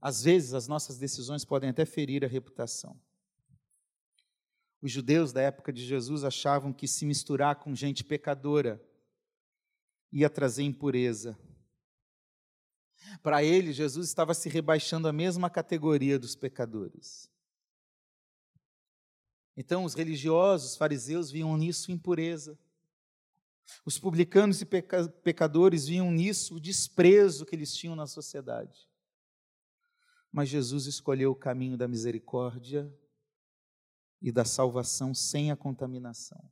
Às 0.00 0.22
vezes, 0.22 0.54
as 0.54 0.66
nossas 0.66 0.98
decisões 0.98 1.44
podem 1.44 1.70
até 1.70 1.84
ferir 1.84 2.24
a 2.24 2.28
reputação. 2.28 3.00
Os 4.80 4.90
judeus 4.90 5.32
da 5.32 5.40
época 5.40 5.72
de 5.72 5.84
Jesus 5.84 6.24
achavam 6.24 6.72
que 6.72 6.88
se 6.88 7.06
misturar 7.06 7.56
com 7.56 7.74
gente 7.74 8.02
pecadora 8.02 8.84
ia 10.10 10.28
trazer 10.28 10.64
impureza. 10.64 11.38
Para 13.22 13.44
ele, 13.44 13.72
Jesus 13.72 14.08
estava 14.08 14.34
se 14.34 14.48
rebaixando 14.48 15.06
à 15.06 15.12
mesma 15.12 15.48
categoria 15.48 16.18
dos 16.18 16.34
pecadores. 16.34 17.31
Então, 19.56 19.84
os 19.84 19.94
religiosos, 19.94 20.70
os 20.70 20.76
fariseus, 20.76 21.30
viam 21.30 21.56
nisso 21.56 21.92
impureza. 21.92 22.58
Os 23.84 23.98
publicanos 23.98 24.60
e 24.60 24.66
peca 24.66 25.08
pecadores 25.08 25.86
viam 25.86 26.10
nisso 26.10 26.56
o 26.56 26.60
desprezo 26.60 27.44
que 27.44 27.54
eles 27.54 27.74
tinham 27.74 27.94
na 27.94 28.06
sociedade. 28.06 28.88
Mas 30.30 30.48
Jesus 30.48 30.86
escolheu 30.86 31.32
o 31.32 31.36
caminho 31.36 31.76
da 31.76 31.86
misericórdia 31.86 32.92
e 34.20 34.32
da 34.32 34.44
salvação 34.44 35.14
sem 35.14 35.50
a 35.50 35.56
contaminação. 35.56 36.42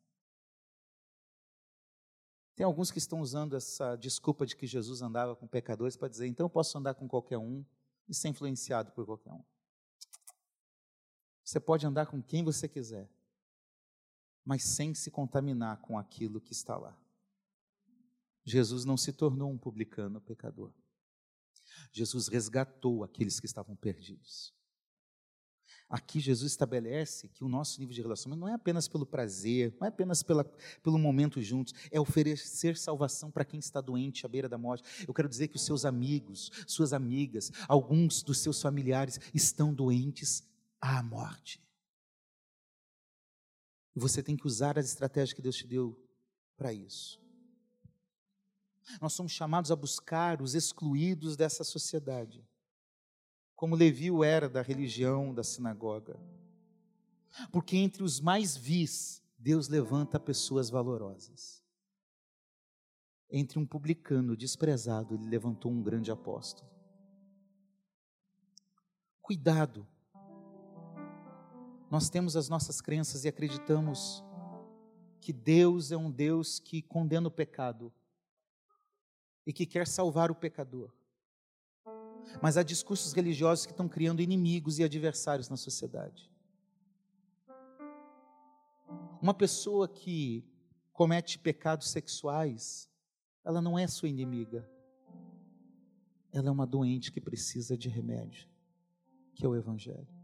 Tem 2.55 2.65
alguns 2.65 2.91
que 2.91 2.99
estão 2.99 3.21
usando 3.21 3.57
essa 3.57 3.97
desculpa 3.97 4.45
de 4.45 4.55
que 4.55 4.67
Jesus 4.67 5.01
andava 5.01 5.35
com 5.35 5.47
pecadores 5.47 5.97
para 5.97 6.09
dizer, 6.09 6.27
então 6.27 6.45
eu 6.45 6.51
posso 6.51 6.77
andar 6.77 6.95
com 6.95 7.09
qualquer 7.09 7.39
um 7.39 7.65
e 8.07 8.15
ser 8.15 8.29
influenciado 8.29 8.93
por 8.93 9.07
qualquer 9.07 9.33
um. 9.33 9.43
Você 11.51 11.59
pode 11.59 11.85
andar 11.85 12.07
com 12.07 12.23
quem 12.23 12.45
você 12.45 12.69
quiser, 12.69 13.11
mas 14.45 14.63
sem 14.63 14.95
se 14.95 15.11
contaminar 15.11 15.81
com 15.81 15.99
aquilo 15.99 16.41
que 16.41 16.53
está 16.53 16.77
lá. 16.77 16.97
Jesus 18.45 18.85
não 18.85 18.97
se 18.97 19.13
tornou 19.13 19.51
um 19.51 19.59
publicano 19.59 20.21
pecador. 20.21 20.73
Jesus 21.91 22.29
resgatou 22.29 23.03
aqueles 23.03 23.41
que 23.41 23.47
estavam 23.47 23.75
perdidos. 23.75 24.55
Aqui 25.89 26.21
Jesus 26.21 26.53
estabelece 26.53 27.27
que 27.27 27.43
o 27.43 27.49
nosso 27.49 27.81
nível 27.81 27.97
de 27.97 28.03
relacionamento 28.03 28.41
não 28.43 28.49
é 28.49 28.55
apenas 28.55 28.87
pelo 28.87 29.05
prazer, 29.05 29.77
não 29.81 29.87
é 29.87 29.89
apenas 29.89 30.23
pela, 30.23 30.45
pelo 30.85 31.01
momento 31.01 31.43
juntos, 31.43 31.75
é 31.91 31.99
oferecer 31.99 32.77
salvação 32.77 33.29
para 33.29 33.45
quem 33.45 33.59
está 33.59 33.81
doente 33.81 34.25
à 34.25 34.29
beira 34.29 34.49
da 34.49 34.57
morte. 34.57 35.05
Eu 35.05 35.13
quero 35.13 35.29
dizer 35.29 35.49
que 35.49 35.57
os 35.57 35.65
seus 35.65 35.85
amigos, 35.85 36.49
suas 36.65 36.93
amigas, 36.93 37.51
alguns 37.67 38.23
dos 38.23 38.39
seus 38.39 38.63
familiares 38.63 39.19
estão 39.35 39.75
doentes 39.75 40.49
à 40.81 41.03
morte. 41.03 41.63
Você 43.95 44.23
tem 44.23 44.37
que 44.37 44.47
usar 44.47 44.79
as 44.79 44.87
estratégias 44.87 45.33
que 45.33 45.43
Deus 45.43 45.57
te 45.57 45.67
deu 45.67 46.01
para 46.57 46.73
isso. 46.73 47.21
Nós 49.01 49.13
somos 49.13 49.33
chamados 49.33 49.71
a 49.71 49.77
buscar 49.77 50.41
os 50.41 50.55
excluídos 50.55 51.37
dessa 51.37 51.63
sociedade, 51.63 52.47
como 53.55 53.77
Levi 53.77 54.11
o 54.11 54.25
era 54.25 54.49
da 54.49 54.63
religião, 54.63 55.35
da 55.35 55.45
sinagoga. 55.45 56.19
Porque 57.53 57.77
entre 57.77 58.03
os 58.03 58.21
mais 58.21 58.57
vis 58.57 59.23
Deus 59.41 59.69
levanta 59.69 60.21
pessoas 60.21 60.69
valorosas. 60.69 61.65
Entre 63.31 63.59
um 63.59 63.67
publicano 63.67 64.37
desprezado, 64.37 65.15
ele 65.15 65.27
levantou 65.27 65.73
um 65.73 65.83
grande 65.83 66.11
apóstolo. 66.11 66.71
Cuidado. 69.23 69.87
Nós 71.91 72.09
temos 72.09 72.37
as 72.37 72.49
nossas 72.49 72.81
crenças 72.81 73.25
e 73.25 73.29
acreditamos 73.29 74.23
que 75.21 75.33
Deus 75.33 75.91
é 75.91 75.97
um 75.97 76.09
Deus 76.09 76.61
que 76.61 76.81
condena 76.81 77.27
o 77.27 77.31
pecado 77.33 77.93
e 79.45 79.53
que 79.53 79.67
quer 79.67 79.89
salvar 79.89 80.31
o 80.31 80.35
pecador. 80.35 80.93
Mas 82.41 82.57
há 82.57 82.63
discursos 82.63 83.13
religiosos 83.13 83.67
que 83.67 83.73
estão 83.73 83.89
criando 83.89 84.23
inimigos 84.23 84.79
e 84.79 84.85
adversários 84.85 85.49
na 85.49 85.57
sociedade. 85.57 86.31
Uma 89.21 89.35
pessoa 89.35 89.89
que 89.89 90.45
comete 90.93 91.41
pecados 91.41 91.91
sexuais, 91.91 92.89
ela 93.45 93.61
não 93.61 93.77
é 93.77 93.89
sua 93.89 94.09
inimiga. 94.09 94.71
Ela 96.33 96.49
é 96.49 96.53
uma 96.53 96.67
doente 96.67 97.11
que 97.11 97.21
precisa 97.21 97.77
de 97.77 97.89
remédio, 97.89 98.49
que 99.35 99.45
é 99.45 99.49
o 99.49 99.57
Evangelho. 99.57 100.20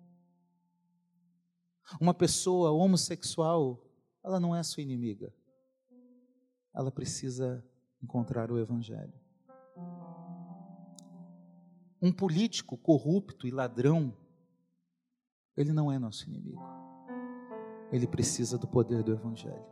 Uma 2.01 2.13
pessoa 2.13 2.73
homossexual, 2.73 3.81
ela 4.25 4.41
não 4.41 4.55
é 4.55 4.63
sua 4.63 4.83
inimiga. 4.83 5.33
Ela 6.75 6.91
precisa 6.91 7.65
encontrar 8.03 8.51
o 8.51 8.59
Evangelho. 8.59 9.15
Um 12.03 12.13
político 12.13 12.77
corrupto 12.77 13.47
e 13.47 13.51
ladrão, 13.51 14.17
ele 15.57 15.73
não 15.73 15.91
é 15.91 15.99
nosso 15.99 16.29
inimigo. 16.29 16.63
Ele 17.91 18.07
precisa 18.07 18.59
do 18.59 18.67
poder 18.67 19.03
do 19.03 19.13
Evangelho. 19.13 19.65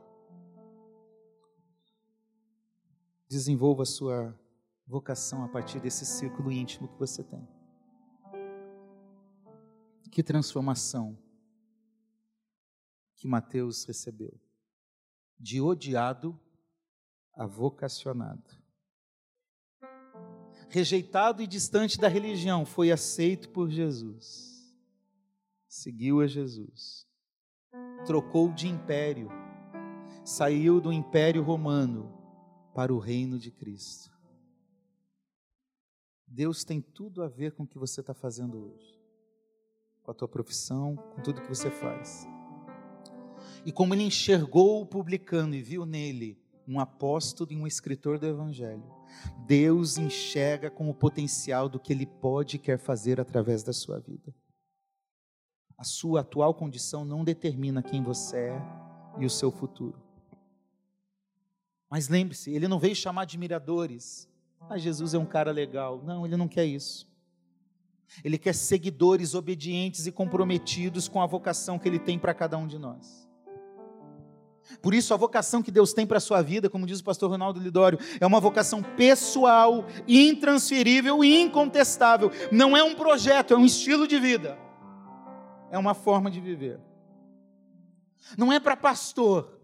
Desenvolva 3.28 3.82
a 3.82 3.86
sua 3.86 4.38
vocação 4.86 5.44
a 5.44 5.48
partir 5.48 5.80
desse 5.80 6.06
círculo 6.06 6.52
íntimo 6.52 6.88
que 6.88 6.98
você 6.98 7.24
tem. 7.24 7.46
Que 10.10 10.22
transformação 10.22 11.18
que 13.24 13.28
Mateus 13.28 13.84
recebeu. 13.84 14.38
De 15.40 15.58
odiado 15.58 16.38
a 17.32 17.46
vocacionado 17.46 18.62
rejeitado 20.74 21.40
e 21.40 21.46
distante 21.46 22.00
da 22.00 22.08
religião, 22.08 22.66
foi 22.66 22.90
aceito 22.90 23.48
por 23.50 23.70
Jesus. 23.70 24.74
Seguiu 25.68 26.20
a 26.20 26.26
Jesus. 26.26 27.06
Trocou 28.04 28.52
de 28.52 28.66
império. 28.66 29.28
Saiu 30.24 30.80
do 30.80 30.92
império 30.92 31.44
romano 31.44 32.12
para 32.74 32.92
o 32.92 32.98
reino 32.98 33.38
de 33.38 33.52
Cristo. 33.52 34.10
Deus 36.26 36.64
tem 36.64 36.80
tudo 36.80 37.22
a 37.22 37.28
ver 37.28 37.52
com 37.52 37.62
o 37.62 37.68
que 37.68 37.78
você 37.78 38.00
está 38.00 38.12
fazendo 38.12 38.58
hoje, 38.58 39.00
com 40.02 40.10
a 40.10 40.14
tua 40.14 40.26
profissão, 40.26 40.96
com 40.96 41.22
tudo 41.22 41.40
que 41.40 41.48
você 41.48 41.70
faz. 41.70 42.26
E 43.64 43.72
como 43.72 43.94
ele 43.94 44.02
enxergou 44.02 44.82
o 44.82 44.86
publicano 44.86 45.54
e 45.54 45.62
viu 45.62 45.86
nele 45.86 46.38
um 46.66 46.80
apóstolo 46.80 47.52
e 47.52 47.56
um 47.56 47.66
escritor 47.66 48.18
do 48.18 48.26
Evangelho, 48.26 48.84
Deus 49.46 49.98
enxerga 49.98 50.70
com 50.70 50.88
o 50.88 50.94
potencial 50.94 51.68
do 51.68 51.78
que 51.78 51.92
Ele 51.92 52.06
pode 52.06 52.56
e 52.56 52.58
quer 52.58 52.78
fazer 52.78 53.20
através 53.20 53.62
da 53.62 53.72
sua 53.72 54.00
vida. 54.00 54.34
A 55.76 55.84
sua 55.84 56.20
atual 56.20 56.54
condição 56.54 57.04
não 57.04 57.24
determina 57.24 57.82
quem 57.82 58.02
você 58.02 58.36
é 58.36 58.62
e 59.18 59.26
o 59.26 59.30
seu 59.30 59.50
futuro. 59.50 60.00
Mas 61.90 62.08
lembre-se, 62.08 62.50
Ele 62.50 62.68
não 62.68 62.78
veio 62.78 62.94
chamar 62.94 63.22
admiradores. 63.22 64.28
Ah, 64.60 64.78
Jesus 64.78 65.14
é 65.14 65.18
um 65.18 65.26
cara 65.26 65.52
legal. 65.52 66.02
Não, 66.02 66.24
Ele 66.24 66.36
não 66.36 66.48
quer 66.48 66.64
isso. 66.64 67.08
Ele 68.22 68.38
quer 68.38 68.54
seguidores 68.54 69.34
obedientes 69.34 70.06
e 70.06 70.12
comprometidos 70.12 71.08
com 71.08 71.20
a 71.20 71.26
vocação 71.26 71.78
que 71.78 71.88
Ele 71.88 71.98
tem 71.98 72.18
para 72.18 72.34
cada 72.34 72.56
um 72.56 72.66
de 72.66 72.78
nós. 72.78 73.28
Por 74.80 74.94
isso, 74.94 75.12
a 75.12 75.16
vocação 75.16 75.62
que 75.62 75.70
Deus 75.70 75.92
tem 75.92 76.06
para 76.06 76.18
a 76.18 76.20
sua 76.20 76.42
vida, 76.42 76.70
como 76.70 76.86
diz 76.86 77.00
o 77.00 77.04
pastor 77.04 77.30
Ronaldo 77.30 77.60
Lidório, 77.60 77.98
é 78.20 78.26
uma 78.26 78.40
vocação 78.40 78.82
pessoal, 78.82 79.84
intransferível 80.08 81.22
e 81.22 81.40
incontestável. 81.40 82.30
Não 82.50 82.76
é 82.76 82.82
um 82.82 82.94
projeto, 82.94 83.54
é 83.54 83.56
um 83.56 83.64
estilo 83.64 84.06
de 84.06 84.18
vida. 84.18 84.58
É 85.70 85.78
uma 85.78 85.94
forma 85.94 86.30
de 86.30 86.40
viver. 86.40 86.80
Não 88.38 88.52
é 88.52 88.58
para 88.58 88.76
pastor. 88.76 89.60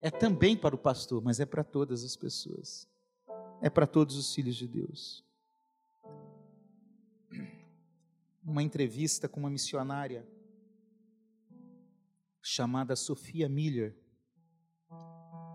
É 0.00 0.10
também 0.10 0.56
para 0.56 0.74
o 0.74 0.78
pastor, 0.78 1.22
mas 1.22 1.40
é 1.40 1.46
para 1.46 1.64
todas 1.64 2.04
as 2.04 2.14
pessoas. 2.14 2.86
É 3.62 3.70
para 3.70 3.86
todos 3.86 4.16
os 4.16 4.34
filhos 4.34 4.56
de 4.56 4.68
Deus. 4.68 5.24
Uma 8.44 8.62
entrevista 8.62 9.26
com 9.26 9.40
uma 9.40 9.48
missionária 9.48 10.26
chamada 12.46 12.94
Sofia 12.94 13.48
Miller, 13.48 13.96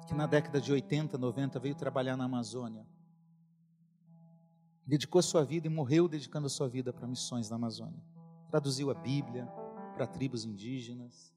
que 0.08 0.16
na 0.16 0.26
década 0.26 0.60
de 0.60 0.72
80, 0.72 1.20
90 1.20 1.60
veio 1.60 1.76
trabalhar 1.76 2.18
na 2.18 2.24
Amazônia. 2.24 2.84
Dedicou 4.84 5.22
sua 5.22 5.46
vida 5.46 5.68
e 5.68 5.70
morreu 5.70 6.08
dedicando 6.08 6.48
a 6.48 6.50
sua 6.50 6.68
vida 6.68 6.92
para 6.92 7.08
missões 7.08 7.48
na 7.48 7.58
Amazônia. 7.58 8.04
Traduziu 8.50 8.90
a 8.90 8.96
Bíblia 8.96 9.46
para 9.94 10.08
tribos 10.08 10.44
indígenas. 10.44 11.32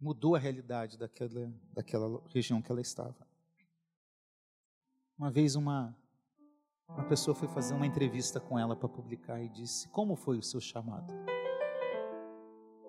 Mudou 0.00 0.36
a 0.36 0.38
realidade 0.38 0.96
daquela, 0.96 1.52
daquela 1.72 2.22
região 2.28 2.62
que 2.62 2.70
ela 2.70 2.80
estava. 2.80 3.26
Uma 5.18 5.30
vez 5.30 5.56
uma, 5.56 5.96
uma 6.88 7.04
pessoa 7.08 7.34
foi 7.34 7.48
fazer 7.48 7.74
uma 7.74 7.86
entrevista 7.86 8.38
com 8.38 8.56
ela 8.56 8.76
para 8.76 8.88
publicar 8.88 9.42
e 9.42 9.48
disse: 9.48 9.88
Como 9.88 10.14
foi 10.14 10.38
o 10.38 10.42
seu 10.42 10.60
chamado? 10.60 11.12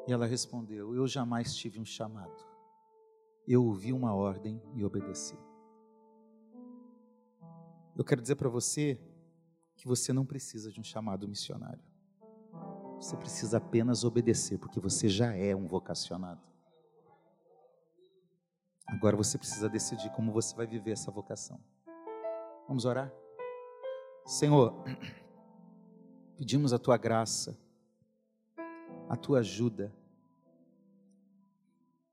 E 0.08 0.14
ela 0.14 0.26
respondeu: 0.26 0.96
Eu 0.96 1.08
jamais 1.08 1.56
tive 1.56 1.80
um 1.80 1.86
chamado. 1.86 2.46
Eu 3.48 3.64
ouvi 3.64 3.94
uma 3.94 4.14
ordem 4.14 4.62
e 4.74 4.84
obedeci. 4.84 5.38
Eu 7.96 8.04
quero 8.04 8.22
dizer 8.22 8.36
para 8.36 8.50
você 8.50 9.00
que 9.76 9.88
você 9.88 10.12
não 10.12 10.26
precisa 10.26 10.72
de 10.72 10.80
um 10.80 10.84
chamado 10.84 11.28
missionário. 11.28 11.84
Você 12.96 13.16
precisa 13.18 13.58
apenas 13.58 14.04
obedecer, 14.04 14.58
porque 14.58 14.80
você 14.80 15.08
já 15.08 15.34
é 15.34 15.56
um 15.56 15.68
vocacionado. 15.68 16.42
Agora 18.88 19.16
você 19.16 19.38
precisa 19.38 19.68
decidir 19.70 20.12
como 20.12 20.32
você 20.32 20.56
vai 20.56 20.68
viver 20.68 20.92
essa 20.92 21.12
vocação. 21.12 21.60
Vamos 22.68 22.86
orar? 22.86 23.12
Senhor, 24.26 24.74
pedimos 26.38 26.74
a 26.74 26.80
tua 26.80 26.98
graça 26.98 27.58
a 29.08 29.16
tua 29.16 29.40
ajuda, 29.40 29.94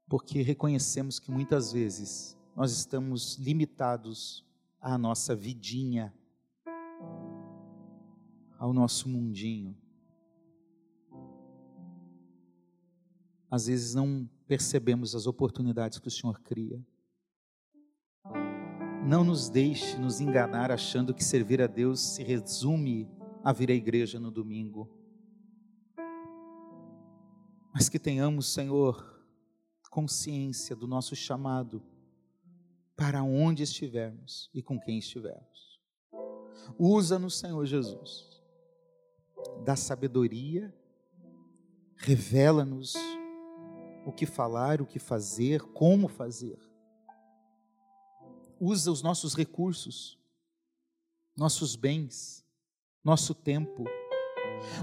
porque 0.08 0.42
reconhecemos 0.42 1.18
que 1.18 1.30
muitas 1.30 1.72
vezes 1.72 2.36
nós 2.54 2.72
estamos 2.72 3.36
limitados 3.36 4.44
à 4.80 4.98
nossa 4.98 5.34
vidinha, 5.34 6.12
ao 8.58 8.72
nosso 8.72 9.08
mundinho. 9.08 9.76
Às 13.50 13.66
vezes 13.66 13.94
não 13.94 14.28
percebemos 14.46 15.14
as 15.14 15.26
oportunidades 15.26 15.98
que 15.98 16.08
o 16.08 16.10
Senhor 16.10 16.40
cria. 16.40 16.84
Não 19.06 19.24
nos 19.24 19.48
deixe 19.48 19.96
nos 19.96 20.20
enganar 20.20 20.70
achando 20.70 21.14
que 21.14 21.24
servir 21.24 21.60
a 21.60 21.66
Deus 21.66 22.00
se 22.00 22.22
resume 22.22 23.10
a 23.42 23.52
vir 23.52 23.70
à 23.70 23.74
igreja 23.74 24.20
no 24.20 24.30
domingo 24.30 25.01
mas 27.72 27.88
que 27.88 27.98
tenhamos, 27.98 28.52
Senhor, 28.52 29.12
consciência 29.90 30.74
do 30.76 30.86
nosso 30.86 31.14
chamado 31.14 31.82
para 32.96 33.22
onde 33.22 33.62
estivermos 33.62 34.50
e 34.54 34.62
com 34.62 34.78
quem 34.78 34.98
estivermos. 34.98 35.80
Usa-nos, 36.78 37.38
Senhor 37.38 37.64
Jesus, 37.66 38.42
da 39.64 39.76
sabedoria, 39.76 40.74
revela-nos 41.96 42.94
o 44.06 44.12
que 44.12 44.26
falar, 44.26 44.80
o 44.80 44.86
que 44.86 44.98
fazer, 44.98 45.62
como 45.62 46.08
fazer. 46.08 46.58
Usa 48.60 48.90
os 48.90 49.02
nossos 49.02 49.34
recursos, 49.34 50.18
nossos 51.36 51.74
bens, 51.76 52.44
nosso 53.02 53.34
tempo 53.34 53.84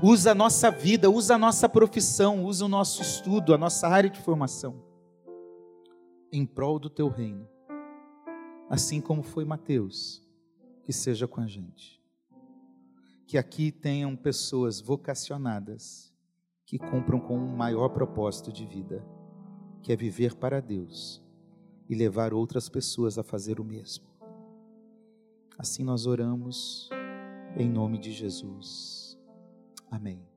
usa 0.01 0.31
a 0.31 0.35
nossa 0.35 0.69
vida, 0.69 1.09
usa 1.09 1.35
a 1.35 1.37
nossa 1.37 1.67
profissão, 1.67 2.45
usa 2.45 2.65
o 2.65 2.69
nosso 2.69 3.01
estudo, 3.01 3.53
a 3.53 3.57
nossa 3.57 3.87
área 3.87 4.09
de 4.09 4.19
formação, 4.19 4.81
em 6.31 6.45
prol 6.45 6.79
do 6.79 6.89
teu 6.89 7.07
reino, 7.09 7.47
assim 8.69 9.01
como 9.01 9.23
foi 9.23 9.45
Mateus, 9.45 10.23
que 10.83 10.93
seja 10.93 11.27
com 11.27 11.41
a 11.41 11.47
gente. 11.47 11.99
Que 13.27 13.37
aqui 13.37 13.71
tenham 13.71 14.15
pessoas 14.15 14.81
vocacionadas 14.81 16.11
que 16.65 16.77
cumpram 16.77 17.19
com 17.19 17.37
um 17.37 17.55
maior 17.55 17.89
propósito 17.89 18.51
de 18.51 18.65
vida, 18.65 19.03
que 19.81 19.91
é 19.91 19.95
viver 19.95 20.35
para 20.35 20.61
Deus 20.61 21.21
e 21.89 21.95
levar 21.95 22.33
outras 22.33 22.69
pessoas 22.69 23.17
a 23.17 23.23
fazer 23.23 23.59
o 23.59 23.63
mesmo. 23.63 24.05
Assim 25.57 25.83
nós 25.83 26.05
oramos 26.05 26.89
em 27.57 27.67
nome 27.67 27.97
de 27.97 28.11
Jesus. 28.11 29.08
Amém. 29.91 30.28